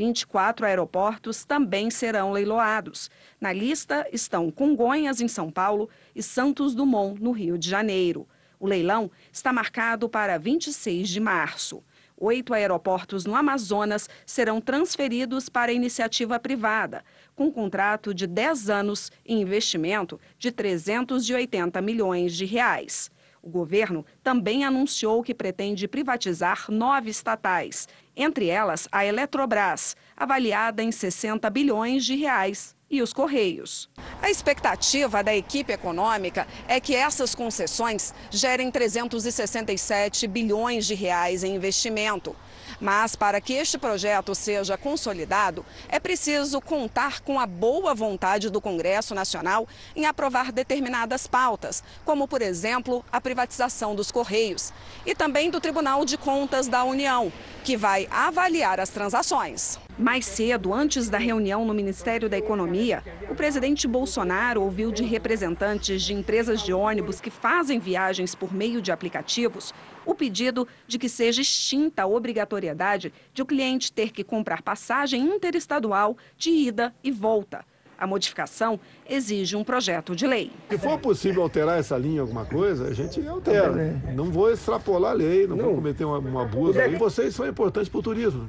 24 0.00 0.64
aeroportos 0.64 1.44
também 1.44 1.90
serão 1.90 2.32
leiloados. 2.32 3.10
Na 3.38 3.52
lista 3.52 4.06
estão 4.10 4.50
Congonhas, 4.50 5.20
em 5.20 5.28
São 5.28 5.50
Paulo, 5.50 5.90
e 6.16 6.22
Santos 6.22 6.74
Dumont, 6.74 7.22
no 7.22 7.32
Rio 7.32 7.58
de 7.58 7.68
Janeiro. 7.68 8.26
O 8.58 8.66
leilão 8.66 9.10
está 9.30 9.52
marcado 9.52 10.08
para 10.08 10.38
26 10.38 11.06
de 11.06 11.20
março. 11.20 11.84
Oito 12.16 12.54
aeroportos 12.54 13.26
no 13.26 13.34
Amazonas 13.34 14.08
serão 14.24 14.58
transferidos 14.58 15.50
para 15.50 15.70
iniciativa 15.70 16.40
privada, 16.40 17.04
com 17.36 17.52
contrato 17.52 18.14
de 18.14 18.26
10 18.26 18.70
anos 18.70 19.12
e 19.22 19.34
investimento 19.34 20.18
de 20.38 20.50
380 20.50 21.78
milhões 21.82 22.34
de 22.34 22.46
reais. 22.46 23.10
O 23.42 23.48
governo 23.48 24.04
também 24.22 24.64
anunciou 24.64 25.22
que 25.22 25.34
pretende 25.34 25.88
privatizar 25.88 26.70
nove 26.70 27.10
estatais, 27.10 27.88
entre 28.22 28.48
elas 28.48 28.88
a 28.92 29.04
Eletrobras, 29.04 29.96
avaliada 30.16 30.82
em 30.82 30.92
60 30.92 31.48
bilhões 31.50 32.04
de 32.04 32.16
reais, 32.16 32.74
e 32.90 33.00
os 33.00 33.12
Correios. 33.12 33.88
A 34.20 34.28
expectativa 34.28 35.22
da 35.22 35.34
equipe 35.34 35.72
econômica 35.72 36.46
é 36.66 36.80
que 36.80 36.94
essas 36.94 37.34
concessões 37.34 38.12
gerem 38.30 38.70
367 38.70 40.26
bilhões 40.26 40.86
de 40.86 40.94
reais 40.94 41.44
em 41.44 41.54
investimento. 41.54 42.34
Mas 42.80 43.14
para 43.14 43.40
que 43.40 43.52
este 43.52 43.76
projeto 43.76 44.34
seja 44.34 44.78
consolidado, 44.78 45.64
é 45.88 46.00
preciso 46.00 46.60
contar 46.60 47.20
com 47.20 47.38
a 47.38 47.46
boa 47.46 47.94
vontade 47.94 48.48
do 48.48 48.60
Congresso 48.60 49.14
Nacional 49.14 49.68
em 49.94 50.06
aprovar 50.06 50.50
determinadas 50.50 51.26
pautas, 51.26 51.82
como, 52.04 52.26
por 52.26 52.40
exemplo, 52.40 53.04
a 53.12 53.20
privatização 53.20 53.94
dos 53.94 54.10
Correios, 54.10 54.72
e 55.04 55.14
também 55.14 55.50
do 55.50 55.60
Tribunal 55.60 56.04
de 56.04 56.16
Contas 56.16 56.68
da 56.68 56.84
União, 56.84 57.32
que 57.62 57.76
vai 57.76 58.08
avaliar 58.10 58.80
as 58.80 58.88
transações. 58.88 59.78
Mais 60.00 60.24
cedo, 60.24 60.72
antes 60.72 61.10
da 61.10 61.18
reunião 61.18 61.62
no 61.62 61.74
Ministério 61.74 62.26
da 62.26 62.38
Economia, 62.38 63.04
o 63.28 63.34
presidente 63.34 63.86
Bolsonaro 63.86 64.62
ouviu 64.62 64.90
de 64.90 65.04
representantes 65.04 66.02
de 66.02 66.14
empresas 66.14 66.62
de 66.62 66.72
ônibus 66.72 67.20
que 67.20 67.28
fazem 67.28 67.78
viagens 67.78 68.34
por 68.34 68.50
meio 68.50 68.80
de 68.80 68.90
aplicativos 68.90 69.74
o 70.06 70.14
pedido 70.14 70.66
de 70.86 70.98
que 70.98 71.06
seja 71.06 71.42
extinta 71.42 72.04
a 72.04 72.06
obrigatoriedade 72.06 73.12
de 73.34 73.42
o 73.42 73.46
cliente 73.46 73.92
ter 73.92 74.10
que 74.10 74.24
comprar 74.24 74.62
passagem 74.62 75.22
interestadual 75.22 76.16
de 76.34 76.48
ida 76.48 76.94
e 77.04 77.10
volta. 77.10 77.62
A 78.00 78.06
modificação 78.06 78.80
exige 79.06 79.54
um 79.54 79.62
projeto 79.62 80.16
de 80.16 80.26
lei. 80.26 80.50
Se 80.70 80.78
for 80.78 80.98
possível 80.98 81.42
alterar 81.42 81.78
essa 81.78 81.98
linha 81.98 82.22
alguma 82.22 82.46
coisa, 82.46 82.88
a 82.88 82.94
gente 82.94 83.24
altera. 83.28 84.00
Não 84.14 84.32
vou 84.32 84.50
extrapolar 84.50 85.12
a 85.12 85.14
lei, 85.14 85.46
não, 85.46 85.54
não. 85.54 85.64
vou 85.66 85.74
cometer 85.74 86.06
um, 86.06 86.12
um 86.12 86.38
abuso. 86.38 86.80
E 86.80 86.96
vocês 86.96 87.34
são 87.34 87.46
importantes 87.46 87.90
para 87.90 87.98
o 87.98 88.02
turismo. 88.02 88.48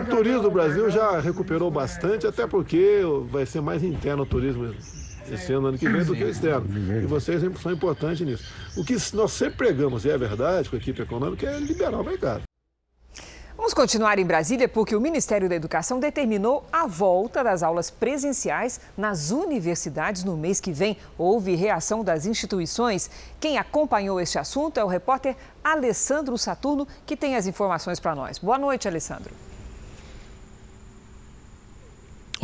O 0.00 0.04
turismo 0.08 0.42
do 0.42 0.50
Brasil 0.50 0.88
já 0.90 1.18
recuperou 1.18 1.72
bastante, 1.72 2.24
até 2.24 2.46
porque 2.46 3.00
vai 3.30 3.44
ser 3.44 3.60
mais 3.60 3.82
interno 3.82 4.22
o 4.22 4.26
turismo 4.26 4.72
esse 5.28 5.52
ano, 5.52 5.68
ano 5.68 5.78
que 5.78 5.88
vem, 5.88 6.04
do 6.04 6.14
que 6.14 6.22
o 6.22 6.28
externo. 6.28 6.66
E 7.02 7.06
vocês 7.06 7.42
são 7.60 7.72
importantes 7.72 8.24
nisso. 8.24 8.44
O 8.76 8.84
que 8.84 8.96
nós 9.14 9.32
sempre 9.32 9.56
pregamos, 9.56 10.04
e 10.04 10.10
é 10.10 10.16
verdade, 10.16 10.68
com 10.68 10.76
a 10.76 10.78
equipe 10.78 11.02
econômica, 11.02 11.48
é 11.48 11.58
liberar 11.58 12.00
o 12.00 12.04
mercado. 12.04 12.42
Vamos 13.56 13.72
continuar 13.72 14.18
em 14.18 14.26
Brasília 14.26 14.68
porque 14.68 14.96
o 14.96 15.00
Ministério 15.00 15.48
da 15.48 15.54
Educação 15.54 16.00
determinou 16.00 16.64
a 16.72 16.88
volta 16.88 17.42
das 17.42 17.62
aulas 17.62 17.88
presenciais 17.88 18.80
nas 18.96 19.30
universidades 19.30 20.24
no 20.24 20.36
mês 20.36 20.60
que 20.60 20.72
vem. 20.72 20.98
Houve 21.16 21.54
reação 21.54 22.02
das 22.02 22.26
instituições. 22.26 23.08
Quem 23.38 23.56
acompanhou 23.56 24.20
este 24.20 24.40
assunto 24.40 24.78
é 24.78 24.84
o 24.84 24.88
repórter 24.88 25.36
Alessandro 25.62 26.36
Saturno, 26.36 26.86
que 27.06 27.16
tem 27.16 27.36
as 27.36 27.46
informações 27.46 28.00
para 28.00 28.14
nós. 28.14 28.38
Boa 28.38 28.58
noite, 28.58 28.88
Alessandro. 28.88 29.32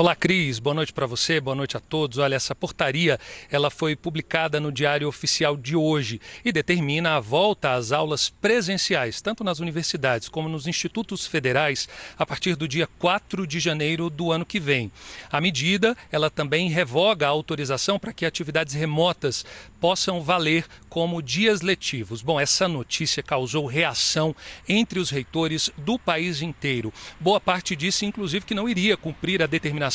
Olá, 0.01 0.17
Cris. 0.17 0.59
Boa 0.59 0.73
noite 0.73 0.95
para 0.95 1.05
você, 1.05 1.39
boa 1.43 1.55
noite 1.55 1.77
a 1.77 1.81
todos. 1.81 2.17
Olha, 2.17 2.35
essa 2.35 2.55
portaria 2.55 3.21
ela 3.51 3.69
foi 3.69 3.95
publicada 3.95 4.59
no 4.59 4.73
Diário 4.73 5.07
Oficial 5.07 5.59
de 5.59 5.77
hoje 5.77 6.19
e 6.43 6.51
determina 6.51 7.17
a 7.17 7.21
volta 7.21 7.75
às 7.75 7.93
aulas 7.93 8.31
presenciais, 8.31 9.21
tanto 9.21 9.45
nas 9.45 9.61
universidades 9.61 10.27
como 10.27 10.49
nos 10.49 10.67
institutos 10.67 11.27
federais, 11.27 11.87
a 12.19 12.25
partir 12.25 12.57
do 12.57 12.67
dia 12.67 12.89
4 12.99 13.47
de 13.47 13.61
janeiro 13.61 14.09
do 14.09 14.33
ano 14.33 14.47
que 14.47 14.59
vem. 14.59 14.91
A 15.31 15.39
medida 15.39 15.95
ela 16.11 16.31
também 16.31 16.71
revoga 16.71 17.27
a 17.27 17.29
autorização 17.29 17.99
para 17.99 18.15
que 18.15 18.25
atividades 18.25 18.73
remotas 18.73 19.45
possam 19.79 20.23
valer 20.23 20.65
como 20.89 21.23
dias 21.23 21.61
letivos. 21.61 22.23
Bom, 22.23 22.41
essa 22.41 22.67
notícia 22.67 23.23
causou 23.23 23.67
reação 23.67 24.35
entre 24.67 24.99
os 24.99 25.11
reitores 25.11 25.71
do 25.77 25.99
país 25.99 26.41
inteiro. 26.41 26.91
Boa 27.21 27.39
parte 27.39 27.77
disse, 27.77 28.07
inclusive, 28.07 28.47
que 28.47 28.55
não 28.55 28.67
iria 28.67 28.97
cumprir 28.97 29.43
a 29.43 29.47
determinação 29.47 29.90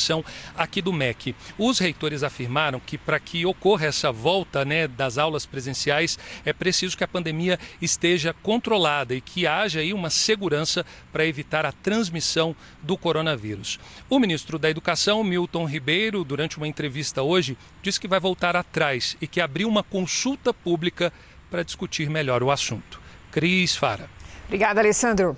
aqui 0.56 0.82
do 0.82 0.92
MEC. 0.92 1.34
Os 1.58 1.78
reitores 1.78 2.22
afirmaram 2.22 2.80
que 2.80 2.96
para 2.98 3.18
que 3.18 3.44
ocorra 3.46 3.86
essa 3.86 4.12
volta 4.12 4.64
né, 4.64 4.86
das 4.86 5.18
aulas 5.18 5.46
presenciais 5.46 6.18
é 6.44 6.52
preciso 6.52 6.96
que 6.96 7.04
a 7.04 7.08
pandemia 7.08 7.58
esteja 7.80 8.34
controlada 8.42 9.14
e 9.14 9.20
que 9.20 9.46
haja 9.46 9.80
aí 9.80 9.92
uma 9.92 10.10
segurança 10.10 10.84
para 11.12 11.26
evitar 11.26 11.64
a 11.64 11.72
transmissão 11.72 12.54
do 12.82 12.96
coronavírus. 12.96 13.78
O 14.08 14.18
ministro 14.18 14.58
da 14.58 14.70
Educação, 14.70 15.22
Milton 15.24 15.64
Ribeiro, 15.64 16.24
durante 16.24 16.56
uma 16.56 16.68
entrevista 16.68 17.22
hoje, 17.22 17.56
disse 17.82 18.00
que 18.00 18.08
vai 18.08 18.20
voltar 18.20 18.56
atrás 18.56 19.16
e 19.20 19.26
que 19.26 19.40
abriu 19.40 19.68
uma 19.68 19.82
consulta 19.82 20.52
pública 20.52 21.12
para 21.50 21.62
discutir 21.62 22.10
melhor 22.10 22.42
o 22.42 22.50
assunto. 22.50 23.00
Cris 23.30 23.76
Fara. 23.76 24.08
Obrigada, 24.46 24.80
Alessandro. 24.80 25.36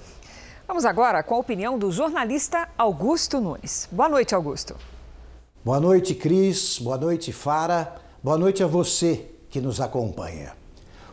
Vamos 0.68 0.84
agora 0.84 1.22
com 1.22 1.34
a 1.34 1.38
opinião 1.38 1.78
do 1.78 1.90
jornalista 1.90 2.68
Augusto 2.76 3.40
Nunes. 3.40 3.88
Boa 3.90 4.06
noite, 4.06 4.34
Augusto. 4.34 4.76
Boa 5.64 5.80
noite, 5.80 6.14
Cris. 6.14 6.78
Boa 6.78 6.98
noite, 6.98 7.32
Fara. 7.32 7.96
Boa 8.22 8.36
noite 8.36 8.62
a 8.62 8.66
você 8.66 9.30
que 9.48 9.62
nos 9.62 9.80
acompanha. 9.80 10.52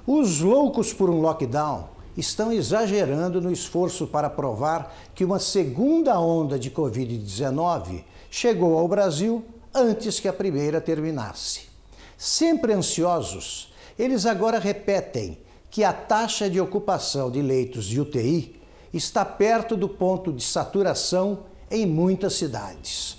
Os 0.05 0.41
loucos 0.41 0.91
por 0.91 1.09
um 1.09 1.21
lockdown 1.21 1.87
estão 2.17 2.51
exagerando 2.51 3.39
no 3.39 3.49
esforço 3.49 4.05
para 4.05 4.29
provar 4.29 4.93
que 5.15 5.23
uma 5.23 5.39
segunda 5.39 6.19
onda 6.19 6.59
de 6.59 6.69
Covid-19 6.69 8.03
chegou 8.29 8.77
ao 8.77 8.89
Brasil 8.89 9.45
antes 9.73 10.19
que 10.19 10.27
a 10.27 10.33
primeira 10.33 10.81
terminasse. 10.81 11.69
Sempre 12.17 12.73
ansiosos, 12.73 13.73
eles 13.97 14.25
agora 14.25 14.59
repetem 14.59 15.39
que 15.71 15.81
a 15.81 15.93
taxa 15.93 16.49
de 16.49 16.59
ocupação 16.59 17.31
de 17.31 17.41
leitos 17.41 17.85
de 17.85 18.01
UTI 18.01 18.64
está 18.97 19.25
perto 19.25 19.75
do 19.75 19.89
ponto 19.89 20.31
de 20.31 20.43
saturação 20.43 21.39
em 21.69 21.85
muitas 21.85 22.35
cidades. 22.35 23.17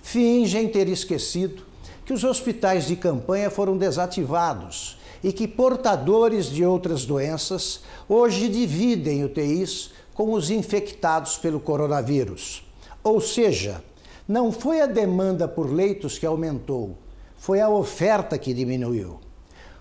Fingem 0.00 0.68
ter 0.68 0.88
esquecido 0.88 1.64
que 2.06 2.12
os 2.12 2.24
hospitais 2.24 2.86
de 2.86 2.96
campanha 2.96 3.50
foram 3.50 3.76
desativados 3.76 4.98
e 5.22 5.32
que 5.32 5.46
portadores 5.46 6.46
de 6.46 6.64
outras 6.64 7.04
doenças 7.04 7.80
hoje 8.08 8.48
dividem 8.48 9.24
UTIs 9.24 9.90
com 10.14 10.32
os 10.32 10.50
infectados 10.50 11.36
pelo 11.36 11.60
coronavírus. 11.60 12.64
Ou 13.04 13.20
seja, 13.20 13.82
não 14.26 14.50
foi 14.50 14.80
a 14.80 14.86
demanda 14.86 15.46
por 15.46 15.70
leitos 15.70 16.18
que 16.18 16.24
aumentou, 16.24 16.96
foi 17.36 17.60
a 17.60 17.68
oferta 17.68 18.38
que 18.38 18.54
diminuiu. 18.54 19.20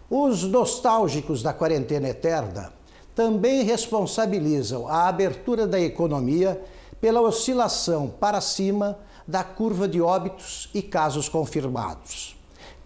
Os 0.09 0.43
nostálgicos 0.43 1.41
da 1.41 1.53
quarentena 1.53 2.09
eterna 2.09 2.73
também 3.17 3.63
responsabilizam 3.63 4.87
a 4.87 5.07
abertura 5.07 5.65
da 5.65 5.81
economia 5.81 6.61
pela 7.01 7.19
oscilação 7.19 8.13
para 8.19 8.39
cima 8.39 8.99
da 9.27 9.43
curva 9.43 9.87
de 9.87 9.99
óbitos 9.99 10.69
e 10.71 10.83
casos 10.83 11.27
confirmados. 11.27 12.37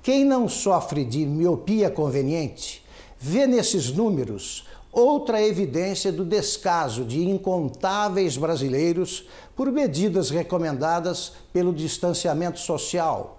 Quem 0.02 0.24
não 0.24 0.48
sofre 0.48 1.04
de 1.04 1.26
miopia 1.26 1.89
conveniente 1.89 2.82
vê 3.20 3.46
nesses 3.46 3.91
números 3.91 4.65
outra 4.89 5.46
evidência 5.46 6.13
do 6.13 6.24
descaso 6.24 7.04
de 7.04 7.28
incontáveis 7.28 8.38
brasileiros 8.38 9.28
por 9.54 9.70
medidas 9.70 10.30
recomendadas 10.30 11.34
pelo 11.52 11.74
distanciamento 11.74 12.62
social. 12.62 13.38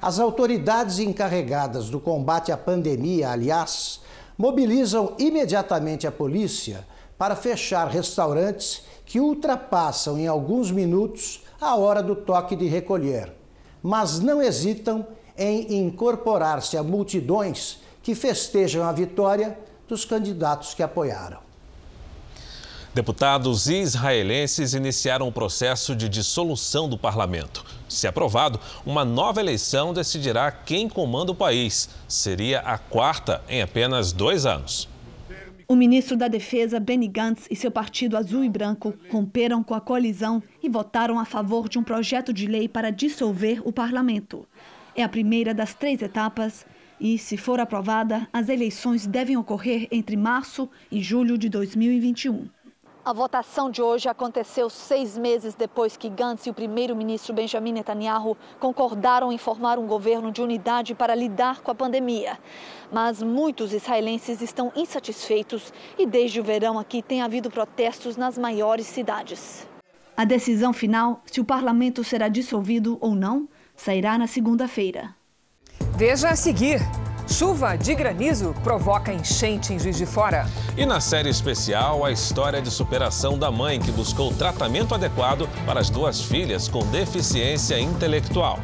As 0.00 0.18
autoridades 0.18 0.98
encarregadas 0.98 1.88
do 1.88 1.98
combate 1.98 2.52
à 2.52 2.56
pandemia, 2.58 3.30
aliás, 3.30 4.04
mobilizam 4.36 5.14
imediatamente 5.18 6.06
a 6.06 6.12
polícia 6.12 6.86
para 7.16 7.36
fechar 7.36 7.88
restaurantes 7.88 8.82
que 9.06 9.20
ultrapassam 9.20 10.18
em 10.18 10.26
alguns 10.26 10.70
minutos 10.70 11.44
a 11.60 11.76
hora 11.76 12.02
do 12.02 12.16
toque 12.16 12.56
de 12.56 12.66
recolher, 12.66 13.32
mas 13.82 14.18
não 14.18 14.42
hesitam 14.42 15.06
em 15.36 15.84
incorporar-se 15.84 16.76
a 16.76 16.82
multidões 16.82 17.80
que 18.02 18.14
festejam 18.14 18.84
a 18.84 18.92
vitória 18.92 19.58
dos 19.88 20.04
candidatos 20.04 20.74
que 20.74 20.82
apoiaram. 20.82 21.43
Deputados 22.94 23.66
israelenses 23.66 24.72
iniciaram 24.72 25.26
o 25.26 25.32
processo 25.32 25.96
de 25.96 26.08
dissolução 26.08 26.88
do 26.88 26.96
parlamento. 26.96 27.64
Se 27.88 28.06
aprovado, 28.06 28.60
uma 28.86 29.04
nova 29.04 29.40
eleição 29.40 29.92
decidirá 29.92 30.52
quem 30.52 30.88
comanda 30.88 31.32
o 31.32 31.34
país. 31.34 31.88
Seria 32.06 32.60
a 32.60 32.78
quarta 32.78 33.42
em 33.48 33.60
apenas 33.60 34.12
dois 34.12 34.46
anos. 34.46 34.88
O 35.66 35.74
ministro 35.74 36.16
da 36.16 36.28
Defesa, 36.28 36.78
Benny 36.78 37.08
Gantz, 37.08 37.48
e 37.50 37.56
seu 37.56 37.68
partido 37.68 38.16
azul 38.16 38.44
e 38.44 38.48
branco 38.48 38.94
romperam 39.10 39.60
com 39.64 39.74
a 39.74 39.80
coalizão 39.80 40.40
e 40.62 40.68
votaram 40.68 41.18
a 41.18 41.24
favor 41.24 41.68
de 41.68 41.80
um 41.80 41.82
projeto 41.82 42.32
de 42.32 42.46
lei 42.46 42.68
para 42.68 42.90
dissolver 42.90 43.60
o 43.66 43.72
parlamento. 43.72 44.46
É 44.94 45.02
a 45.02 45.08
primeira 45.08 45.52
das 45.52 45.74
três 45.74 46.00
etapas 46.00 46.64
e, 47.00 47.18
se 47.18 47.36
for 47.36 47.58
aprovada, 47.58 48.28
as 48.32 48.48
eleições 48.48 49.04
devem 49.04 49.36
ocorrer 49.36 49.88
entre 49.90 50.16
março 50.16 50.70
e 50.92 51.02
julho 51.02 51.36
de 51.36 51.48
2021. 51.48 52.53
A 53.04 53.12
votação 53.12 53.70
de 53.70 53.82
hoje 53.82 54.08
aconteceu 54.08 54.70
seis 54.70 55.18
meses 55.18 55.54
depois 55.54 55.94
que 55.94 56.08
Gantz 56.08 56.46
e 56.46 56.50
o 56.50 56.54
primeiro-ministro 56.54 57.34
Benjamin 57.34 57.72
Netanyahu 57.72 58.34
concordaram 58.58 59.30
em 59.30 59.36
formar 59.36 59.78
um 59.78 59.86
governo 59.86 60.32
de 60.32 60.40
unidade 60.40 60.94
para 60.94 61.14
lidar 61.14 61.60
com 61.60 61.70
a 61.70 61.74
pandemia. 61.74 62.38
Mas 62.90 63.22
muitos 63.22 63.74
israelenses 63.74 64.40
estão 64.40 64.72
insatisfeitos 64.74 65.70
e 65.98 66.06
desde 66.06 66.40
o 66.40 66.44
verão 66.44 66.78
aqui 66.78 67.02
tem 67.02 67.20
havido 67.20 67.50
protestos 67.50 68.16
nas 68.16 68.38
maiores 68.38 68.86
cidades. 68.86 69.68
A 70.16 70.24
decisão 70.24 70.72
final, 70.72 71.20
se 71.26 71.42
o 71.42 71.44
parlamento 71.44 72.02
será 72.02 72.28
dissolvido 72.28 72.96
ou 73.02 73.14
não, 73.14 73.46
sairá 73.76 74.16
na 74.16 74.26
segunda-feira. 74.26 75.14
Veja 75.98 76.30
a 76.30 76.36
seguir. 76.36 76.80
Chuva 77.26 77.76
de 77.76 77.94
granizo 77.94 78.54
provoca 78.62 79.12
enchente 79.12 79.72
em 79.72 79.78
Juiz 79.78 79.96
de 79.96 80.06
Fora. 80.06 80.46
E 80.76 80.84
na 80.84 81.00
série 81.00 81.30
especial, 81.30 82.04
a 82.04 82.12
história 82.12 82.60
de 82.60 82.70
superação 82.70 83.38
da 83.38 83.50
mãe 83.50 83.80
que 83.80 83.90
buscou 83.90 84.32
tratamento 84.32 84.94
adequado 84.94 85.48
para 85.64 85.80
as 85.80 85.88
duas 85.88 86.20
filhas 86.20 86.68
com 86.68 86.84
deficiência 86.86 87.78
intelectual. 87.80 88.58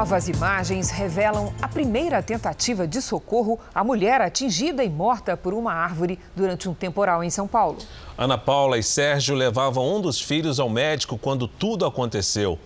Novas 0.00 0.30
imagens 0.30 0.88
revelam 0.88 1.52
a 1.60 1.68
primeira 1.68 2.22
tentativa 2.22 2.88
de 2.88 3.02
socorro 3.02 3.60
à 3.74 3.84
mulher 3.84 4.22
atingida 4.22 4.82
e 4.82 4.88
morta 4.88 5.36
por 5.36 5.52
uma 5.52 5.74
árvore 5.74 6.18
durante 6.34 6.70
um 6.70 6.72
temporal 6.72 7.22
em 7.22 7.28
São 7.28 7.46
Paulo. 7.46 7.76
Ana 8.16 8.38
Paula 8.38 8.78
e 8.78 8.82
Sérgio 8.82 9.34
levavam 9.34 9.94
um 9.94 10.00
dos 10.00 10.18
filhos 10.18 10.58
ao 10.58 10.70
médico 10.70 11.18
quando 11.18 11.46
tudo 11.46 11.84
aconteceu. 11.84 12.58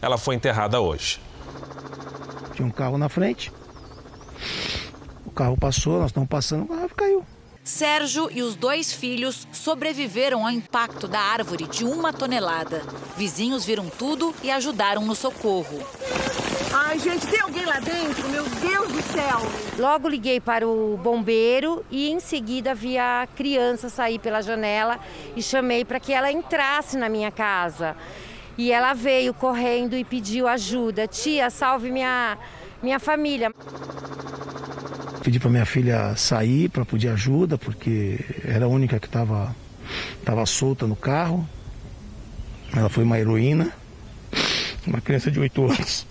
Ela 0.00 0.16
foi 0.16 0.34
enterrada 0.34 0.80
hoje. 0.80 1.20
Tinha 2.54 2.66
um 2.66 2.70
carro 2.70 2.96
na 2.96 3.10
frente. 3.10 3.52
O 5.26 5.30
carro 5.30 5.58
passou, 5.58 5.98
nós 5.98 6.06
estamos 6.06 6.30
passando, 6.30 6.72
a 6.72 6.76
árvore 6.76 6.94
caiu. 6.94 7.26
Sérgio 7.62 8.30
e 8.32 8.40
os 8.40 8.56
dois 8.56 8.94
filhos 8.94 9.46
sobreviveram 9.52 10.46
ao 10.46 10.50
impacto 10.50 11.06
da 11.06 11.20
árvore 11.20 11.66
de 11.66 11.84
uma 11.84 12.14
tonelada. 12.14 12.82
Vizinhos 13.14 13.62
viram 13.62 13.90
tudo 13.90 14.34
e 14.42 14.50
ajudaram 14.50 15.04
no 15.04 15.14
socorro. 15.14 15.84
Ai, 16.80 16.96
gente, 17.00 17.26
tem 17.26 17.40
alguém 17.40 17.66
lá 17.66 17.80
dentro? 17.80 18.28
Meu 18.28 18.44
Deus 18.44 18.92
do 18.92 19.02
céu! 19.02 19.40
Logo 19.76 20.08
liguei 20.08 20.38
para 20.38 20.64
o 20.64 20.96
bombeiro 20.96 21.84
e 21.90 22.08
em 22.08 22.20
seguida 22.20 22.72
vi 22.72 22.96
a 22.96 23.26
criança 23.34 23.88
sair 23.88 24.20
pela 24.20 24.40
janela 24.40 25.00
e 25.34 25.42
chamei 25.42 25.84
para 25.84 25.98
que 25.98 26.12
ela 26.12 26.30
entrasse 26.30 26.96
na 26.96 27.08
minha 27.08 27.32
casa. 27.32 27.96
E 28.56 28.70
ela 28.70 28.94
veio 28.94 29.34
correndo 29.34 29.96
e 29.96 30.04
pediu 30.04 30.46
ajuda. 30.46 31.08
Tia, 31.08 31.50
salve 31.50 31.90
minha, 31.90 32.38
minha 32.80 33.00
família. 33.00 33.50
Pedi 35.24 35.40
para 35.40 35.50
minha 35.50 35.66
filha 35.66 36.14
sair 36.14 36.68
para 36.68 36.84
pedir 36.84 37.08
ajuda, 37.08 37.58
porque 37.58 38.20
era 38.44 38.66
a 38.66 38.68
única 38.68 39.00
que 39.00 39.06
estava 39.06 39.52
tava 40.24 40.46
solta 40.46 40.86
no 40.86 40.94
carro. 40.94 41.46
Ela 42.74 42.88
foi 42.88 43.02
uma 43.02 43.18
heroína, 43.18 43.72
uma 44.86 45.00
criança 45.00 45.28
de 45.28 45.40
8 45.40 45.64
anos, 45.64 46.06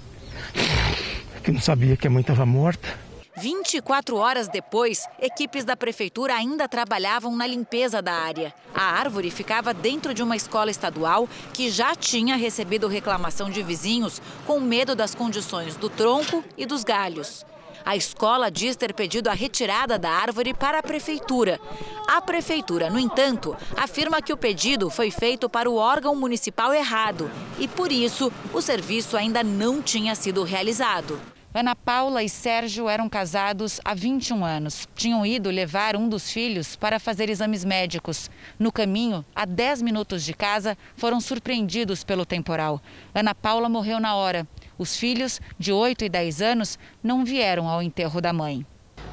que 1.48 1.52
não 1.54 1.62
sabia 1.62 1.96
que 1.96 2.06
a 2.06 2.10
mãe 2.10 2.20
estava 2.20 2.46
morta. 2.46 3.00
24 3.38 4.18
horas 4.18 4.50
depois, 4.50 5.08
equipes 5.18 5.64
da 5.64 5.78
prefeitura 5.78 6.34
ainda 6.34 6.68
trabalhavam 6.68 7.34
na 7.38 7.48
limpeza 7.48 8.02
da 8.02 8.12
área. 8.12 8.54
A 8.76 8.84
árvore 8.84 9.32
ficava 9.32 9.74
dentro 9.74 10.14
de 10.14 10.22
uma 10.22 10.36
escola 10.36 10.70
estadual 10.70 11.30
que 11.54 11.70
já 11.70 11.96
tinha 11.96 12.36
recebido 12.36 12.90
reclamação 12.90 13.50
de 13.50 13.64
vizinhos 13.64 14.22
com 14.46 14.60
medo 14.60 14.94
das 14.94 15.16
condições 15.16 15.78
do 15.78 15.90
tronco 15.90 16.44
e 16.58 16.66
dos 16.66 16.84
galhos. 16.84 17.46
A 17.86 17.96
escola 17.96 18.52
diz 18.52 18.76
ter 18.76 18.94
pedido 18.94 19.30
a 19.30 19.34
retirada 19.34 19.98
da 19.98 20.10
árvore 20.10 20.54
para 20.54 20.80
a 20.80 20.84
prefeitura. 20.84 21.62
A 22.10 22.22
prefeitura, 22.22 22.90
no 22.90 23.00
entanto, 23.00 23.56
afirma 23.78 24.22
que 24.22 24.34
o 24.34 24.38
pedido 24.38 24.90
foi 24.90 25.12
feito 25.12 25.48
para 25.48 25.70
o 25.70 25.76
órgão 25.76 26.14
municipal 26.14 26.74
errado 26.74 27.32
e, 27.58 27.70
por 27.70 27.90
isso, 27.90 28.34
o 28.54 28.62
serviço 28.62 29.16
ainda 29.16 29.42
não 29.46 29.82
tinha 29.82 30.14
sido 30.14 30.44
realizado. 30.44 31.18
Ana 31.60 31.76
Paula 31.76 32.22
e 32.22 32.30
Sérgio 32.30 32.88
eram 32.88 33.10
casados 33.10 33.82
há 33.84 33.96
21 33.96 34.46
anos. 34.46 34.88
Tinham 34.94 35.26
ido 35.26 35.50
levar 35.50 35.96
um 35.96 36.08
dos 36.08 36.32
filhos 36.32 36.76
para 36.76 37.00
fazer 37.00 37.32
exames 37.32 37.66
médicos. 37.66 38.30
No 38.60 38.72
caminho, 38.72 39.26
a 39.36 39.44
10 39.44 39.82
minutos 39.82 40.24
de 40.24 40.36
casa, 40.36 40.78
foram 40.96 41.20
surpreendidos 41.20 42.04
pelo 42.04 42.28
temporal. 42.28 42.80
Ana 43.12 43.34
Paula 43.34 43.68
morreu 43.68 44.00
na 44.00 44.14
hora. 44.14 44.48
Os 44.78 44.98
filhos, 44.98 45.42
de 45.58 45.72
8 45.72 46.06
e 46.06 46.10
10 46.10 46.44
anos, 46.44 46.78
não 47.02 47.26
vieram 47.26 47.68
ao 47.68 47.82
enterro 47.82 48.22
da 48.22 48.32
mãe. 48.32 48.64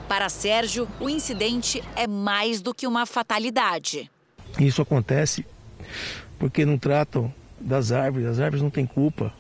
Para 0.07 0.29
Sérgio, 0.29 0.87
o 1.01 1.09
incidente 1.09 1.83
é 1.97 2.07
mais 2.07 2.61
do 2.61 2.75
que 2.75 2.87
uma 2.87 3.07
fatalidade. 3.07 4.11
Isso 4.61 4.83
acontece 4.83 5.47
porque 6.39 6.67
não 6.67 6.77
tratam 6.77 7.33
das 7.59 7.91
árvores, 7.91 8.29
as 8.29 8.39
árvores 8.39 8.63
não 8.63 8.69
têm 8.69 8.85
culpa. 8.85 9.33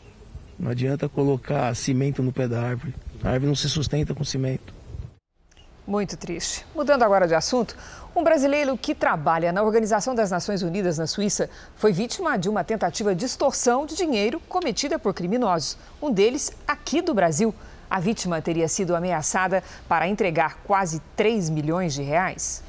Não 0.58 0.70
adianta 0.70 1.08
colocar 1.08 1.74
cimento 1.74 2.22
no 2.22 2.32
pé 2.32 2.46
da 2.46 2.60
árvore. 2.60 2.94
A 3.22 3.30
árvore 3.30 3.48
não 3.48 3.56
se 3.56 3.68
sustenta 3.68 4.14
com 4.14 4.24
cimento. 4.24 4.72
Muito 5.86 6.16
triste. 6.16 6.64
Mudando 6.74 7.02
agora 7.02 7.28
de 7.28 7.34
assunto, 7.34 7.76
um 8.16 8.24
brasileiro 8.24 8.78
que 8.78 8.94
trabalha 8.94 9.52
na 9.52 9.62
Organização 9.62 10.14
das 10.14 10.30
Nações 10.30 10.62
Unidas 10.62 10.96
na 10.96 11.06
Suíça 11.06 11.50
foi 11.76 11.92
vítima 11.92 12.38
de 12.38 12.48
uma 12.48 12.64
tentativa 12.64 13.14
de 13.14 13.26
extorsão 13.26 13.84
de 13.84 13.94
dinheiro 13.94 14.40
cometida 14.48 14.98
por 14.98 15.12
criminosos. 15.12 15.76
Um 16.00 16.10
deles 16.10 16.52
aqui 16.66 17.02
do 17.02 17.12
Brasil. 17.12 17.54
A 17.90 18.00
vítima 18.00 18.40
teria 18.40 18.66
sido 18.66 18.96
ameaçada 18.96 19.62
para 19.86 20.08
entregar 20.08 20.58
quase 20.64 21.02
3 21.16 21.50
milhões 21.50 21.92
de 21.92 22.02
reais. 22.02 22.62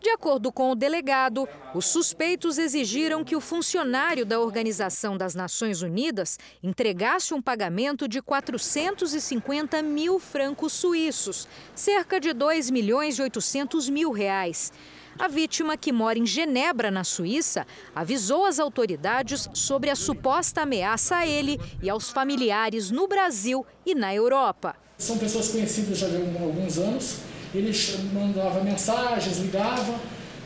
De 0.00 0.08
acordo 0.08 0.50
com 0.50 0.70
o 0.70 0.74
delegado, 0.74 1.46
os 1.74 1.84
suspeitos 1.84 2.56
exigiram 2.56 3.22
que 3.22 3.36
o 3.36 3.40
funcionário 3.40 4.24
da 4.24 4.40
Organização 4.40 5.14
das 5.14 5.34
Nações 5.34 5.82
Unidas 5.82 6.38
entregasse 6.62 7.34
um 7.34 7.42
pagamento 7.42 8.08
de 8.08 8.22
450 8.22 9.82
mil 9.82 10.18
francos 10.18 10.72
suíços, 10.72 11.46
cerca 11.74 12.18
de 12.18 12.32
2 12.32 12.70
milhões 12.70 13.18
e 13.18 13.22
800 13.22 13.90
mil 13.90 14.10
reais. 14.10 14.72
A 15.18 15.28
vítima, 15.28 15.76
que 15.76 15.92
mora 15.92 16.18
em 16.18 16.24
Genebra, 16.24 16.90
na 16.90 17.04
Suíça, 17.04 17.66
avisou 17.94 18.46
as 18.46 18.58
autoridades 18.58 19.50
sobre 19.52 19.90
a 19.90 19.94
suposta 19.94 20.62
ameaça 20.62 21.16
a 21.16 21.26
ele 21.26 21.60
e 21.82 21.90
aos 21.90 22.08
familiares 22.08 22.90
no 22.90 23.06
Brasil 23.06 23.66
e 23.84 23.94
na 23.94 24.14
Europa. 24.14 24.76
São 24.96 25.18
pessoas 25.18 25.48
conhecidas 25.48 25.98
já 25.98 26.06
há 26.06 26.42
alguns 26.42 26.78
anos 26.78 27.18
ele 27.54 27.72
mandava 28.12 28.62
mensagens, 28.62 29.38
ligava 29.38 29.94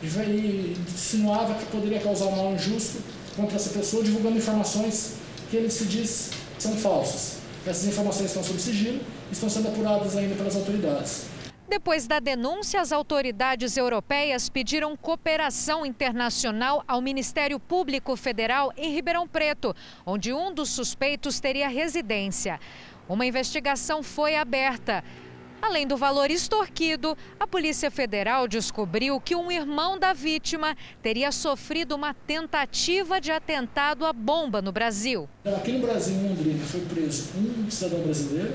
e 0.01 0.75
insinuava 0.93 1.53
que 1.55 1.65
poderia 1.65 1.99
causar 1.99 2.25
um 2.25 2.35
mal 2.35 2.53
injusto 2.53 2.99
contra 3.35 3.55
essa 3.55 3.69
pessoa, 3.69 4.03
divulgando 4.03 4.37
informações 4.37 5.15
que 5.49 5.57
ele 5.57 5.69
se 5.69 5.85
diz 5.85 6.31
são 6.57 6.75
falsas. 6.77 7.37
Essas 7.65 7.85
informações 7.87 8.27
estão 8.27 8.43
sob 8.43 8.59
sigilo 8.59 8.99
e 9.29 9.33
estão 9.33 9.49
sendo 9.49 9.67
apuradas 9.67 10.15
ainda 10.15 10.35
pelas 10.35 10.55
autoridades. 10.55 11.25
Depois 11.67 12.05
da 12.05 12.19
denúncia, 12.19 12.79
as 12.79 12.91
autoridades 12.91 13.75
europeias 13.75 14.49
pediram 14.49 14.95
cooperação 14.95 15.83
internacional 15.83 16.83
ao 16.87 17.01
Ministério 17.01 17.59
Público 17.59 18.15
Federal 18.15 18.71
em 18.77 18.93
Ribeirão 18.93 19.27
Preto, 19.27 19.75
onde 20.05 20.31
um 20.31 20.53
dos 20.53 20.69
suspeitos 20.69 21.39
teria 21.39 21.67
residência. 21.67 22.59
Uma 23.09 23.25
investigação 23.25 24.03
foi 24.03 24.35
aberta. 24.35 25.03
Além 25.61 25.87
do 25.87 25.97
valor 25.97 26.29
extorquido, 26.29 27.17
a 27.39 27.47
Polícia 27.47 27.89
Federal 27.89 28.47
descobriu 28.47 29.19
que 29.19 29.35
um 29.35 29.51
irmão 29.51 29.97
da 29.97 30.13
vítima 30.13 30.75
teria 31.01 31.31
sofrido 31.31 31.95
uma 31.95 32.13
tentativa 32.13 33.19
de 33.19 33.31
atentado 33.31 34.05
à 34.05 34.13
bomba 34.13 34.61
no 34.61 34.71
Brasil. 34.71 35.27
Aqui 35.43 35.71
no 35.71 35.85
Brasil, 35.85 36.15
em 36.15 36.29
Londrina, 36.29 36.63
foi 36.65 36.81
preso 36.81 37.29
um 37.37 37.69
cidadão 37.69 38.01
brasileiro. 38.03 38.53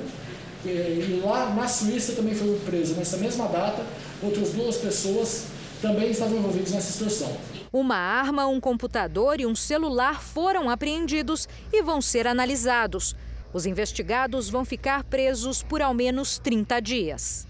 E 0.64 1.20
lá 1.24 1.54
na 1.54 1.66
Suíça 1.66 2.12
também 2.12 2.34
foi 2.34 2.58
preso, 2.66 2.94
nessa 2.94 3.16
mesma 3.16 3.48
data, 3.48 3.84
outras 4.22 4.52
duas 4.52 4.76
pessoas 4.76 5.46
também 5.80 6.10
estavam 6.10 6.36
envolvidas 6.36 6.72
nessa 6.72 6.90
extorsão. 6.90 7.34
Uma 7.72 7.96
arma, 7.96 8.46
um 8.46 8.60
computador 8.60 9.40
e 9.40 9.46
um 9.46 9.54
celular 9.54 10.22
foram 10.22 10.68
apreendidos 10.68 11.48
e 11.72 11.82
vão 11.82 12.02
ser 12.02 12.26
analisados. 12.26 13.16
Os 13.52 13.66
investigados 13.66 14.48
vão 14.48 14.64
ficar 14.64 15.02
presos 15.04 15.62
por 15.62 15.82
ao 15.82 15.92
menos 15.92 16.38
30 16.38 16.80
dias. 16.80 17.46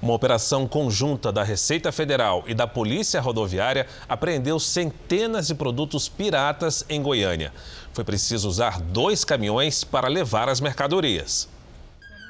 Uma 0.00 0.14
operação 0.14 0.66
conjunta 0.66 1.30
da 1.30 1.42
Receita 1.42 1.92
Federal 1.92 2.44
e 2.46 2.54
da 2.54 2.66
Polícia 2.66 3.20
Rodoviária 3.20 3.86
apreendeu 4.08 4.58
centenas 4.58 5.48
de 5.48 5.54
produtos 5.54 6.08
piratas 6.08 6.84
em 6.88 7.02
Goiânia. 7.02 7.52
Foi 7.92 8.04
preciso 8.04 8.48
usar 8.48 8.80
dois 8.80 9.24
caminhões 9.24 9.84
para 9.84 10.08
levar 10.08 10.48
as 10.48 10.60
mercadorias. 10.60 11.48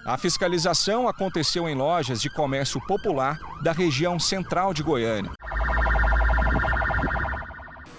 A 0.04 0.16
fiscalização 0.16 1.06
aconteceu 1.06 1.68
em 1.68 1.74
lojas 1.74 2.20
de 2.22 2.30
comércio 2.30 2.80
popular 2.86 3.38
da 3.62 3.72
região 3.72 4.18
central 4.18 4.72
de 4.72 4.82
Goiânia. 4.82 5.30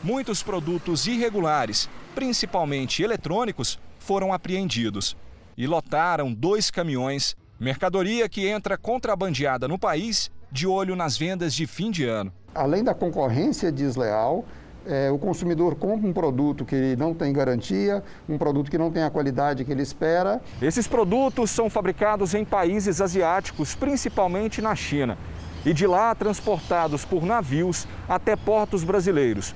Muitos 0.04 0.42
produtos 0.42 1.06
irregulares, 1.06 1.88
principalmente 2.16 3.04
eletrônicos, 3.04 3.78
foram 4.00 4.34
apreendidos 4.34 5.16
e 5.58 5.68
lotaram 5.68 6.34
dois 6.34 6.72
caminhões, 6.72 7.36
mercadoria 7.60 8.28
que 8.28 8.48
entra 8.48 8.78
contrabandeada 8.78 9.68
no 9.68 9.78
país 9.78 10.32
de 10.52 10.66
olho 10.66 10.96
nas 10.96 11.18
vendas 11.18 11.54
de 11.54 11.68
fim 11.68 11.92
de 11.92 12.06
ano. 12.06 12.34
Além 12.56 12.84
da 12.84 12.96
concorrência 12.96 13.72
desleal, 13.72 14.46
é, 14.88 15.12
o 15.12 15.20
consumidor 15.20 15.76
compra 15.76 16.08
um 16.08 16.14
produto 16.14 16.66
que 16.66 16.96
não 16.96 17.14
tem 17.14 17.32
garantia, 17.34 18.04
um 18.28 18.38
produto 18.38 18.72
que 18.72 18.78
não 18.78 18.90
tem 18.90 19.04
a 19.04 19.10
qualidade 19.10 19.64
que 19.64 19.72
ele 19.72 19.84
espera. 19.84 20.42
Esses 20.62 20.88
produtos 20.88 21.52
são 21.52 21.70
fabricados 21.70 22.34
em 22.34 22.46
países 22.46 23.02
asiáticos, 23.02 23.76
principalmente 23.76 24.62
na 24.62 24.76
China, 24.76 25.18
e 25.66 25.74
de 25.74 25.86
lá 25.86 26.16
transportados 26.16 27.06
por 27.06 27.24
navios 27.24 27.88
até 28.08 28.36
portos 28.36 28.84
brasileiros. 28.84 29.54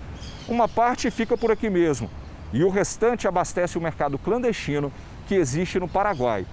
Uma 0.48 0.68
parte 0.68 1.10
fica 1.10 1.38
por 1.38 1.52
aqui 1.52 1.70
mesmo, 1.70 2.10
e 2.54 2.64
o 2.64 2.70
restante 2.70 3.28
abastece 3.28 3.78
o 3.78 3.82
mercado 3.82 4.18
clandestino 4.18 4.94
que 5.28 5.36
existe 5.36 5.80
no 5.80 5.88
Paraguai. 5.88 6.46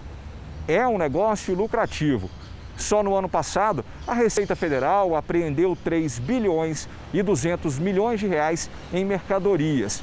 É 0.67 0.87
um 0.89 0.97
negócio 0.97 1.55
lucrativo. 1.55 2.31
Só 2.77 3.03
no 3.03 3.15
ano 3.15 3.29
passado, 3.29 3.85
a 4.07 4.15
Receita 4.15 4.57
Federal 4.57 5.15
apreendeu 5.15 5.77
3 5.85 6.19
bilhões 6.19 6.89
e 7.13 7.23
200 7.23 7.79
milhões 7.79 8.19
de 8.19 8.27
reais 8.27 8.71
em 8.93 9.05
mercadorias. 9.05 10.03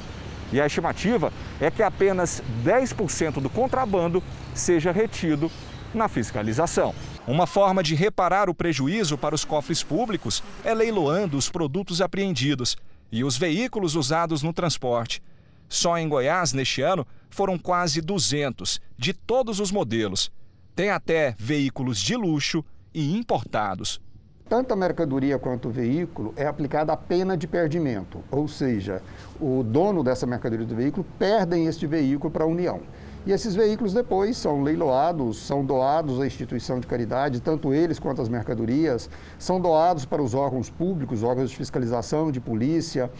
E 0.52 0.60
a 0.60 0.66
estimativa 0.66 1.32
é 1.60 1.70
que 1.70 1.82
apenas 1.82 2.40
10% 2.64 3.40
do 3.42 3.50
contrabando 3.50 4.22
seja 4.54 4.92
retido 4.92 5.50
na 5.92 6.06
fiscalização. 6.06 6.94
Uma 7.26 7.46
forma 7.46 7.82
de 7.82 7.94
reparar 7.94 8.48
o 8.48 8.54
prejuízo 8.54 9.18
para 9.18 9.34
os 9.34 9.44
cofres 9.44 9.82
públicos 9.82 10.42
é 10.64 10.72
leiloando 10.72 11.36
os 11.36 11.50
produtos 11.50 12.00
apreendidos 12.00 12.76
e 13.10 13.24
os 13.24 13.36
veículos 13.36 13.96
usados 13.96 14.42
no 14.42 14.52
transporte. 14.52 15.20
Só 15.68 15.98
em 15.98 16.08
Goiás, 16.08 16.52
neste 16.52 16.80
ano, 16.80 17.06
foram 17.28 17.58
quase 17.58 18.00
200, 18.00 18.80
de 18.96 19.12
todos 19.12 19.60
os 19.60 19.70
modelos. 19.70 20.30
Tem 20.74 20.90
até 20.90 21.34
veículos 21.38 21.98
de 21.98 22.16
luxo 22.16 22.64
e 22.94 23.16
importados. 23.16 24.00
Tanto 24.48 24.72
a 24.72 24.76
mercadoria 24.76 25.38
quanto 25.38 25.68
o 25.68 25.70
veículo 25.70 26.32
é 26.34 26.46
aplicada 26.46 26.90
a 26.90 26.96
pena 26.96 27.36
de 27.36 27.46
perdimento, 27.46 28.24
ou 28.30 28.48
seja, 28.48 29.02
o 29.38 29.62
dono 29.62 30.02
dessa 30.02 30.26
mercadoria 30.26 30.64
do 30.64 30.74
veículo 30.74 31.04
perdem 31.18 31.66
este 31.66 31.86
veículo 31.86 32.30
para 32.30 32.44
a 32.44 32.46
União. 32.46 32.80
E 33.26 33.32
esses 33.32 33.54
veículos 33.54 33.92
depois 33.92 34.38
são 34.38 34.62
leiloados, 34.62 35.36
são 35.38 35.62
doados 35.62 36.18
à 36.18 36.26
instituição 36.26 36.80
de 36.80 36.86
caridade, 36.86 37.42
tanto 37.42 37.74
eles 37.74 37.98
quanto 37.98 38.22
as 38.22 38.28
mercadorias, 38.30 39.10
são 39.38 39.60
doados 39.60 40.06
para 40.06 40.22
os 40.22 40.32
órgãos 40.32 40.70
públicos, 40.70 41.22
órgãos 41.22 41.50
de 41.50 41.56
fiscalização, 41.56 42.32
de 42.32 42.40
polícia. 42.40 43.10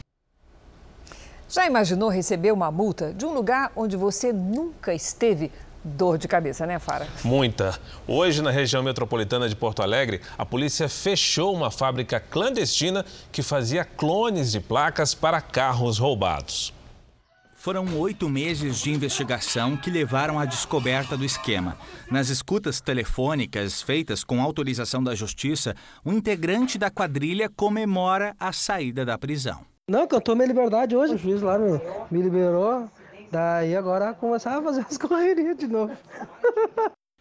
Já 1.49 1.67
imaginou 1.67 2.11
receber 2.11 2.53
uma 2.53 2.71
multa 2.71 3.15
de 3.15 3.25
um 3.25 3.33
lugar 3.33 3.73
onde 3.75 3.97
você 3.97 4.33
nunca 4.35 4.93
esteve? 4.93 5.51
Dor 5.83 6.18
de 6.18 6.29
cabeça, 6.29 6.66
né, 6.66 6.79
Fara? 6.79 7.07
Muita. 7.25 7.79
Hoje, 8.07 8.43
na 8.43 8.51
região 8.51 8.83
metropolitana 8.83 9.49
de 9.49 9.57
Porto 9.57 9.81
Alegre, 9.81 10.20
a 10.37 10.45
polícia 10.45 10.89
fechou 10.91 11.55
uma 11.55 11.70
fábrica 11.70 12.20
clandestina 12.20 13.03
que 13.33 13.43
fazia 13.43 13.83
clones 13.83 14.53
de 14.53 14.61
placas 14.61 15.14
para 15.14 15.41
carros 15.41 15.97
roubados. 15.97 16.75
Foram 17.55 17.99
oito 17.99 18.29
meses 18.29 18.81
de 18.81 18.91
investigação 18.93 19.77
que 19.77 19.91
levaram 19.91 20.39
à 20.39 20.45
descoberta 20.45 21.16
do 21.16 21.25
esquema. 21.25 21.79
Nas 22.11 22.29
escutas 22.29 22.81
telefônicas 22.81 23.81
feitas 23.81 24.22
com 24.22 24.43
autorização 24.43 25.03
da 25.03 25.14
Justiça, 25.14 25.75
um 26.05 26.12
integrante 26.12 26.77
da 26.77 26.91
quadrilha 26.91 27.49
comemora 27.49 28.35
a 28.39 28.53
saída 28.53 29.05
da 29.05 29.16
prisão. 29.16 29.64
Não, 29.89 30.07
eu 30.11 30.20
tomei 30.20 30.47
liberdade 30.47 30.95
hoje, 30.95 31.14
o 31.14 31.18
juiz 31.18 31.41
lá 31.41 31.59
me 31.59 32.20
liberou, 32.20 32.91
daí 33.32 33.74
agora 33.74 34.12
começar 34.12 34.59
a 34.59 34.62
fazer 34.62 34.84
as 34.86 34.99
correrias 34.99 35.57
de 35.57 35.66
novo. 35.66 35.97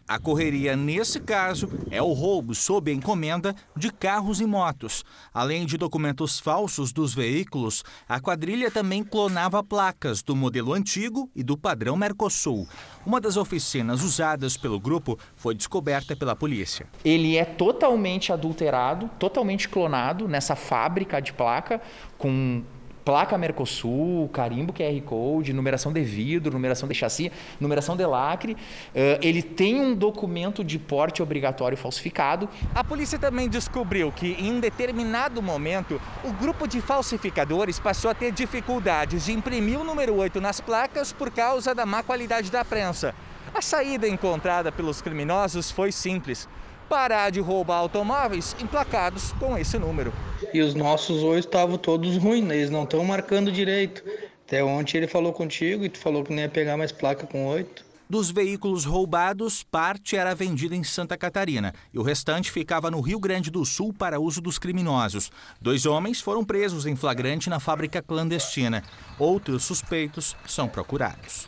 A 0.08 0.18
correria, 0.18 0.74
nesse 0.74 1.20
caso, 1.20 1.68
é 1.90 2.00
o 2.00 2.14
roubo 2.14 2.54
sob 2.54 2.90
encomenda 2.90 3.54
de 3.76 3.92
carros 3.92 4.40
e 4.40 4.46
motos. 4.46 5.04
Além 5.34 5.66
de 5.66 5.76
documentos 5.76 6.40
falsos 6.40 6.92
dos 6.92 7.12
veículos, 7.12 7.84
a 8.08 8.18
quadrilha 8.18 8.70
também 8.70 9.04
clonava 9.04 9.62
placas 9.62 10.22
do 10.22 10.34
modelo 10.34 10.72
antigo 10.72 11.30
e 11.36 11.42
do 11.42 11.58
padrão 11.58 11.94
Mercosul. 11.94 12.66
Uma 13.04 13.20
das 13.20 13.36
oficinas 13.36 14.02
usadas 14.02 14.56
pelo 14.56 14.80
grupo 14.80 15.18
foi 15.36 15.54
descoberta 15.54 16.16
pela 16.16 16.34
polícia. 16.34 16.86
Ele 17.04 17.36
é 17.36 17.44
totalmente 17.44 18.32
adulterado, 18.32 19.10
totalmente 19.18 19.68
clonado 19.68 20.26
nessa 20.26 20.56
fábrica 20.56 21.20
de 21.20 21.34
placa, 21.34 21.82
com 22.16 22.62
placa 23.08 23.38
Mercosul, 23.38 24.28
carimbo 24.28 24.70
QR 24.70 25.00
Code, 25.00 25.54
numeração 25.54 25.90
de 25.90 26.02
vidro, 26.02 26.52
numeração 26.52 26.86
de 26.86 26.94
chassi, 26.94 27.32
numeração 27.58 27.96
de 27.96 28.04
lacre. 28.04 28.52
Uh, 28.52 29.18
ele 29.22 29.40
tem 29.40 29.80
um 29.80 29.94
documento 29.94 30.62
de 30.62 30.78
porte 30.78 31.22
obrigatório 31.22 31.78
falsificado. 31.78 32.46
A 32.74 32.84
polícia 32.84 33.18
também 33.18 33.48
descobriu 33.48 34.12
que, 34.12 34.32
em 34.38 34.60
determinado 34.60 35.40
momento, 35.40 35.98
o 36.22 36.30
grupo 36.34 36.68
de 36.68 36.82
falsificadores 36.82 37.80
passou 37.80 38.10
a 38.10 38.14
ter 38.14 38.30
dificuldades 38.30 39.24
de 39.24 39.32
imprimir 39.32 39.80
o 39.80 39.84
número 39.84 40.14
8 40.14 40.38
nas 40.38 40.60
placas 40.60 41.10
por 41.10 41.30
causa 41.30 41.74
da 41.74 41.86
má 41.86 42.02
qualidade 42.02 42.50
da 42.50 42.62
prensa. 42.62 43.14
A 43.54 43.62
saída 43.62 44.06
encontrada 44.06 44.70
pelos 44.70 45.00
criminosos 45.00 45.70
foi 45.70 45.92
simples 45.92 46.46
parar 46.90 47.30
de 47.30 47.40
roubar 47.40 47.78
automóveis 47.78 48.54
emplacados 48.60 49.32
com 49.40 49.56
esse 49.56 49.78
número. 49.78 50.12
E 50.52 50.60
os 50.60 50.74
nossos 50.74 51.22
hoje 51.22 51.40
estavam 51.40 51.76
todos 51.76 52.16
ruins, 52.16 52.44
né? 52.44 52.56
eles 52.56 52.70
não 52.70 52.84
estão 52.84 53.04
marcando 53.04 53.52
direito. 53.52 54.02
Até 54.46 54.64
ontem 54.64 54.96
ele 54.96 55.06
falou 55.06 55.32
contigo 55.32 55.84
e 55.84 55.88
tu 55.88 55.98
falou 55.98 56.24
que 56.24 56.32
não 56.32 56.40
ia 56.40 56.48
pegar 56.48 56.76
mais 56.76 56.90
placa 56.90 57.26
com 57.26 57.46
oito. 57.46 57.84
Dos 58.10 58.30
veículos 58.30 58.86
roubados, 58.86 59.62
parte 59.62 60.16
era 60.16 60.34
vendida 60.34 60.74
em 60.74 60.82
Santa 60.82 61.14
Catarina 61.14 61.74
e 61.92 61.98
o 61.98 62.02
restante 62.02 62.50
ficava 62.50 62.90
no 62.90 63.02
Rio 63.02 63.20
Grande 63.20 63.50
do 63.50 63.62
Sul 63.66 63.92
para 63.92 64.18
uso 64.18 64.40
dos 64.40 64.58
criminosos. 64.58 65.30
Dois 65.60 65.84
homens 65.84 66.18
foram 66.18 66.42
presos 66.42 66.86
em 66.86 66.96
flagrante 66.96 67.50
na 67.50 67.60
fábrica 67.60 68.00
clandestina. 68.00 68.82
Outros 69.18 69.64
suspeitos 69.64 70.34
são 70.46 70.66
procurados. 70.66 71.46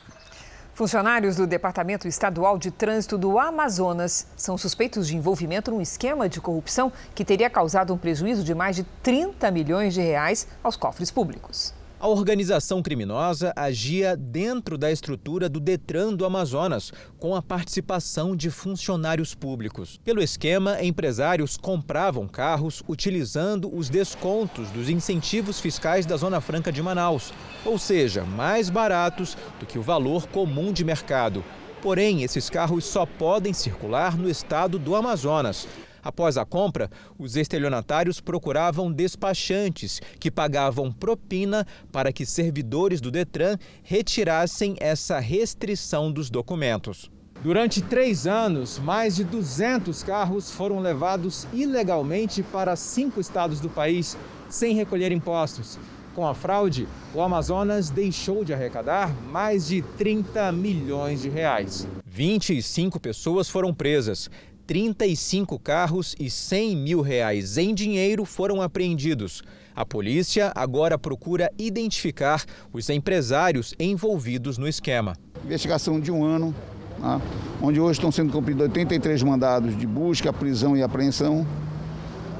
Funcionários 0.81 1.37
do 1.37 1.47
Departamento 1.47 2.09
Estadual 2.09 2.57
de 2.57 2.71
Trânsito 2.71 3.19
do 3.19 3.39
Amazonas 3.39 4.27
são 4.35 4.57
suspeitos 4.57 5.07
de 5.07 5.15
envolvimento 5.15 5.71
num 5.71 5.83
esquema 5.83 6.27
de 6.27 6.41
corrupção 6.41 6.91
que 7.15 7.23
teria 7.23 7.51
causado 7.51 7.93
um 7.93 7.99
prejuízo 7.99 8.43
de 8.43 8.55
mais 8.55 8.77
de 8.77 8.85
30 9.03 9.51
milhões 9.51 9.93
de 9.93 10.01
reais 10.01 10.49
aos 10.63 10.77
cofres 10.79 11.11
públicos. 11.11 11.75
A 12.01 12.09
organização 12.09 12.81
criminosa 12.81 13.53
agia 13.55 14.17
dentro 14.17 14.79
da 14.79 14.91
estrutura 14.91 15.51
do 15.51 15.61
Detran 15.61 16.15
do 16.15 16.25
Amazonas, 16.25 16.91
com 17.19 17.37
a 17.37 17.43
participação 17.43 18.35
de 18.35 18.49
funcionários 18.49 19.35
públicos. 19.35 20.01
Pelo 20.03 20.23
esquema, 20.23 20.83
empresários 20.83 21.59
compravam 21.59 22.27
carros 22.27 22.83
utilizando 22.89 23.71
os 23.71 23.91
descontos 23.91 24.71
dos 24.71 24.89
incentivos 24.89 25.61
fiscais 25.61 26.07
da 26.07 26.17
Zona 26.17 26.41
Franca 26.41 26.73
de 26.73 26.83
Manaus, 26.83 27.35
ou 27.67 27.79
seja, 27.79 28.25
mais 28.25 28.71
baratos 28.71 29.37
do 29.59 29.67
que 29.67 29.79
o 29.79 29.83
valor 29.83 30.27
comum 30.27 30.73
de 30.73 30.83
mercado. 30.83 31.45
Porém, 31.83 32.23
esses 32.23 32.49
carros 32.49 32.87
só 32.87 33.05
podem 33.05 33.53
circular 33.53 34.17
no 34.17 34.31
estado 34.31 34.79
do 34.79 34.97
Amazonas. 34.97 35.69
Após 36.03 36.37
a 36.37 36.45
compra, 36.45 36.91
os 37.19 37.37
estelionatários 37.37 38.21
procuravam 38.21 38.93
despachantes 38.93 40.01
que 40.19 40.31
pagavam 40.31 40.93
propina 40.93 41.67
para 41.93 42.13
que 42.13 42.25
servidores 42.27 43.01
do 43.01 43.11
Detran 43.11 43.57
retirassem 43.83 44.77
essa 44.81 45.19
restrição 45.19 46.11
dos 46.11 46.31
documentos. 46.31 47.11
Durante 47.43 47.81
três 47.81 48.27
anos, 48.27 48.79
mais 48.79 49.17
de 49.17 49.25
200 49.25 50.03
carros 50.03 50.51
foram 50.51 50.79
levados 50.79 51.47
ilegalmente 51.55 52.43
para 52.43 52.77
cinco 52.77 53.19
estados 53.19 53.61
do 53.61 53.71
país, 53.71 54.17
sem 54.51 54.75
recolher 54.75 55.11
impostos. 55.11 55.79
Com 56.15 56.27
a 56.27 56.35
fraude, 56.35 56.87
o 57.15 57.23
Amazonas 57.23 57.89
deixou 57.89 58.45
de 58.45 58.53
arrecadar 58.53 59.15
mais 59.31 59.69
de 59.69 59.81
30 59.81 60.53
milhões 60.53 61.23
de 61.23 61.31
reais. 61.31 61.89
25 62.05 63.01
pessoas 63.01 63.49
foram 63.49 63.73
presas 63.73 64.29
35 64.71 65.59
carros 65.59 66.15
e 66.17 66.31
100 66.31 66.77
mil 66.77 67.01
reais 67.01 67.59
em 67.59 67.75
dinheiro 67.75 68.25
foram 68.25 68.63
apreendidos. 68.63 69.43
A 69.75 69.85
polícia 69.85 70.53
agora 70.55 70.97
procura 70.97 71.51
identificar 71.59 72.45
os 72.73 72.89
empresários 72.89 73.75
envolvidos 73.81 74.59
no 74.59 74.69
esquema. 74.69 75.17
Investigação 75.45 75.99
de 75.99 76.13
um 76.13 76.25
ano, 76.25 76.55
né, 77.01 77.21
onde 77.61 77.81
hoje 77.81 77.99
estão 77.99 78.13
sendo 78.13 78.33
cumpridos 78.33 78.63
83 78.63 79.25
mandados 79.25 79.77
de 79.77 79.89
busca, 79.89 80.33
prisão 80.33 80.77
e 80.77 80.85
apreensão. 80.85 81.45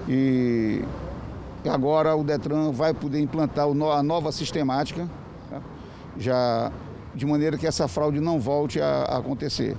E 0.09 0.85
agora 1.69 2.15
o 2.15 2.23
Detran 2.23 2.71
vai 2.71 2.95
poder 2.95 3.19
implantar 3.19 3.67
a 3.67 4.03
nova 4.05 4.31
sistemática, 4.31 5.11
tá, 5.51 5.61
já 6.17 6.71
de 7.13 7.27
maneira 7.27 7.59
que 7.59 7.67
essa 7.67 7.89
fraude 7.89 8.21
não 8.21 8.39
volte 8.39 8.81
a 8.81 9.03
acontecer. 9.19 9.77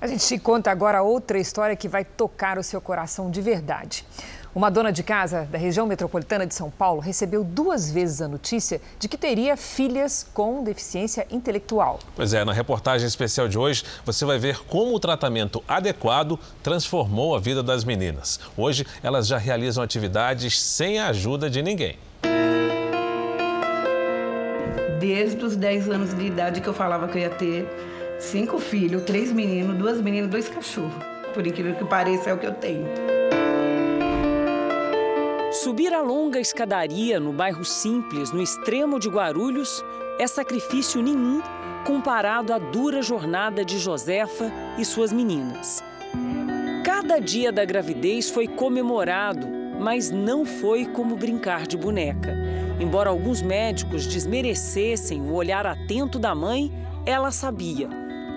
A 0.00 0.06
gente 0.06 0.26
te 0.26 0.38
conta 0.38 0.70
agora 0.70 1.02
outra 1.02 1.38
história 1.38 1.76
que 1.76 1.86
vai 1.86 2.06
tocar 2.06 2.58
o 2.58 2.62
seu 2.62 2.80
coração 2.80 3.30
de 3.30 3.42
verdade. 3.42 4.06
Uma 4.54 4.70
dona 4.70 4.90
de 4.90 5.02
casa 5.02 5.46
da 5.52 5.58
região 5.58 5.86
metropolitana 5.86 6.46
de 6.46 6.54
São 6.54 6.70
Paulo 6.70 7.00
recebeu 7.02 7.44
duas 7.44 7.90
vezes 7.90 8.22
a 8.22 8.26
notícia 8.26 8.80
de 8.98 9.06
que 9.06 9.18
teria 9.18 9.58
filhas 9.58 10.26
com 10.32 10.64
deficiência 10.64 11.26
intelectual. 11.30 11.98
Pois 12.16 12.32
é, 12.32 12.42
na 12.46 12.52
reportagem 12.52 13.06
especial 13.06 13.46
de 13.46 13.58
hoje 13.58 13.84
você 14.02 14.24
vai 14.24 14.38
ver 14.38 14.64
como 14.64 14.94
o 14.94 14.98
tratamento 14.98 15.62
adequado 15.68 16.40
transformou 16.62 17.36
a 17.36 17.38
vida 17.38 17.62
das 17.62 17.84
meninas. 17.84 18.40
Hoje 18.56 18.86
elas 19.02 19.26
já 19.26 19.36
realizam 19.36 19.84
atividades 19.84 20.58
sem 20.62 20.98
a 20.98 21.08
ajuda 21.08 21.50
de 21.50 21.60
ninguém. 21.60 21.98
Desde 24.98 25.44
os 25.44 25.56
10 25.56 25.90
anos 25.90 26.14
de 26.14 26.24
idade 26.24 26.62
que 26.62 26.68
eu 26.68 26.74
falava 26.74 27.06
que 27.06 27.18
eu 27.18 27.22
ia 27.22 27.30
ter 27.30 27.89
cinco 28.20 28.58
filhos, 28.58 29.02
três 29.02 29.32
meninos, 29.32 29.76
duas 29.76 30.00
meninas, 30.00 30.30
dois 30.30 30.48
cachorros. 30.48 30.92
Por 31.34 31.46
incrível 31.46 31.74
que 31.74 31.84
pareça, 31.84 32.30
é 32.30 32.34
o 32.34 32.38
que 32.38 32.46
eu 32.46 32.54
tenho. 32.54 32.86
Subir 35.50 35.92
a 35.92 36.00
longa 36.00 36.38
escadaria 36.38 37.18
no 37.18 37.32
bairro 37.32 37.64
Simples, 37.64 38.30
no 38.30 38.42
extremo 38.42 39.00
de 39.00 39.08
Guarulhos, 39.08 39.84
é 40.18 40.26
sacrifício 40.26 41.02
nenhum 41.02 41.40
comparado 41.84 42.52
à 42.52 42.58
dura 42.58 43.02
jornada 43.02 43.64
de 43.64 43.78
Josefa 43.78 44.52
e 44.78 44.84
suas 44.84 45.12
meninas. 45.12 45.82
Cada 46.84 47.18
dia 47.18 47.50
da 47.50 47.64
gravidez 47.64 48.30
foi 48.30 48.46
comemorado, 48.46 49.46
mas 49.80 50.10
não 50.10 50.44
foi 50.44 50.84
como 50.84 51.16
brincar 51.16 51.66
de 51.66 51.76
boneca. 51.76 52.36
Embora 52.78 53.10
alguns 53.10 53.42
médicos 53.42 54.06
desmerecessem 54.06 55.20
o 55.22 55.32
olhar 55.32 55.66
atento 55.66 56.18
da 56.18 56.34
mãe, 56.34 56.70
ela 57.04 57.30
sabia 57.30 57.88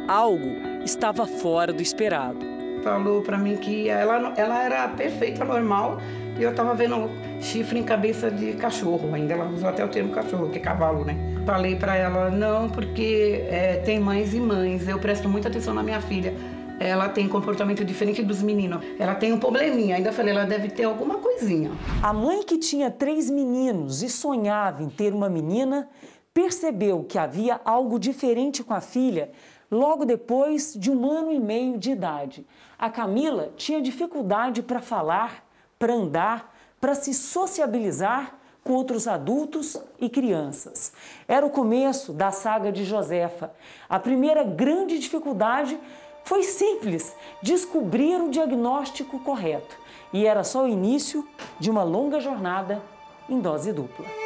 algo 0.08 0.49
estava 0.84 1.26
fora 1.26 1.72
do 1.72 1.82
esperado. 1.82 2.54
Falou 2.84 3.22
para 3.22 3.38
mim 3.38 3.56
que 3.56 3.88
ela, 3.89 4.34
ela 4.36 4.62
era 4.62 4.88
perfeita, 4.89 5.45
normal, 5.45 5.99
e 6.38 6.43
eu 6.43 6.51
estava 6.51 6.74
vendo 6.74 7.10
chifre 7.39 7.80
em 7.80 7.84
cabeça 7.84 8.30
de 8.30 8.54
cachorro. 8.54 9.14
Ainda 9.14 9.34
ela 9.34 9.49
usou 9.49 9.70
até 9.70 9.86
o 9.86 9.88
termo 9.88 10.12
cachorro, 10.12 10.49
que 10.49 10.58
é 10.58 10.62
cavalo, 10.62 11.06
né? 11.06 11.16
Falei 11.45 11.76
para 11.76 11.95
ela, 11.95 12.30
não, 12.30 12.70
porque 12.70 13.45
é, 13.49 13.82
tem 13.86 13.99
mães 13.99 14.34
e 14.34 14.39
mães, 14.39 14.88
eu 14.88 14.99
presto 14.99 15.30
muita 15.30 15.47
atenção 15.47 15.74
na 15.74 15.84
minha 15.84 16.01
filha. 16.01 16.34
Ela 16.80 17.08
tem 17.08 17.30
comportamento 17.30 17.86
diferente 17.86 18.22
dos 18.22 18.41
meninos. 18.41 18.84
Ela 18.99 19.16
tem 19.16 19.32
um 19.32 19.39
probleminha. 19.39 19.95
Ainda 19.95 20.12
falei, 20.12 20.34
ela 20.34 20.45
deve 20.45 20.70
ter 20.70 20.84
alguma 20.84 21.16
coisinha. 21.16 21.72
A 22.01 22.12
mãe 22.12 22.43
que 22.43 22.58
tinha 22.58 22.91
três 22.91 23.30
meninos 23.30 24.04
e 24.04 24.10
sonhava 24.10 24.84
em 24.84 24.89
ter 24.89 25.14
uma 25.14 25.30
menina, 25.30 25.88
percebeu 26.34 27.03
que 27.03 27.17
havia 27.17 27.61
algo 27.63 27.99
diferente 27.99 28.63
com 28.63 28.73
a 28.73 28.81
filha 28.81 29.31
logo 29.69 30.05
depois 30.05 30.73
de 30.73 30.91
um 30.91 31.09
ano 31.09 31.31
e 31.31 31.39
meio 31.39 31.77
de 31.77 31.91
idade. 31.91 32.45
A 32.77 32.89
Camila 32.89 33.51
tinha 33.55 33.81
dificuldade 33.81 34.61
para 34.61 34.81
falar, 34.81 35.45
para 35.77 35.93
andar, 35.93 36.55
para 36.79 36.95
se 36.95 37.13
sociabilizar 37.13 38.38
com 38.63 38.73
outros 38.73 39.07
adultos 39.07 39.77
e 39.99 40.09
crianças. 40.09 40.93
Era 41.27 41.45
o 41.45 41.49
começo 41.49 42.13
da 42.13 42.31
saga 42.31 42.71
de 42.71 42.86
Josefa. 42.86 43.53
A 43.89 43.99
primeira 43.99 44.43
grande 44.43 44.97
dificuldade 44.99 45.77
foi 46.23 46.43
simples: 46.43 47.15
descobrir 47.41 48.21
o 48.21 48.29
diagnóstico 48.29 49.19
correto. 49.19 49.77
E 50.13 50.25
era 50.25 50.43
só 50.43 50.63
o 50.63 50.67
início 50.67 51.27
de 51.59 51.69
uma 51.69 51.84
longa 51.84 52.19
jornada 52.19 52.81
em 53.27 53.39
dose 53.39 53.73
dupla. 53.73 54.22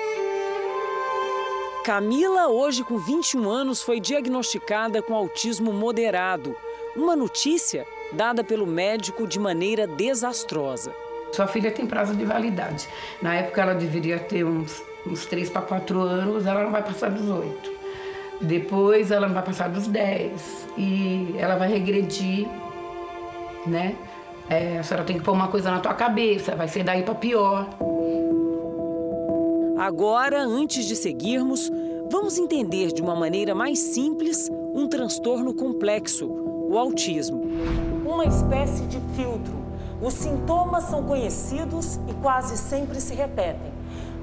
Camila, 1.88 2.50
hoje 2.50 2.84
com 2.84 2.98
21 2.98 3.50
anos, 3.50 3.82
foi 3.82 4.02
diagnosticada 4.02 5.02
com 5.02 5.16
autismo 5.16 5.72
moderado. 5.72 6.54
Uma 6.94 7.16
notícia 7.16 7.88
dada 8.12 8.44
pelo 8.44 8.68
médico 8.68 9.26
de 9.26 9.40
maneira 9.40 9.88
desastrosa. 9.88 10.94
Sua 11.32 11.48
filha 11.48 11.72
tem 11.72 11.88
prazo 11.88 12.14
de 12.14 12.26
validade. 12.26 12.90
Na 13.22 13.36
época 13.36 13.62
ela 13.62 13.74
deveria 13.74 14.20
ter 14.20 14.44
uns, 14.44 14.84
uns 15.06 15.26
3 15.28 15.50
para 15.50 15.62
4 15.62 16.02
anos, 16.02 16.46
ela 16.46 16.66
não 16.66 16.72
vai 16.74 16.84
passar 16.84 17.10
dos 17.10 17.30
8. 17.30 17.72
Depois 18.42 19.10
ela 19.10 19.26
não 19.26 19.34
vai 19.34 19.44
passar 19.44 19.70
dos 19.70 19.88
10. 19.88 20.68
E 20.78 21.36
ela 21.38 21.56
vai 21.56 21.70
regredir, 21.70 22.50
né? 23.66 23.96
É, 24.50 24.80
a 24.80 24.84
senhora 24.84 25.06
tem 25.06 25.18
que 25.18 25.24
pôr 25.24 25.32
uma 25.32 25.48
coisa 25.48 25.72
na 25.72 25.80
tua 25.80 25.94
cabeça, 25.94 26.54
vai 26.54 26.68
ser 26.68 26.84
daí 26.84 27.04
para 27.04 27.16
pior. 27.16 27.66
Agora, 29.78 30.42
antes 30.42 30.86
de 30.86 30.96
seguirmos, 30.96 31.72
vamos 32.10 32.40
entender 32.40 32.92
de 32.92 33.00
uma 33.00 33.16
maneira 33.16 33.54
mais 33.54 33.78
simples 33.78 34.50
um 34.74 34.88
transtorno 34.88 35.54
complexo, 35.54 36.26
o 36.28 36.76
autismo. 36.80 37.44
Uma 38.04 38.26
espécie 38.26 38.82
de 38.88 39.00
filtro. 39.16 39.54
Os 40.02 40.16
sintomas 40.16 40.86
são 40.86 41.04
conhecidos 41.04 42.00
e 42.10 42.14
quase 42.24 42.58
sempre 42.58 43.00
se 43.00 43.14
repetem. 43.14 43.72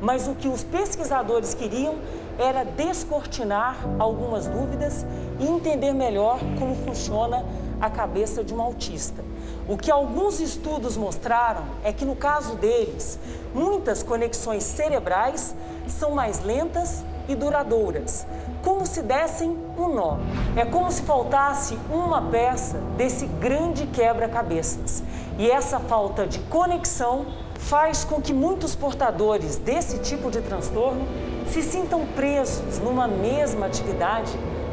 Mas 0.02 0.26
o 0.26 0.34
que 0.34 0.48
os 0.48 0.64
pesquisadores 0.64 1.54
queriam 1.54 1.94
era 2.36 2.64
descortinar 2.64 3.76
algumas 4.00 4.48
dúvidas 4.48 5.06
e 5.38 5.46
entender 5.46 5.92
melhor 5.92 6.40
como 6.58 6.74
funciona 6.74 7.44
a 7.80 7.88
cabeça 7.88 8.42
de 8.42 8.52
um 8.52 8.60
autista. 8.60 9.22
O 9.66 9.78
que 9.78 9.90
alguns 9.90 10.40
estudos 10.40 10.94
mostraram 10.94 11.62
é 11.82 11.90
que, 11.90 12.04
no 12.04 12.14
caso 12.14 12.54
deles, 12.56 13.18
muitas 13.54 14.02
conexões 14.02 14.62
cerebrais 14.62 15.54
são 15.88 16.10
mais 16.10 16.40
lentas 16.40 17.02
e 17.26 17.34
duradouras, 17.34 18.26
como 18.62 18.84
se 18.84 19.00
dessem 19.00 19.56
um 19.78 19.88
nó. 19.88 20.18
É 20.54 20.66
como 20.66 20.92
se 20.92 21.00
faltasse 21.02 21.78
uma 21.90 22.20
peça 22.20 22.76
desse 22.98 23.26
grande 23.26 23.86
quebra-cabeças. 23.86 25.02
E 25.38 25.50
essa 25.50 25.80
falta 25.80 26.26
de 26.26 26.40
conexão 26.40 27.24
faz 27.58 28.04
com 28.04 28.20
que 28.20 28.34
muitos 28.34 28.74
portadores 28.74 29.56
desse 29.56 29.98
tipo 30.00 30.30
de 30.30 30.42
transtorno 30.42 31.06
se 31.46 31.62
sintam 31.62 32.06
presos 32.14 32.78
numa 32.80 33.08
mesma 33.08 33.64
atividade, 33.64 34.32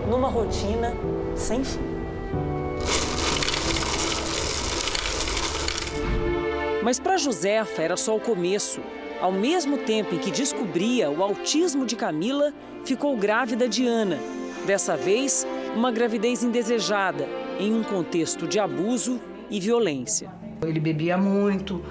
numa 0.10 0.28
rotina 0.28 0.94
sem 1.36 1.64
fim. 1.64 1.91
Mas 6.84 7.00
para 7.00 7.18
Josefa 7.18 7.82
era 7.82 7.96
só 7.96 8.16
o 8.16 8.20
começo. 8.20 8.82
Ao 9.22 9.32
mesmo 9.32 9.78
tempo 9.78 10.16
em 10.16 10.18
que 10.18 10.32
descobria 10.32 11.12
o 11.12 11.22
autismo 11.22 11.86
de 11.86 11.96
Camila, 11.96 12.52
ficou 12.84 13.16
grávida 13.16 13.70
de 13.70 13.86
Ana. 13.86 14.18
Dessa 14.66 14.98
vez, 14.98 15.46
uma 15.76 15.92
gravidez 15.92 16.44
indesejada, 16.44 17.28
em 17.60 17.74
um 17.74 17.84
contexto 17.84 18.48
de 18.48 18.60
abuso 18.60 19.20
e 19.50 19.60
violência. 19.60 20.32
Ele 20.64 20.80
bebia 20.80 21.18
muito 21.18 21.84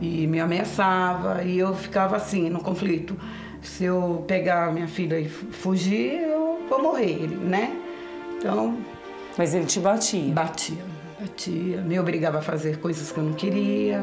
e 0.00 0.26
me 0.28 0.38
ameaçava, 0.38 1.42
e 1.42 1.58
eu 1.58 1.74
ficava 1.74 2.16
assim, 2.16 2.48
no 2.48 2.60
conflito. 2.60 3.16
Se 3.60 3.84
eu 3.84 4.24
pegar 4.28 4.72
minha 4.72 4.86
filha 4.86 5.18
e 5.18 5.28
fugir, 5.28 6.12
eu 6.12 6.60
vou 6.68 6.80
morrer, 6.80 7.26
né? 7.26 7.76
Então. 8.36 8.78
Mas 9.36 9.52
ele 9.52 9.66
te 9.66 9.80
batia? 9.80 10.32
Batia, 10.32 10.84
batia. 11.18 11.80
Me 11.82 11.98
obrigava 11.98 12.38
a 12.38 12.42
fazer 12.42 12.78
coisas 12.78 13.10
que 13.10 13.18
eu 13.18 13.24
não 13.24 13.32
queria. 13.32 14.00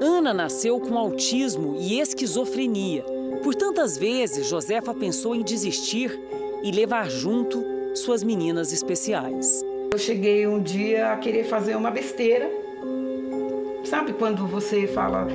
Ana 0.00 0.32
nasceu 0.32 0.78
com 0.78 0.96
autismo 0.96 1.76
e 1.78 2.00
esquizofrenia. 2.00 3.04
Por 3.42 3.54
tantas 3.54 3.98
vezes, 3.98 4.46
Josefa 4.46 4.94
pensou 4.94 5.34
em 5.34 5.42
desistir 5.42 6.16
e 6.62 6.70
levar 6.70 7.10
junto 7.10 7.64
suas 7.94 8.22
meninas 8.22 8.72
especiais. 8.72 9.64
Eu 9.90 9.98
cheguei 9.98 10.46
um 10.46 10.62
dia 10.62 11.12
a 11.12 11.16
querer 11.16 11.44
fazer 11.44 11.76
uma 11.76 11.90
besteira. 11.90 12.48
Sabe 13.84 14.12
quando 14.12 14.46
você 14.46 14.86
fala, 14.86 15.26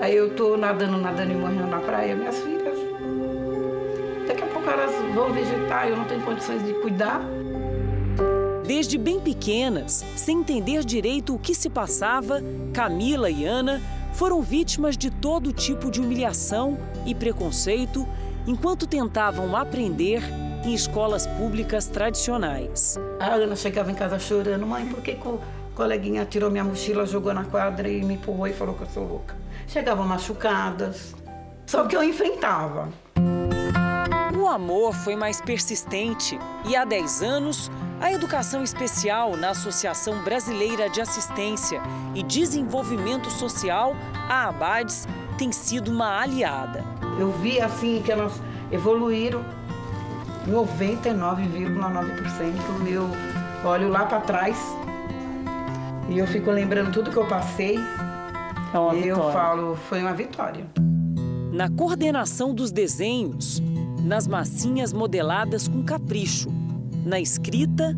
aí 0.00 0.16
eu 0.16 0.34
tô 0.34 0.56
nadando, 0.56 0.98
nadando 0.98 1.32
e 1.32 1.36
morrendo 1.36 1.68
na 1.68 1.80
praia, 1.80 2.14
minhas 2.14 2.38
filhas. 2.40 2.78
Daqui 4.26 4.42
a 4.42 4.46
pouco 4.46 4.68
elas 4.68 4.92
vão 5.14 5.32
vegetar, 5.32 5.88
eu 5.88 5.96
não 5.96 6.04
tenho 6.04 6.22
condições 6.22 6.62
de 6.62 6.74
cuidar. 6.74 7.22
Desde 8.66 8.98
bem 8.98 9.18
pequenas, 9.18 10.04
sem 10.14 10.40
entender 10.40 10.84
direito 10.84 11.34
o 11.34 11.38
que 11.38 11.54
se 11.54 11.70
passava, 11.70 12.42
Camila 12.72 13.30
e 13.30 13.44
Ana 13.44 13.80
foram 14.12 14.42
vítimas 14.42 14.96
de 14.96 15.10
todo 15.10 15.52
tipo 15.52 15.90
de 15.90 16.00
humilhação 16.00 16.78
e 17.06 17.14
preconceito 17.14 18.06
enquanto 18.46 18.86
tentavam 18.86 19.56
aprender 19.56 20.22
em 20.64 20.74
escolas 20.74 21.26
públicas 21.26 21.86
tradicionais. 21.86 22.98
A 23.18 23.34
Ana 23.34 23.56
chegava 23.56 23.90
em 23.90 23.94
casa 23.94 24.18
chorando, 24.18 24.66
mãe, 24.66 24.86
por 24.86 25.00
que 25.02 25.12
o 25.12 25.40
coleguinha 25.74 26.24
tirou 26.24 26.50
minha 26.50 26.64
mochila, 26.64 27.06
jogou 27.06 27.32
na 27.32 27.44
quadra 27.44 27.88
e 27.88 28.02
me 28.02 28.14
empurrou 28.14 28.46
e 28.46 28.52
falou 28.52 28.74
que 28.74 28.82
eu 28.82 28.88
sou 28.88 29.06
louca? 29.06 29.34
Chegavam 29.66 30.06
machucadas, 30.06 31.14
só 31.66 31.86
que 31.86 31.96
eu 31.96 32.02
enfrentava. 32.02 32.88
O 34.38 34.46
amor 34.46 34.94
foi 34.94 35.14
mais 35.16 35.40
persistente 35.40 36.38
e 36.66 36.74
há 36.74 36.84
10 36.84 37.22
anos, 37.22 37.70
a 38.00 38.10
educação 38.10 38.64
especial 38.64 39.36
na 39.36 39.50
Associação 39.50 40.24
Brasileira 40.24 40.88
de 40.88 41.02
Assistência 41.02 41.82
e 42.14 42.22
Desenvolvimento 42.22 43.30
Social, 43.30 43.94
a 44.28 44.48
ABADES, 44.48 45.06
tem 45.36 45.52
sido 45.52 45.90
uma 45.90 46.18
aliada. 46.18 46.82
Eu 47.18 47.30
vi 47.30 47.60
assim 47.60 48.00
que 48.02 48.10
elas 48.10 48.40
evoluíram 48.72 49.44
99,9%. 50.48 52.88
Eu 52.88 53.10
olho 53.64 53.90
lá 53.90 54.06
para 54.06 54.20
trás 54.20 54.56
e 56.08 56.18
eu 56.18 56.26
fico 56.26 56.50
lembrando 56.50 56.90
tudo 56.90 57.10
que 57.10 57.18
eu 57.18 57.26
passei. 57.26 57.76
É 57.76 58.96
e 58.96 59.08
eu 59.08 59.16
vitória. 59.16 59.32
falo, 59.32 59.76
foi 59.76 60.00
uma 60.00 60.14
vitória. 60.14 60.64
Na 61.52 61.68
coordenação 61.68 62.54
dos 62.54 62.72
desenhos, 62.72 63.60
nas 64.02 64.26
massinhas 64.26 64.90
modeladas 64.92 65.68
com 65.68 65.82
capricho, 65.82 66.48
na 67.04 67.20
escrita, 67.20 67.94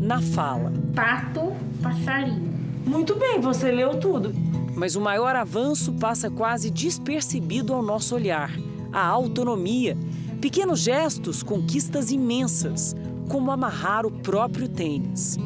na 0.00 0.20
fala. 0.20 0.72
Pato, 0.94 1.52
passarinho. 1.82 2.52
Muito 2.84 3.14
bem, 3.16 3.40
você 3.40 3.70
leu 3.70 3.98
tudo. 3.98 4.32
Mas 4.74 4.96
o 4.96 5.00
maior 5.00 5.36
avanço 5.36 5.92
passa 5.92 6.30
quase 6.30 6.70
despercebido 6.70 7.72
ao 7.72 7.82
nosso 7.82 8.14
olhar: 8.14 8.50
a 8.92 9.04
autonomia. 9.06 9.96
Pequenos 10.40 10.80
gestos, 10.80 11.42
conquistas 11.42 12.10
imensas, 12.10 12.96
como 13.28 13.52
amarrar 13.52 14.04
o 14.04 14.10
próprio 14.10 14.68
tênis. 14.68 15.38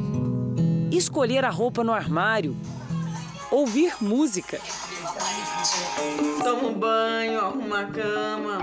Escolher 0.91 1.45
a 1.45 1.51
roupa 1.51 1.85
no 1.85 1.93
armário. 1.93 2.57
Ouvir 3.51 3.95
música. 4.01 4.59
Toma 6.43 6.69
um 6.69 6.79
banho, 6.79 7.41
arruma 7.41 7.81
a 7.81 7.87
cama. 7.87 8.59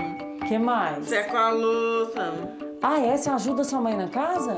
que 0.48 0.58
mais? 0.58 1.06
Seca 1.06 1.38
a 1.38 1.50
louça. 1.52 2.32
Ah, 2.82 2.98
é? 3.00 3.16
Você 3.16 3.30
ajuda 3.30 3.64
sua 3.64 3.80
mãe 3.80 3.96
na 3.96 4.08
casa? 4.08 4.56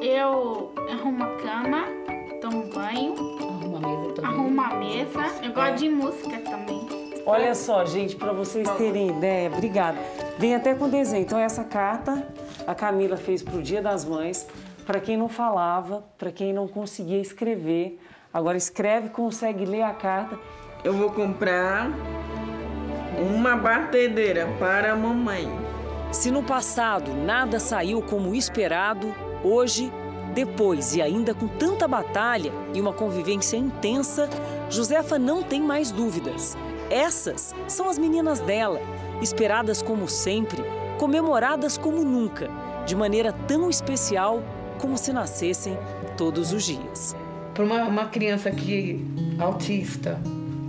Eu 0.00 0.72
arrumo 0.90 1.24
a 1.24 1.36
cama, 1.36 1.84
tomo 2.40 2.68
banho, 2.72 3.14
arrumo 4.22 4.60
a 4.60 4.74
mesa. 4.74 5.20
Eu 5.42 5.52
gosto 5.52 5.76
de 5.76 5.88
música 5.88 6.38
também. 6.38 6.88
Olha 7.26 7.54
só, 7.54 7.84
gente, 7.84 8.16
para 8.16 8.32
vocês 8.32 8.68
terem 8.72 9.10
ideia, 9.10 9.50
obrigada. 9.50 9.98
Vem 10.38 10.54
até 10.54 10.74
com 10.74 10.88
desenho. 10.88 11.22
Então, 11.22 11.38
essa 11.38 11.64
carta 11.64 12.26
a 12.66 12.74
Camila 12.74 13.16
fez 13.16 13.42
para 13.42 13.56
o 13.56 13.62
Dia 13.62 13.82
das 13.82 14.04
Mães, 14.04 14.46
para 14.86 15.00
quem 15.00 15.16
não 15.16 15.28
falava, 15.28 16.04
para 16.16 16.30
quem 16.30 16.52
não 16.52 16.66
conseguia 16.66 17.20
escrever. 17.20 18.00
Agora 18.32 18.56
escreve, 18.56 19.10
consegue 19.10 19.64
ler 19.64 19.82
a 19.82 19.92
carta. 19.92 20.38
Eu 20.82 20.92
vou 20.92 21.10
comprar 21.10 21.90
uma 23.18 23.56
batedeira 23.56 24.48
para 24.58 24.92
a 24.92 24.96
mamãe. 24.96 25.69
Se 26.12 26.28
no 26.28 26.42
passado 26.42 27.14
nada 27.14 27.60
saiu 27.60 28.02
como 28.02 28.34
esperado, 28.34 29.14
hoje, 29.44 29.92
depois 30.34 30.96
e 30.96 31.00
ainda 31.00 31.32
com 31.32 31.46
tanta 31.46 31.86
batalha 31.86 32.52
e 32.74 32.80
uma 32.80 32.92
convivência 32.92 33.56
intensa, 33.56 34.28
Josefa 34.68 35.20
não 35.20 35.42
tem 35.42 35.62
mais 35.62 35.92
dúvidas. 35.92 36.56
Essas 36.90 37.54
são 37.68 37.88
as 37.88 37.96
meninas 37.96 38.40
dela, 38.40 38.80
esperadas 39.22 39.80
como 39.80 40.08
sempre, 40.08 40.64
comemoradas 40.98 41.78
como 41.78 42.04
nunca, 42.04 42.50
de 42.84 42.96
maneira 42.96 43.32
tão 43.46 43.70
especial 43.70 44.42
como 44.80 44.98
se 44.98 45.12
nascessem 45.12 45.78
todos 46.16 46.52
os 46.52 46.64
dias. 46.64 47.14
Para 47.54 47.64
uma, 47.64 47.84
uma 47.84 48.06
criança 48.06 48.50
que 48.50 49.06
autista 49.38 50.20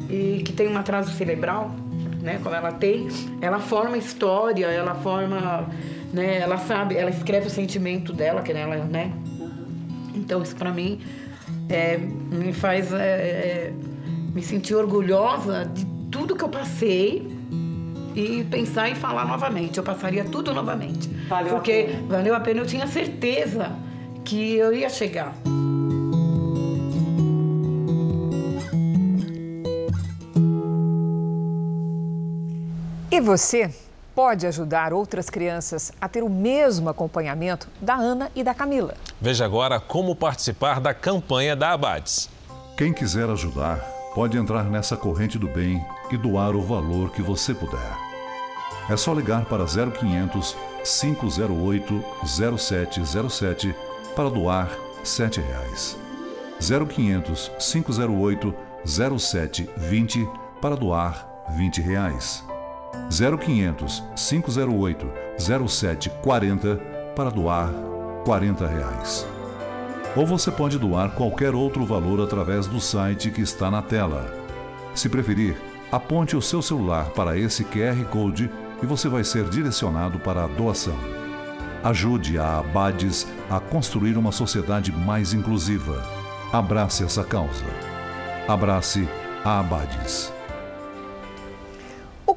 e 0.08 0.44
que 0.44 0.54
tem 0.54 0.68
um 0.68 0.78
atraso 0.78 1.12
cerebral, 1.14 1.72
né, 2.22 2.40
como 2.42 2.56
ela 2.56 2.72
tem, 2.72 3.08
ela 3.42 3.60
forma 3.60 3.98
história, 3.98 4.68
ela 4.68 4.96
forma, 4.96 5.68
né, 6.14 6.40
ela 6.40 6.58
sabe, 6.58 6.96
ela 6.96 7.10
escreve 7.10 7.48
o 7.48 7.50
sentimento 7.50 8.14
dela, 8.14 8.42
que 8.42 8.52
ela, 8.52 8.78
né? 8.78 9.12
Então 10.16 10.42
isso 10.42 10.56
para 10.56 10.72
mim 10.72 11.00
é, 11.70 11.98
me 11.98 12.54
faz 12.54 12.92
é, 12.94 12.98
é, 12.98 13.74
me 14.34 14.42
sentir 14.42 14.76
orgulhosa 14.76 15.66
de 15.66 15.86
tudo 16.12 16.36
que 16.36 16.44
eu 16.44 16.50
passei 16.50 17.28
e 18.16 18.44
pensar 18.50 18.90
e 18.90 18.96
falar 18.96 19.26
novamente. 19.26 19.78
Eu 19.78 19.84
passaria 19.84 20.24
tudo 20.26 20.54
novamente. 20.54 21.10
Valeu 21.30 21.54
porque 21.54 21.90
a 22.10 22.14
valeu 22.14 22.36
a 22.36 22.40
pena, 22.40 22.60
eu 22.60 22.66
tinha 22.66 22.88
certeza 22.88 23.72
que 24.24 24.56
eu 24.56 24.74
ia 24.74 24.90
chegar. 24.90 25.34
E 33.22 33.24
você 33.24 33.72
pode 34.16 34.48
ajudar 34.48 34.92
outras 34.92 35.30
crianças 35.30 35.92
a 36.02 36.10
ter 36.10 36.24
o 36.24 36.30
mesmo 36.30 36.90
acompanhamento 36.90 37.68
da 37.80 37.94
Ana 37.94 38.32
e 38.36 38.44
da 38.44 38.52
Camila. 38.52 38.96
Veja 39.22 39.46
agora 39.46 39.80
como 39.80 40.16
participar 40.16 40.80
da 40.80 40.92
campanha 40.92 41.56
da 41.56 41.72
Abades. 41.72 42.28
Quem 42.76 42.92
quiser 42.92 43.30
ajudar, 43.30 43.78
pode 44.16 44.40
entrar 44.40 44.64
nessa 44.64 44.98
corrente 44.98 45.38
do 45.38 45.48
bem 45.48 45.86
e 46.10 46.18
doar 46.18 46.56
o 46.56 46.64
valor 46.64 47.12
que 47.12 47.22
você 47.22 47.54
puder. 47.54 47.96
É 48.90 48.98
só 48.98 49.14
ligar 49.14 49.46
para 49.46 49.66
0500 49.66 50.58
508 50.84 52.04
0707 52.26 53.76
para 54.16 54.32
doar 54.32 54.68
7 55.04 55.42
reais. 55.42 55.96
0500 56.60 57.52
508 57.60 58.52
0720 58.84 60.28
para 60.60 60.76
doar 60.76 61.46
20 61.56 61.82
reais. 61.82 62.51
0500 63.10 64.04
508 64.16 65.08
0740 65.38 66.76
para 67.16 67.30
doar 67.30 67.70
40 68.26 68.68
reais. 68.68 69.28
Ou 70.16 70.26
você 70.26 70.52
pode 70.52 70.78
doar 70.78 71.12
qualquer 71.12 71.56
outro 71.56 71.86
valor 71.86 72.22
através 72.22 72.68
do 72.68 72.80
site 72.80 73.32
que 73.32 73.42
está 73.42 73.72
na 73.72 73.82
tela. 73.82 74.34
Se 74.94 75.08
preferir, 75.08 75.56
aponte 75.92 76.36
o 76.36 76.42
seu 76.42 76.62
celular 76.62 77.10
para 77.12 77.38
esse 77.38 77.64
QR 77.64 78.04
Code 78.10 78.50
e 78.84 78.86
você 78.86 79.08
vai 79.08 79.24
ser 79.24 79.50
direcionado 79.50 80.20
para 80.20 80.44
a 80.44 80.48
doação. 80.48 80.98
Ajude 81.84 82.38
a 82.38 82.60
Abades 82.60 83.28
a 83.50 83.60
construir 83.60 84.18
uma 84.18 84.32
sociedade 84.32 84.92
mais 84.92 85.34
inclusiva. 85.34 86.04
Abrace 86.52 87.04
essa 87.04 87.24
causa. 87.24 87.66
Abrace 88.48 89.08
a 89.44 89.60
Abades. 89.60 90.32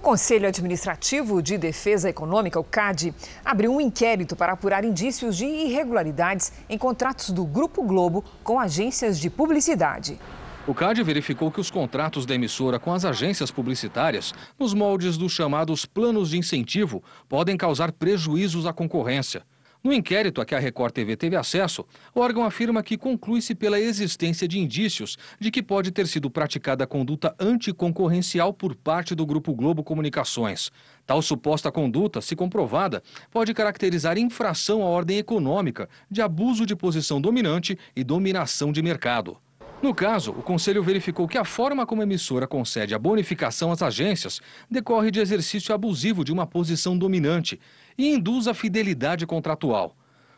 O 0.04 0.12
Conselho 0.14 0.46
Administrativo 0.46 1.40
de 1.40 1.56
Defesa 1.56 2.10
Econômica, 2.10 2.60
o 2.60 2.62
CAD, 2.62 3.14
abriu 3.42 3.74
um 3.74 3.80
inquérito 3.80 4.36
para 4.36 4.52
apurar 4.52 4.84
indícios 4.84 5.34
de 5.34 5.46
irregularidades 5.46 6.52
em 6.68 6.76
contratos 6.76 7.30
do 7.30 7.42
Grupo 7.42 7.82
Globo 7.82 8.22
com 8.42 8.60
agências 8.60 9.18
de 9.18 9.30
publicidade. 9.30 10.18
O 10.66 10.74
CAD 10.74 11.02
verificou 11.02 11.50
que 11.50 11.58
os 11.58 11.70
contratos 11.70 12.26
da 12.26 12.34
emissora 12.34 12.78
com 12.78 12.92
as 12.92 13.06
agências 13.06 13.50
publicitárias, 13.50 14.34
nos 14.58 14.74
moldes 14.74 15.16
dos 15.16 15.32
chamados 15.32 15.86
planos 15.86 16.28
de 16.28 16.36
incentivo, 16.36 17.02
podem 17.26 17.56
causar 17.56 17.90
prejuízos 17.90 18.66
à 18.66 18.74
concorrência. 18.74 19.42
No 19.84 19.92
inquérito 19.92 20.40
a 20.40 20.46
que 20.46 20.54
a 20.54 20.58
Record 20.58 20.94
TV 20.94 21.14
teve 21.14 21.36
acesso, 21.36 21.84
o 22.14 22.20
órgão 22.20 22.42
afirma 22.42 22.82
que 22.82 22.96
conclui-se 22.96 23.54
pela 23.54 23.78
existência 23.78 24.48
de 24.48 24.58
indícios 24.58 25.18
de 25.38 25.50
que 25.50 25.62
pode 25.62 25.90
ter 25.90 26.06
sido 26.06 26.30
praticada 26.30 26.86
conduta 26.86 27.36
anticoncorrencial 27.38 28.54
por 28.54 28.74
parte 28.74 29.14
do 29.14 29.26
Grupo 29.26 29.52
Globo 29.52 29.84
Comunicações. 29.84 30.72
Tal 31.04 31.20
suposta 31.20 31.70
conduta, 31.70 32.22
se 32.22 32.34
comprovada, 32.34 33.02
pode 33.30 33.52
caracterizar 33.52 34.16
infração 34.16 34.80
à 34.82 34.86
ordem 34.86 35.18
econômica 35.18 35.86
de 36.10 36.22
abuso 36.22 36.64
de 36.64 36.74
posição 36.74 37.20
dominante 37.20 37.78
e 37.94 38.02
dominação 38.02 38.72
de 38.72 38.80
mercado. 38.80 39.36
No 39.82 39.94
caso, 39.94 40.30
o 40.30 40.42
Conselho 40.42 40.82
verificou 40.82 41.28
que 41.28 41.36
a 41.36 41.44
forma 41.44 41.84
como 41.84 42.00
a 42.00 42.04
emissora 42.04 42.46
concede 42.46 42.94
a 42.94 42.98
bonificação 42.98 43.70
às 43.70 43.82
agências 43.82 44.40
decorre 44.70 45.10
de 45.10 45.20
exercício 45.20 45.74
abusivo 45.74 46.24
de 46.24 46.32
uma 46.32 46.46
posição 46.46 46.96
dominante 46.96 47.60
e 47.96 48.08
induz 48.08 48.48
a 48.48 48.54
fidelidade 48.54 49.26
contratual. 49.26 49.96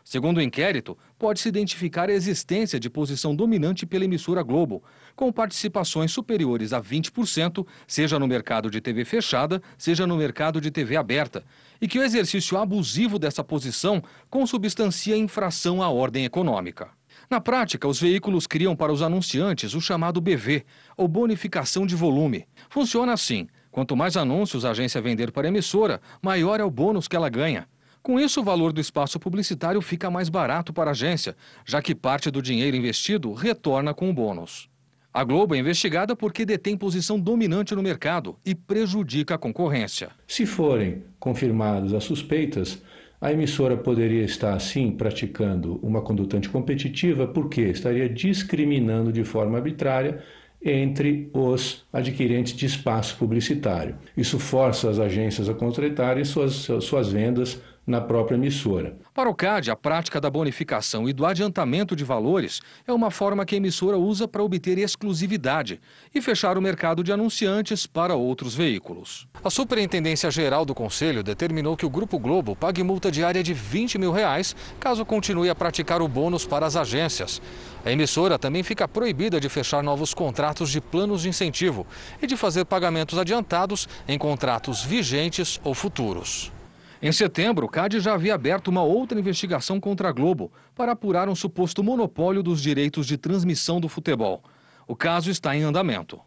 Segundo 0.09 0.37
o 0.37 0.41
inquérito, 0.41 0.97
pode-se 1.19 1.49
identificar 1.49 2.09
a 2.09 2.13
existência 2.13 2.79
de 2.79 2.89
posição 2.89 3.35
dominante 3.35 3.85
pela 3.85 4.05
emissora 4.05 4.41
Globo, 4.41 4.81
com 5.17 5.33
participações 5.33 6.13
superiores 6.13 6.71
a 6.71 6.81
20%, 6.81 7.67
seja 7.85 8.17
no 8.17 8.25
mercado 8.25 8.71
de 8.71 8.79
TV 8.79 9.03
fechada, 9.03 9.61
seja 9.77 10.07
no 10.07 10.15
mercado 10.15 10.61
de 10.61 10.71
TV 10.71 10.95
aberta, 10.95 11.43
e 11.81 11.89
que 11.89 11.99
o 11.99 12.03
exercício 12.03 12.57
abusivo 12.57 13.19
dessa 13.19 13.43
posição 13.43 14.01
consubstancia 14.29 15.17
infração 15.17 15.83
à 15.83 15.89
ordem 15.89 16.23
econômica. 16.23 16.87
Na 17.29 17.41
prática, 17.41 17.85
os 17.85 17.99
veículos 17.99 18.47
criam 18.47 18.77
para 18.77 18.93
os 18.93 19.01
anunciantes 19.01 19.73
o 19.73 19.81
chamado 19.81 20.21
BV, 20.21 20.63
ou 20.95 21.09
bonificação 21.09 21.85
de 21.85 21.97
volume. 21.97 22.47
Funciona 22.69 23.11
assim: 23.11 23.49
quanto 23.77 23.95
mais 23.95 24.17
anúncios 24.17 24.65
a 24.65 24.71
agência 24.71 24.99
vender 24.99 25.31
para 25.31 25.47
a 25.47 25.49
emissora, 25.49 26.01
maior 26.19 26.59
é 26.59 26.63
o 26.63 26.71
bônus 26.71 27.07
que 27.07 27.15
ela 27.15 27.29
ganha. 27.29 27.67
Com 28.01 28.19
isso, 28.19 28.41
o 28.41 28.43
valor 28.43 28.73
do 28.73 28.81
espaço 28.81 29.19
publicitário 29.19 29.79
fica 29.83 30.09
mais 30.09 30.29
barato 30.29 30.73
para 30.73 30.89
a 30.89 30.93
agência, 30.93 31.37
já 31.63 31.79
que 31.79 31.93
parte 31.93 32.31
do 32.31 32.41
dinheiro 32.41 32.75
investido 32.75 33.33
retorna 33.33 33.93
com 33.93 34.09
o 34.09 34.13
bônus. 34.15 34.67
A 35.13 35.23
Globo 35.23 35.53
é 35.53 35.59
investigada 35.59 36.15
porque 36.15 36.43
detém 36.43 36.75
posição 36.75 37.19
dominante 37.19 37.75
no 37.75 37.83
mercado 37.83 38.35
e 38.43 38.55
prejudica 38.55 39.35
a 39.35 39.37
concorrência. 39.37 40.09
Se 40.27 40.47
forem 40.47 41.03
confirmadas 41.19 41.93
as 41.93 42.03
suspeitas, 42.03 42.81
a 43.21 43.31
emissora 43.31 43.77
poderia 43.77 44.23
estar, 44.23 44.55
assim, 44.55 44.89
praticando 44.89 45.79
uma 45.83 46.01
conduta 46.01 46.35
anticompetitiva 46.35 47.27
porque 47.27 47.61
estaria 47.61 48.09
discriminando 48.09 49.11
de 49.11 49.23
forma 49.23 49.57
arbitrária 49.57 50.23
entre 50.63 51.29
os 51.33 51.85
adquirentes 51.93 52.53
de 52.53 52.65
espaço 52.65 53.15
publicitário. 53.17 53.95
Isso 54.15 54.39
força 54.39 54.89
as 54.89 54.99
agências 54.99 55.47
a 55.47 55.53
contratarem 55.53 56.25
suas, 56.25 56.67
suas 56.81 57.11
vendas 57.11 57.61
na 57.87 58.01
própria 58.01 58.35
emissora. 58.35 58.97
Para 59.13 59.29
o 59.29 59.33
CAD, 59.33 59.71
a 59.71 59.75
prática 59.77 60.19
da 60.19 60.29
bonificação 60.29 61.07
e 61.07 61.13
do 61.13 61.25
adiantamento 61.25 61.95
de 61.95 62.03
valores 62.03 62.61
é 62.85 62.91
uma 62.91 63.09
forma 63.09 63.45
que 63.45 63.55
a 63.55 63.57
emissora 63.57 63.97
usa 63.97 64.27
para 64.27 64.43
obter 64.43 64.77
exclusividade 64.77 65.79
e 66.13 66.21
fechar 66.21 66.57
o 66.57 66.61
mercado 66.61 67.01
de 67.01 67.13
anunciantes 67.13 67.87
para 67.87 68.13
outros 68.13 68.53
veículos. 68.53 69.25
A 69.41 69.49
Superintendência 69.49 70.29
Geral 70.29 70.65
do 70.65 70.75
Conselho 70.75 71.23
determinou 71.23 71.77
que 71.77 71.85
o 71.85 71.89
Grupo 71.89 72.19
Globo 72.19 72.57
pague 72.57 72.83
multa 72.83 73.09
diária 73.09 73.41
de 73.41 73.53
20 73.53 73.97
mil 73.97 74.11
reais 74.11 74.53
caso 74.81 75.05
continue 75.05 75.49
a 75.49 75.55
praticar 75.55 76.01
o 76.01 76.07
bônus 76.09 76.45
para 76.45 76.65
as 76.65 76.75
agências. 76.75 77.41
A 77.85 77.91
emissora 77.91 78.37
também 78.37 78.63
fica 78.63 78.85
proibida 78.85 79.39
de 79.39 79.47
fechar 79.47 79.81
novos 79.81 80.13
contratos 80.13 80.69
de 80.69 80.81
planos 80.81 81.21
de 81.21 81.29
incentivo 81.29 81.87
e 82.21 82.27
de 82.27 82.35
fazer 82.35 82.65
pagamentos 82.65 83.17
adiantados 83.17 83.87
em 84.05 84.17
contratos 84.17 84.83
vigentes 84.83 85.57
ou 85.63 85.73
futuros. 85.73 86.51
Em 86.99 87.11
setembro, 87.11 87.67
o 87.67 87.69
CAD 87.69 87.99
já 87.99 88.15
havia 88.15 88.33
aberto 88.33 88.69
uma 88.69 88.81
outra 88.81 89.19
investigação 89.19 89.79
contra 89.79 90.09
a 90.09 90.11
Globo 90.11 90.51
para 90.75 90.93
apurar 90.93 91.29
um 91.29 91.35
suposto 91.35 91.83
monopólio 91.83 92.41
dos 92.41 92.59
direitos 92.59 93.05
de 93.05 93.17
transmissão 93.17 93.79
do 93.79 93.87
futebol. 93.87 94.41
O 94.87 94.95
caso 94.95 95.29
está 95.29 95.55
em 95.55 95.61
andamento. 95.61 96.19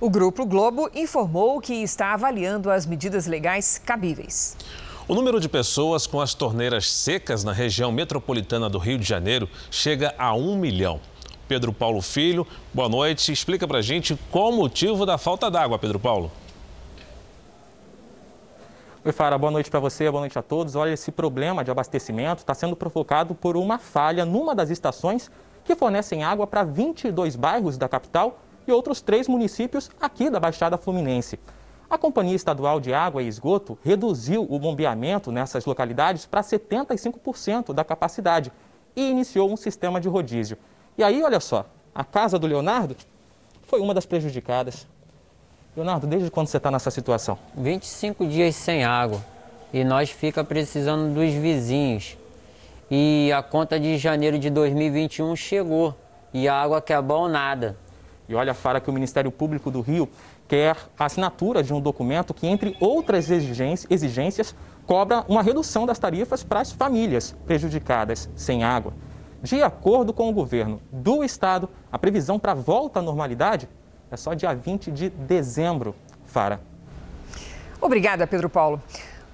O 0.00 0.08
Grupo 0.08 0.46
Globo 0.46 0.90
informou 0.94 1.60
que 1.60 1.74
está 1.74 2.14
avaliando 2.14 2.70
as 2.70 2.86
medidas 2.86 3.26
legais 3.26 3.78
cabíveis. 3.78 4.56
O 5.06 5.14
número 5.14 5.38
de 5.38 5.48
pessoas 5.48 6.06
com 6.06 6.20
as 6.20 6.32
torneiras 6.32 6.90
secas 6.90 7.44
na 7.44 7.52
região 7.52 7.92
metropolitana 7.92 8.70
do 8.70 8.78
Rio 8.78 8.98
de 8.98 9.04
Janeiro 9.04 9.48
chega 9.70 10.14
a 10.16 10.34
um 10.34 10.56
milhão. 10.56 11.00
Pedro 11.46 11.72
Paulo 11.72 12.00
Filho, 12.00 12.46
boa 12.72 12.88
noite. 12.88 13.30
Explica 13.30 13.68
pra 13.68 13.82
gente 13.82 14.18
qual 14.30 14.50
o 14.50 14.56
motivo 14.56 15.04
da 15.04 15.18
falta 15.18 15.50
d'água, 15.50 15.78
Pedro 15.78 15.98
Paulo. 15.98 16.32
Oi, 19.04 19.10
Fara, 19.10 19.36
boa 19.36 19.50
noite 19.50 19.68
para 19.68 19.80
você, 19.80 20.08
boa 20.08 20.20
noite 20.20 20.38
a 20.38 20.42
todos. 20.42 20.76
Olha, 20.76 20.92
esse 20.92 21.10
problema 21.10 21.64
de 21.64 21.72
abastecimento 21.72 22.38
está 22.38 22.54
sendo 22.54 22.76
provocado 22.76 23.34
por 23.34 23.56
uma 23.56 23.76
falha 23.76 24.24
numa 24.24 24.54
das 24.54 24.70
estações 24.70 25.28
que 25.64 25.74
fornecem 25.74 26.22
água 26.22 26.46
para 26.46 26.62
22 26.62 27.34
bairros 27.34 27.76
da 27.76 27.88
capital 27.88 28.38
e 28.64 28.70
outros 28.70 29.00
três 29.00 29.26
municípios 29.26 29.90
aqui 30.00 30.30
da 30.30 30.38
Baixada 30.38 30.78
Fluminense. 30.78 31.36
A 31.90 31.98
Companhia 31.98 32.36
Estadual 32.36 32.78
de 32.78 32.94
Água 32.94 33.24
e 33.24 33.26
Esgoto 33.26 33.76
reduziu 33.82 34.46
o 34.48 34.56
bombeamento 34.56 35.32
nessas 35.32 35.64
localidades 35.64 36.24
para 36.24 36.40
75% 36.40 37.74
da 37.74 37.82
capacidade 37.82 38.52
e 38.94 39.10
iniciou 39.10 39.50
um 39.50 39.56
sistema 39.56 40.00
de 40.00 40.08
rodízio. 40.08 40.56
E 40.96 41.02
aí, 41.02 41.24
olha 41.24 41.40
só, 41.40 41.66
a 41.92 42.04
casa 42.04 42.38
do 42.38 42.46
Leonardo 42.46 42.94
foi 43.62 43.80
uma 43.80 43.94
das 43.94 44.06
prejudicadas. 44.06 44.86
Leonardo, 45.74 46.06
desde 46.06 46.30
quando 46.30 46.48
você 46.48 46.58
está 46.58 46.70
nessa 46.70 46.90
situação? 46.90 47.38
25 47.56 48.26
dias 48.26 48.54
sem 48.54 48.84
água 48.84 49.24
e 49.72 49.82
nós 49.84 50.10
fica 50.10 50.44
precisando 50.44 51.14
dos 51.14 51.32
vizinhos. 51.32 52.18
E 52.90 53.32
a 53.32 53.42
conta 53.42 53.80
de 53.80 53.96
janeiro 53.96 54.38
de 54.38 54.50
2021 54.50 55.34
chegou 55.34 55.94
e 56.34 56.46
a 56.46 56.54
água 56.54 56.82
quer 56.82 57.00
bom 57.00 57.26
nada. 57.26 57.74
E 58.28 58.34
olha, 58.34 58.52
Fara, 58.52 58.82
que 58.82 58.90
o 58.90 58.92
Ministério 58.92 59.30
Público 59.30 59.70
do 59.70 59.80
Rio 59.80 60.10
quer 60.46 60.76
a 60.98 61.06
assinatura 61.06 61.62
de 61.62 61.72
um 61.72 61.80
documento 61.80 62.34
que, 62.34 62.46
entre 62.46 62.76
outras 62.78 63.30
exigências, 63.30 64.54
cobra 64.86 65.24
uma 65.26 65.42
redução 65.42 65.86
das 65.86 65.98
tarifas 65.98 66.44
para 66.44 66.60
as 66.60 66.70
famílias 66.70 67.34
prejudicadas 67.46 68.28
sem 68.36 68.62
água. 68.62 68.92
De 69.42 69.62
acordo 69.62 70.12
com 70.12 70.28
o 70.28 70.34
governo 70.34 70.82
do 70.92 71.24
estado, 71.24 71.66
a 71.90 71.98
previsão 71.98 72.38
para 72.38 72.52
a 72.52 72.54
volta 72.56 72.98
à 72.98 73.02
normalidade 73.02 73.70
é 74.12 74.16
só 74.16 74.34
dia 74.34 74.54
20 74.54 74.90
de 74.90 75.08
dezembro, 75.08 75.94
Fara. 76.26 76.60
Obrigada, 77.80 78.26
Pedro 78.26 78.48
Paulo. 78.50 78.80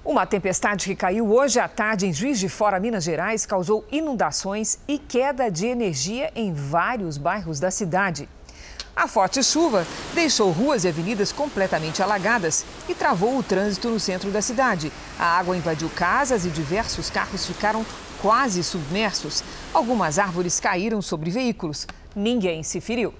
Uma 0.05 0.25
tempestade 0.25 0.85
que 0.85 0.95
caiu 0.95 1.29
hoje 1.29 1.59
à 1.59 1.67
tarde 1.67 2.07
em 2.07 2.13
Juiz 2.13 2.39
de 2.39 2.47
Fora, 2.47 2.79
Minas 2.79 3.03
Gerais, 3.03 3.45
causou 3.45 3.85
inundações 3.91 4.79
e 4.87 4.97
queda 4.97 5.51
de 5.51 5.67
energia 5.67 6.31
em 6.33 6.53
vários 6.53 7.17
bairros 7.17 7.59
da 7.59 7.69
cidade. 7.69 8.29
A 8.95 9.05
forte 9.07 9.43
chuva 9.43 9.85
deixou 10.13 10.49
ruas 10.49 10.85
e 10.85 10.87
avenidas 10.87 11.33
completamente 11.33 12.01
alagadas 12.01 12.65
e 12.87 12.95
travou 12.95 13.37
o 13.37 13.43
trânsito 13.43 13.89
no 13.89 13.99
centro 13.99 14.31
da 14.31 14.41
cidade. 14.41 14.91
A 15.19 15.37
água 15.37 15.57
invadiu 15.57 15.89
casas 15.89 16.45
e 16.45 16.49
diversos 16.49 17.09
carros 17.09 17.45
ficaram 17.45 17.85
quase 18.21 18.63
submersos. 18.63 19.43
Algumas 19.73 20.17
árvores 20.17 20.59
caíram 20.59 21.01
sobre 21.01 21.29
veículos. 21.29 21.85
Ninguém 22.15 22.63
se 22.63 22.79
feriu. 22.79 23.13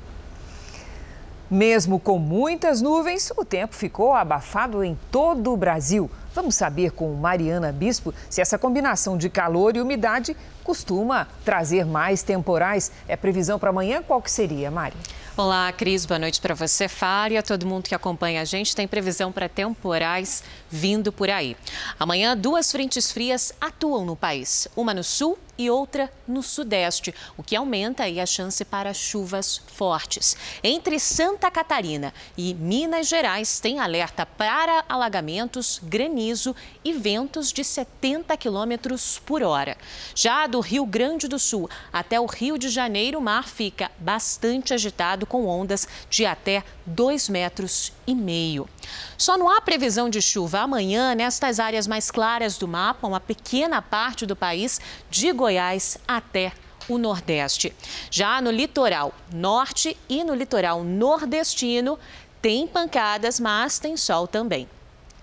Mesmo 1.49 1.99
com 1.99 2.19
muitas 2.19 2.79
nuvens, 2.79 3.31
o 3.35 3.43
tempo 3.43 3.73
ficou 3.73 4.13
abafado 4.13 4.83
em 4.83 4.95
todo 5.11 5.51
o 5.51 5.57
Brasil. 5.57 6.07
Vamos 6.35 6.53
saber 6.53 6.91
com 6.91 7.11
Mariana 7.15 7.71
Bispo 7.71 8.13
se 8.29 8.39
essa 8.39 8.55
combinação 8.55 9.17
de 9.17 9.31
calor 9.31 9.75
e 9.75 9.81
umidade 9.81 10.37
costuma 10.63 11.27
trazer 11.43 11.87
mais 11.87 12.21
temporais. 12.21 12.91
É 13.07 13.15
previsão 13.15 13.57
para 13.57 13.71
amanhã? 13.71 14.03
Qual 14.03 14.21
que 14.21 14.29
seria, 14.29 14.69
Mari? 14.69 14.95
Olá, 15.35 15.71
Cris. 15.71 16.05
Boa 16.05 16.19
noite 16.19 16.39
para 16.39 16.53
você, 16.53 16.87
Fária. 16.87 17.41
todo 17.41 17.65
mundo 17.65 17.85
que 17.85 17.95
acompanha 17.95 18.41
a 18.41 18.45
gente. 18.45 18.75
Tem 18.75 18.87
previsão 18.87 19.31
para 19.31 19.49
temporais 19.49 20.43
vindo 20.69 21.11
por 21.11 21.31
aí. 21.31 21.57
Amanhã, 21.99 22.37
duas 22.37 22.71
frentes 22.71 23.11
frias 23.11 23.51
atuam 23.59 24.05
no 24.05 24.15
país, 24.15 24.67
uma 24.75 24.93
no 24.93 25.03
sul 25.03 25.35
e 25.59 25.69
outra 25.69 26.09
no 26.25 26.41
sudeste, 26.41 27.13
o 27.37 27.43
que 27.43 27.55
aumenta 27.55 28.05
a 28.05 28.25
chance 28.25 28.63
para 28.63 28.93
chuvas 28.93 29.61
fortes. 29.67 30.37
Entre 30.63 30.97
Santa 30.99 31.51
Catarina 31.51 32.13
e 32.37 32.53
Minas 32.53 33.09
Gerais, 33.09 33.59
tem 33.59 33.77
alerta 33.77 34.25
para 34.25 34.85
alagamentos, 34.87 35.81
granizo 35.83 36.55
e 36.83 36.93
ventos 36.93 37.51
de 37.51 37.63
70 37.63 38.37
quilômetros 38.37 39.19
por 39.25 39.43
hora. 39.43 39.77
Já 40.15 40.47
do 40.47 40.61
Rio 40.61 40.85
Grande 40.85 41.27
do 41.27 41.37
Sul 41.37 41.69
até 41.91 42.17
o 42.19 42.25
Rio 42.25 42.57
de 42.57 42.69
Janeiro, 42.69 43.19
o 43.19 43.21
mar 43.21 43.49
fica 43.49 43.91
bastante 43.99 44.73
agitado 44.73 45.25
com 45.25 45.45
ondas 45.45 45.85
de 46.09 46.25
até 46.25 46.63
2 46.85 47.27
metros 47.27 47.91
e 48.07 48.15
meio. 48.15 48.67
Só 49.17 49.37
não 49.37 49.49
há 49.49 49.61
previsão 49.61 50.09
de 50.09 50.21
chuva 50.21 50.59
amanhã 50.59 51.13
nestas 51.15 51.59
áreas 51.59 51.87
mais 51.87 52.09
claras 52.09 52.57
do 52.57 52.67
mapa, 52.67 53.07
uma 53.07 53.19
pequena 53.19 53.81
parte 53.81 54.25
do 54.25 54.35
país, 54.35 54.79
de 55.09 55.31
Goiás 55.31 55.97
até 56.07 56.53
o 56.87 56.97
Nordeste. 56.97 57.73
Já 58.09 58.41
no 58.41 58.51
litoral 58.51 59.13
norte 59.31 59.95
e 60.09 60.23
no 60.23 60.33
litoral 60.33 60.83
nordestino, 60.83 61.99
tem 62.41 62.67
pancadas, 62.67 63.39
mas 63.39 63.79
tem 63.79 63.95
sol 63.95 64.27
também. 64.27 64.67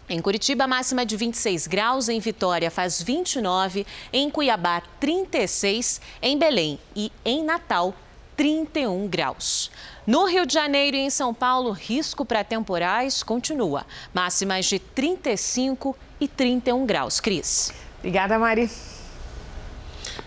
Em 0.09 0.21
Curitiba, 0.21 0.69
máxima 0.69 1.05
de 1.05 1.17
26 1.17 1.67
graus, 1.67 2.09
em 2.09 2.21
Vitória 2.21 2.71
faz 2.71 3.03
29, 3.03 3.85
em 4.13 4.31
Cuiabá 4.31 4.81
36, 5.01 6.01
em 6.23 6.39
Belém 6.39 6.79
e 6.95 7.11
em 7.25 7.43
Natal 7.43 7.93
31 8.37 9.09
graus. 9.09 9.71
No 10.07 10.25
Rio 10.25 10.47
de 10.47 10.55
Janeiro 10.55 10.97
e 10.97 11.01
em 11.01 11.11
São 11.11 11.35
Paulo, 11.35 11.73
risco 11.73 12.25
para 12.25 12.45
temporais 12.45 13.25
continua. 13.25 13.85
Máximas 14.15 14.67
de 14.67 14.79
35 14.79 15.97
e 16.21 16.29
31 16.29 16.87
graus. 16.87 17.19
Cris. 17.19 17.73
Obrigada, 17.99 18.39
Mari. 18.39 18.71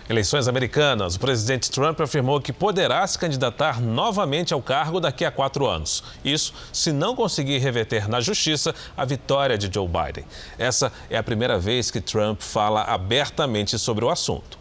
Eleições 0.06 0.48
americanas. 0.48 1.16
O 1.16 1.20
presidente 1.20 1.70
Trump 1.70 1.98
afirmou 1.98 2.42
que 2.42 2.52
poderá 2.52 3.06
se 3.06 3.18
candidatar 3.18 3.80
novamente 3.80 4.52
ao 4.52 4.60
cargo 4.60 5.00
daqui 5.00 5.24
a 5.24 5.30
quatro 5.30 5.66
anos. 5.66 6.04
Isso 6.22 6.52
se 6.72 6.92
não 6.92 7.16
conseguir 7.16 7.56
reverter 7.58 8.06
na 8.06 8.20
justiça 8.20 8.74
a 8.94 9.06
vitória 9.06 9.56
de 9.56 9.72
Joe 9.72 9.88
Biden. 9.88 10.26
Essa 10.58 10.92
é 11.08 11.16
a 11.16 11.22
primeira 11.22 11.58
vez 11.58 11.90
que 11.90 12.02
Trump 12.02 12.42
fala 12.42 12.82
abertamente 12.82 13.78
sobre 13.78 14.04
o 14.04 14.10
assunto. 14.10 14.58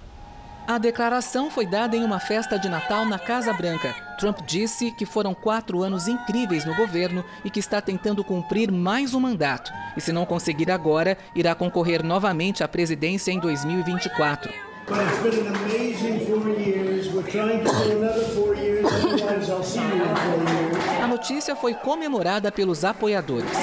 A 0.66 0.78
declaração 0.78 1.52
foi 1.52 1.66
dada 1.66 1.98
em 1.98 2.06
uma 2.06 2.22
festa 2.22 2.58
de 2.58 2.70
Natal 2.70 3.06
na 3.06 3.20
Casa 3.20 3.52
Branca. 3.52 4.09
Trump 4.20 4.40
disse 4.46 4.92
que 4.92 5.06
foram 5.06 5.34
quatro 5.34 5.82
anos 5.82 6.10
incríveis 6.10 6.66
no 6.66 6.76
governo 6.76 7.24
e 7.44 7.50
que 7.50 7.60
está 7.60 7.80
tentando 7.80 8.22
cumprir 8.22 8.70
mais 8.70 9.14
um 9.14 9.20
mandato. 9.22 9.72
E 9.96 10.02
se 10.02 10.12
não 10.12 10.26
conseguir 10.26 10.70
agora, 10.70 11.18
irá 11.34 11.56
concorrer 11.56 12.04
novamente 12.04 12.62
à 12.62 12.68
presidência 12.68 13.32
em 13.32 13.40
2024. 13.40 14.52
A 21.02 21.08
notícia 21.08 21.56
foi 21.56 21.74
comemorada 21.74 22.52
pelos 22.52 22.84
apoiadores. 22.84 23.58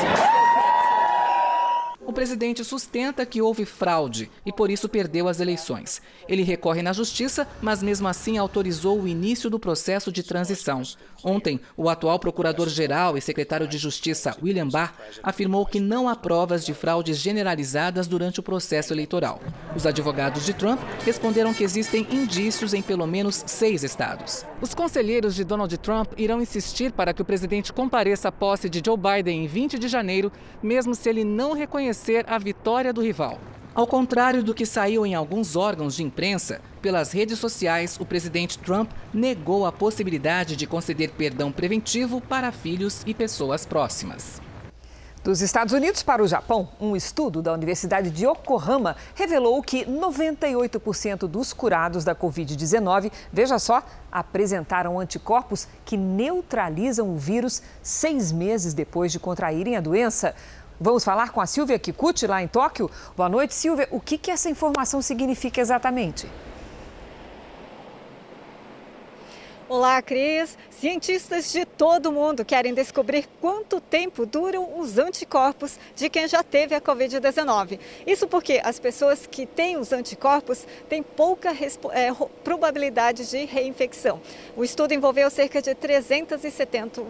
Presidente 2.16 2.64
sustenta 2.64 3.26
que 3.26 3.42
houve 3.42 3.66
fraude 3.66 4.30
e 4.46 4.50
por 4.50 4.70
isso 4.70 4.88
perdeu 4.88 5.28
as 5.28 5.38
eleições. 5.38 6.00
Ele 6.26 6.42
recorre 6.42 6.80
na 6.80 6.94
justiça, 6.94 7.46
mas 7.60 7.82
mesmo 7.82 8.08
assim 8.08 8.38
autorizou 8.38 8.98
o 8.98 9.06
início 9.06 9.50
do 9.50 9.60
processo 9.60 10.10
de 10.10 10.22
transição. 10.22 10.80
Ontem, 11.22 11.60
o 11.76 11.90
atual 11.90 12.18
procurador-geral 12.18 13.18
e 13.18 13.20
secretário 13.20 13.68
de 13.68 13.76
Justiça, 13.76 14.34
William 14.42 14.66
Barr, 14.66 14.94
afirmou 15.22 15.66
que 15.66 15.78
não 15.78 16.08
há 16.08 16.16
provas 16.16 16.64
de 16.64 16.72
fraudes 16.72 17.18
generalizadas 17.18 18.06
durante 18.06 18.40
o 18.40 18.42
processo 18.42 18.94
eleitoral. 18.94 19.38
Os 19.74 19.84
advogados 19.84 20.46
de 20.46 20.54
Trump 20.54 20.80
responderam 21.04 21.52
que 21.52 21.64
existem 21.64 22.06
indícios 22.10 22.72
em 22.72 22.80
pelo 22.80 23.06
menos 23.06 23.44
seis 23.46 23.84
estados. 23.84 24.46
Os 24.62 24.74
conselheiros 24.74 25.34
de 25.34 25.44
Donald 25.44 25.76
Trump 25.78 26.12
irão 26.16 26.40
insistir 26.40 26.92
para 26.92 27.12
que 27.12 27.20
o 27.20 27.26
presidente 27.26 27.74
compareça 27.74 28.28
à 28.28 28.32
posse 28.32 28.70
de 28.70 28.80
Joe 28.82 28.96
Biden 28.96 29.44
em 29.44 29.46
20 29.46 29.78
de 29.78 29.86
janeiro, 29.86 30.32
mesmo 30.62 30.94
se 30.94 31.10
ele 31.10 31.22
não 31.22 31.52
reconhecer 31.52 32.05
a 32.28 32.38
vitória 32.38 32.92
do 32.92 33.02
rival. 33.02 33.38
Ao 33.74 33.86
contrário 33.86 34.42
do 34.42 34.54
que 34.54 34.64
saiu 34.64 35.04
em 35.04 35.14
alguns 35.14 35.56
órgãos 35.56 35.96
de 35.96 36.02
imprensa, 36.02 36.60
pelas 36.80 37.12
redes 37.12 37.38
sociais, 37.38 37.98
o 38.00 38.06
presidente 38.06 38.58
Trump 38.58 38.90
negou 39.12 39.66
a 39.66 39.72
possibilidade 39.72 40.56
de 40.56 40.66
conceder 40.66 41.10
perdão 41.10 41.50
preventivo 41.50 42.20
para 42.20 42.52
filhos 42.52 43.02
e 43.04 43.12
pessoas 43.12 43.66
próximas. 43.66 44.40
Dos 45.26 45.40
Estados 45.40 45.74
Unidos 45.74 46.04
para 46.04 46.22
o 46.22 46.28
Japão, 46.28 46.68
um 46.80 46.94
estudo 46.94 47.42
da 47.42 47.52
Universidade 47.52 48.10
de 48.12 48.24
Yokohama 48.24 48.94
revelou 49.12 49.60
que 49.60 49.84
98% 49.84 51.26
dos 51.26 51.52
curados 51.52 52.04
da 52.04 52.14
Covid-19, 52.14 53.10
veja 53.32 53.58
só, 53.58 53.82
apresentaram 54.12 55.00
anticorpos 55.00 55.66
que 55.84 55.96
neutralizam 55.96 57.10
o 57.10 57.16
vírus 57.16 57.60
seis 57.82 58.30
meses 58.30 58.72
depois 58.72 59.10
de 59.10 59.18
contraírem 59.18 59.76
a 59.76 59.80
doença. 59.80 60.32
Vamos 60.78 61.04
falar 61.04 61.30
com 61.30 61.40
a 61.40 61.46
Silvia 61.46 61.78
Kikuchi, 61.78 62.26
lá 62.26 62.42
em 62.42 62.48
Tóquio. 62.48 62.90
Boa 63.16 63.30
noite, 63.30 63.54
Silvia. 63.54 63.88
O 63.90 63.98
que, 63.98 64.18
que 64.18 64.30
essa 64.30 64.50
informação 64.50 65.00
significa 65.00 65.58
exatamente? 65.58 66.28
Olá, 69.68 70.00
Cris. 70.02 70.56
Cientistas 70.80 71.52
de 71.52 71.64
todo 71.64 72.10
o 72.10 72.12
mundo 72.12 72.44
querem 72.44 72.74
descobrir 72.74 73.26
quanto 73.40 73.80
tempo 73.80 74.26
duram 74.26 74.78
os 74.78 74.98
anticorpos 74.98 75.78
de 75.94 76.10
quem 76.10 76.28
já 76.28 76.42
teve 76.42 76.74
a 76.74 76.82
Covid-19. 76.82 77.80
Isso 78.06 78.28
porque 78.28 78.60
as 78.62 78.78
pessoas 78.78 79.26
que 79.26 79.46
têm 79.46 79.78
os 79.78 79.90
anticorpos 79.90 80.66
têm 80.86 81.02
pouca 81.02 81.50
é, 81.92 82.12
probabilidade 82.44 83.26
de 83.30 83.46
reinfecção. 83.46 84.20
O 84.54 84.62
estudo 84.62 84.92
envolveu 84.92 85.30
cerca 85.30 85.62
de 85.62 85.74
370, 85.74 87.02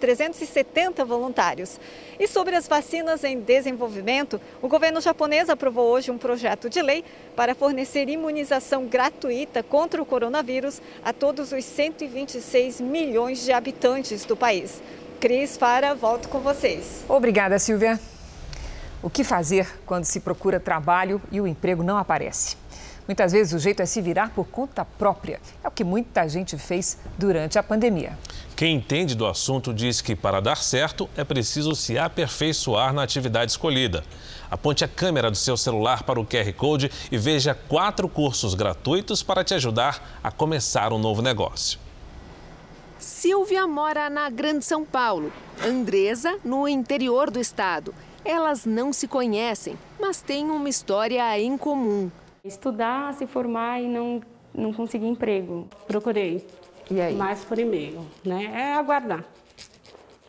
370 0.00 1.04
voluntários. 1.04 1.78
E 2.18 2.26
sobre 2.26 2.56
as 2.56 2.66
vacinas 2.66 3.22
em 3.22 3.38
desenvolvimento, 3.38 4.40
o 4.62 4.68
governo 4.68 5.02
japonês 5.02 5.50
aprovou 5.50 5.90
hoje 5.90 6.10
um 6.10 6.16
projeto 6.16 6.70
de 6.70 6.80
lei 6.80 7.04
para 7.36 7.54
fornecer 7.54 8.08
imunização 8.08 8.86
gratuita 8.86 9.62
contra 9.62 10.00
o 10.00 10.06
coronavírus 10.06 10.80
a 11.04 11.12
todos 11.12 11.52
os 11.52 11.64
126 11.66 12.80
milhões 12.94 13.44
de 13.44 13.50
habitantes 13.50 14.24
do 14.24 14.36
país. 14.36 14.80
Cris 15.18 15.56
Fara, 15.56 15.96
volto 15.96 16.28
com 16.28 16.38
vocês. 16.38 17.04
Obrigada, 17.08 17.58
Silvia. 17.58 17.98
O 19.02 19.10
que 19.10 19.24
fazer 19.24 19.66
quando 19.84 20.04
se 20.04 20.20
procura 20.20 20.60
trabalho 20.60 21.20
e 21.32 21.40
o 21.40 21.46
emprego 21.48 21.82
não 21.82 21.98
aparece? 21.98 22.56
Muitas 23.04 23.32
vezes 23.32 23.52
o 23.52 23.58
jeito 23.58 23.82
é 23.82 23.86
se 23.86 24.00
virar 24.00 24.30
por 24.30 24.46
conta 24.46 24.84
própria. 24.84 25.40
É 25.64 25.66
o 25.66 25.72
que 25.72 25.82
muita 25.82 26.28
gente 26.28 26.56
fez 26.56 26.96
durante 27.18 27.58
a 27.58 27.64
pandemia. 27.64 28.16
Quem 28.54 28.76
entende 28.76 29.16
do 29.16 29.26
assunto 29.26 29.74
diz 29.74 30.00
que 30.00 30.14
para 30.14 30.40
dar 30.40 30.58
certo 30.58 31.10
é 31.16 31.24
preciso 31.24 31.74
se 31.74 31.98
aperfeiçoar 31.98 32.92
na 32.92 33.02
atividade 33.02 33.50
escolhida. 33.50 34.04
Aponte 34.48 34.84
a 34.84 34.88
câmera 34.88 35.32
do 35.32 35.36
seu 35.36 35.56
celular 35.56 36.04
para 36.04 36.20
o 36.20 36.24
QR 36.24 36.52
Code 36.52 36.92
e 37.10 37.18
veja 37.18 37.58
quatro 37.68 38.08
cursos 38.08 38.54
gratuitos 38.54 39.20
para 39.20 39.42
te 39.42 39.52
ajudar 39.52 40.20
a 40.22 40.30
começar 40.30 40.92
um 40.92 40.98
novo 40.98 41.20
negócio. 41.20 41.83
Silvia 43.04 43.66
mora 43.66 44.08
na 44.08 44.30
Grande 44.30 44.64
São 44.64 44.82
Paulo, 44.82 45.30
Andresa 45.62 46.38
no 46.42 46.66
interior 46.66 47.30
do 47.30 47.38
estado. 47.38 47.94
Elas 48.24 48.64
não 48.64 48.94
se 48.94 49.06
conhecem, 49.06 49.76
mas 50.00 50.22
têm 50.22 50.50
uma 50.50 50.70
história 50.70 51.38
em 51.38 51.58
comum. 51.58 52.10
Estudar, 52.42 53.12
se 53.12 53.26
formar 53.26 53.82
e 53.82 53.86
não, 53.86 54.22
não 54.54 54.72
conseguir 54.72 55.06
emprego. 55.06 55.68
Procurei. 55.86 56.46
E 56.90 56.98
aí? 56.98 57.14
Mais 57.14 57.44
por 57.44 57.58
e-mail, 57.58 58.06
né? 58.24 58.44
É 58.46 58.72
aguardar. 58.72 59.22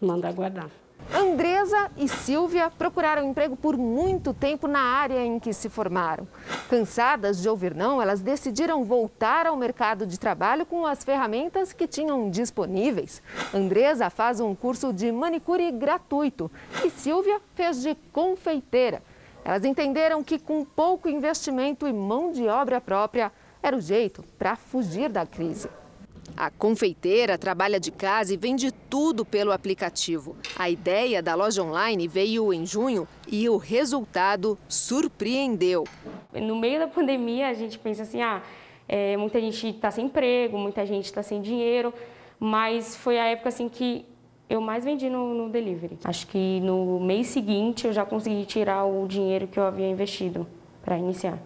Manda 0.02 0.28
aguardar. 0.28 0.70
Andresa 1.14 1.92
e 1.98 2.08
Silvia 2.08 2.70
procuraram 2.70 3.24
emprego 3.24 3.56
por 3.56 3.78
muito 3.78 4.34
tempo 4.34 4.68
na 4.68 4.80
área 4.80 5.24
em 5.24 5.40
que 5.40 5.54
se 5.54 5.70
formaram. 5.70 6.28
Cansadas 6.70 7.42
de 7.42 7.48
ouvir 7.48 7.76
não, 7.76 8.02
elas 8.02 8.22
decidiram 8.22 8.84
voltar 8.84 9.46
ao 9.46 9.56
mercado 9.56 10.06
de 10.06 10.20
trabalho 10.20 10.66
com 10.66 10.86
as 10.86 11.04
ferramentas 11.04 11.72
que 11.72 11.88
tinham 11.88 12.30
disponíveis. 12.30 13.22
Andresa 13.54 14.10
faz 14.10 14.40
um 14.40 14.56
curso 14.56 14.92
de 14.92 15.12
manicure 15.12 15.72
gratuito 15.72 16.52
e 16.84 16.90
Silvia 16.90 17.40
fez 17.54 17.82
de 17.82 17.96
confeiteira. 18.12 19.02
Elas 19.44 19.64
entenderam 19.64 20.24
que 20.24 20.40
com 20.40 20.66
pouco 20.66 21.08
investimento 21.08 21.88
e 21.88 21.94
mão 21.94 22.32
de 22.32 22.48
obra 22.48 22.82
própria 22.82 23.32
era 23.62 23.78
o 23.78 23.82
jeito 23.82 24.24
para 24.40 24.56
fugir 24.56 25.10
da 25.10 25.26
crise. 25.26 25.70
A 26.38 26.50
confeiteira 26.50 27.38
trabalha 27.38 27.80
de 27.80 27.92
casa 27.92 28.34
e 28.34 28.38
vende 28.38 28.72
tudo 28.72 29.26
pelo 29.26 29.52
aplicativo. 29.52 30.36
A 30.58 30.70
ideia 30.70 31.22
da 31.22 31.34
loja 31.34 31.64
online 31.64 32.08
veio 32.08 32.54
em 32.54 32.66
junho 32.66 33.08
e 33.28 33.48
o 33.50 33.58
resultado 33.58 34.58
surpreendeu. 34.68 35.86
No 36.34 36.56
meio 36.56 36.80
da 36.80 36.88
pandemia, 36.88 37.50
a 37.50 37.54
gente 37.54 37.80
pensa 37.80 38.04
assim: 38.04 38.22
ah, 38.22 38.42
é, 38.88 39.16
muita 39.18 39.40
gente 39.40 39.70
está 39.70 39.90
sem 39.92 40.06
emprego, 40.06 40.58
muita 40.58 40.86
gente 40.86 41.06
está 41.06 41.24
sem 41.24 41.42
dinheiro, 41.42 41.94
mas 42.40 42.96
foi 42.96 43.18
a 43.18 43.26
época 43.26 43.50
assim 43.50 43.70
que 43.70 44.06
eu 44.50 44.62
mais 44.62 44.84
vendi 44.84 45.10
no, 45.10 45.34
no 45.34 45.50
delivery. 45.50 45.98
Acho 46.04 46.28
que 46.28 46.60
no 46.60 47.00
mês 47.00 47.28
seguinte 47.28 47.88
eu 47.88 47.94
já 47.94 48.06
consegui 48.06 48.46
tirar 48.46 48.86
o 48.86 49.08
dinheiro 49.08 49.48
que 49.48 49.60
eu 49.60 49.64
havia 49.64 49.90
investido 49.90 50.46
para 50.84 50.98
iniciar. 50.98 51.40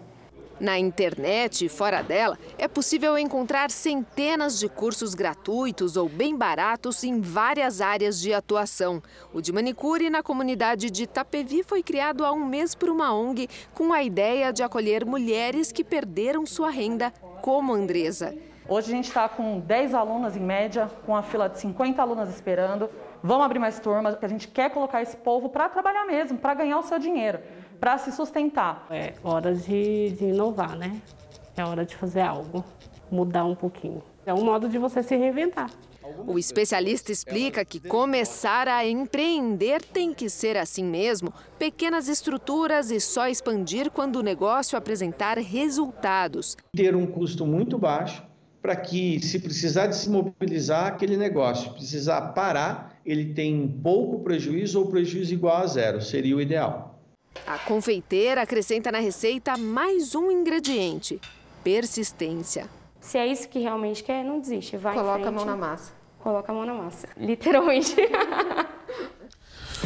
Na 0.60 0.78
internet 0.78 1.64
e 1.64 1.68
fora 1.70 2.02
dela, 2.02 2.38
é 2.58 2.68
possível 2.68 3.16
encontrar 3.16 3.70
centenas 3.70 4.58
de 4.58 4.68
cursos 4.68 5.14
gratuitos 5.14 5.96
ou 5.96 6.06
bem 6.06 6.36
baratos 6.36 7.02
em 7.02 7.18
várias 7.18 7.80
áreas 7.80 8.20
de 8.20 8.34
atuação. 8.34 9.02
O 9.32 9.40
de 9.40 9.54
manicure 9.54 10.10
na 10.10 10.22
comunidade 10.22 10.90
de 10.90 11.04
Itapevi 11.04 11.62
foi 11.62 11.82
criado 11.82 12.26
há 12.26 12.32
um 12.32 12.44
mês 12.44 12.74
por 12.74 12.90
uma 12.90 13.10
ONG 13.14 13.48
com 13.72 13.90
a 13.90 14.02
ideia 14.02 14.52
de 14.52 14.62
acolher 14.62 15.06
mulheres 15.06 15.72
que 15.72 15.82
perderam 15.82 16.44
sua 16.44 16.68
renda, 16.68 17.10
como 17.40 17.72
Andresa. 17.72 18.36
Hoje 18.68 18.92
a 18.92 18.94
gente 18.94 19.08
está 19.08 19.30
com 19.30 19.60
10 19.60 19.94
alunas 19.94 20.36
em 20.36 20.40
média, 20.40 20.90
com 21.06 21.16
a 21.16 21.22
fila 21.22 21.48
de 21.48 21.58
50 21.58 22.02
alunas 22.02 22.28
esperando. 22.28 22.90
Vamos 23.22 23.46
abrir 23.46 23.58
mais 23.58 23.80
turmas, 23.80 24.12
porque 24.12 24.26
a 24.26 24.28
gente 24.28 24.46
quer 24.46 24.70
colocar 24.70 25.00
esse 25.00 25.16
povo 25.16 25.48
para 25.48 25.70
trabalhar 25.70 26.04
mesmo, 26.04 26.36
para 26.36 26.52
ganhar 26.52 26.78
o 26.78 26.82
seu 26.82 26.98
dinheiro 26.98 27.40
para 27.80 27.96
se 27.98 28.12
sustentar. 28.12 28.86
É 28.90 29.14
hora 29.24 29.54
de, 29.54 30.10
de 30.10 30.26
inovar, 30.26 30.76
né? 30.76 31.00
É 31.56 31.64
hora 31.64 31.84
de 31.84 31.96
fazer 31.96 32.20
algo, 32.20 32.64
mudar 33.10 33.44
um 33.44 33.54
pouquinho. 33.54 34.02
É 34.26 34.34
um 34.34 34.44
modo 34.44 34.68
de 34.68 34.78
você 34.78 35.02
se 35.02 35.16
reinventar. 35.16 35.70
O 36.26 36.38
especialista 36.38 37.12
explica 37.12 37.64
que 37.64 37.78
começar 37.80 38.66
a 38.66 38.86
empreender 38.86 39.82
tem 39.82 40.12
que 40.12 40.28
ser 40.28 40.56
assim 40.56 40.84
mesmo, 40.84 41.32
pequenas 41.58 42.08
estruturas 42.08 42.90
e 42.90 43.00
só 43.00 43.28
expandir 43.28 43.90
quando 43.90 44.16
o 44.16 44.22
negócio 44.22 44.76
apresentar 44.76 45.38
resultados. 45.38 46.56
Ter 46.74 46.96
um 46.96 47.06
custo 47.06 47.46
muito 47.46 47.78
baixo 47.78 48.24
para 48.60 48.76
que, 48.76 49.20
se 49.20 49.38
precisar 49.38 49.86
de 49.86 49.96
se 49.96 50.10
mobilizar 50.10 50.86
aquele 50.86 51.16
negócio, 51.16 51.72
precisar 51.72 52.20
parar, 52.32 53.00
ele 53.06 53.32
tem 53.32 53.68
pouco 53.82 54.20
prejuízo 54.20 54.80
ou 54.80 54.86
prejuízo 54.86 55.32
igual 55.32 55.58
a 55.58 55.66
zero, 55.66 56.02
seria 56.02 56.36
o 56.36 56.40
ideal. 56.40 56.89
A 57.46 57.58
confeiteira 57.58 58.42
acrescenta 58.42 58.90
na 58.90 58.98
receita 58.98 59.56
mais 59.56 60.14
um 60.14 60.30
ingrediente: 60.30 61.20
persistência. 61.62 62.66
Se 63.00 63.18
é 63.18 63.26
isso 63.26 63.48
que 63.48 63.58
realmente 63.58 64.04
quer, 64.04 64.24
não 64.24 64.40
desiste. 64.40 64.76
Vai 64.76 64.94
Coloca 64.94 65.28
a 65.28 65.30
mão 65.30 65.44
na 65.44 65.56
massa. 65.56 65.92
Coloca 66.18 66.52
a 66.52 66.54
mão 66.54 66.66
na 66.66 66.74
massa. 66.74 67.08
Literalmente. 67.16 67.96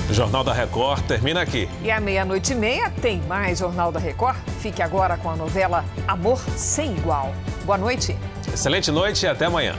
O 0.09 0.13
Jornal 0.13 0.43
da 0.43 0.53
Record 0.53 1.07
termina 1.07 1.41
aqui. 1.41 1.69
E 1.83 1.91
à 1.91 2.01
meia-noite 2.01 2.53
e 2.53 2.57
meia 2.57 2.91
tem 2.91 3.21
mais 3.23 3.59
Jornal 3.59 3.93
da 3.93 4.01
Record. 4.01 4.37
Fique 4.61 4.83
agora 4.83 5.17
com 5.17 5.31
a 5.31 5.37
novela 5.37 5.85
Amor 6.09 6.39
Sem 6.57 6.97
Igual. 6.97 7.33
Boa 7.65 7.79
noite. 7.79 8.17
Excelente 8.53 8.91
noite 8.91 9.25
e 9.25 9.29
até 9.29 9.47
amanhã. 9.47 9.77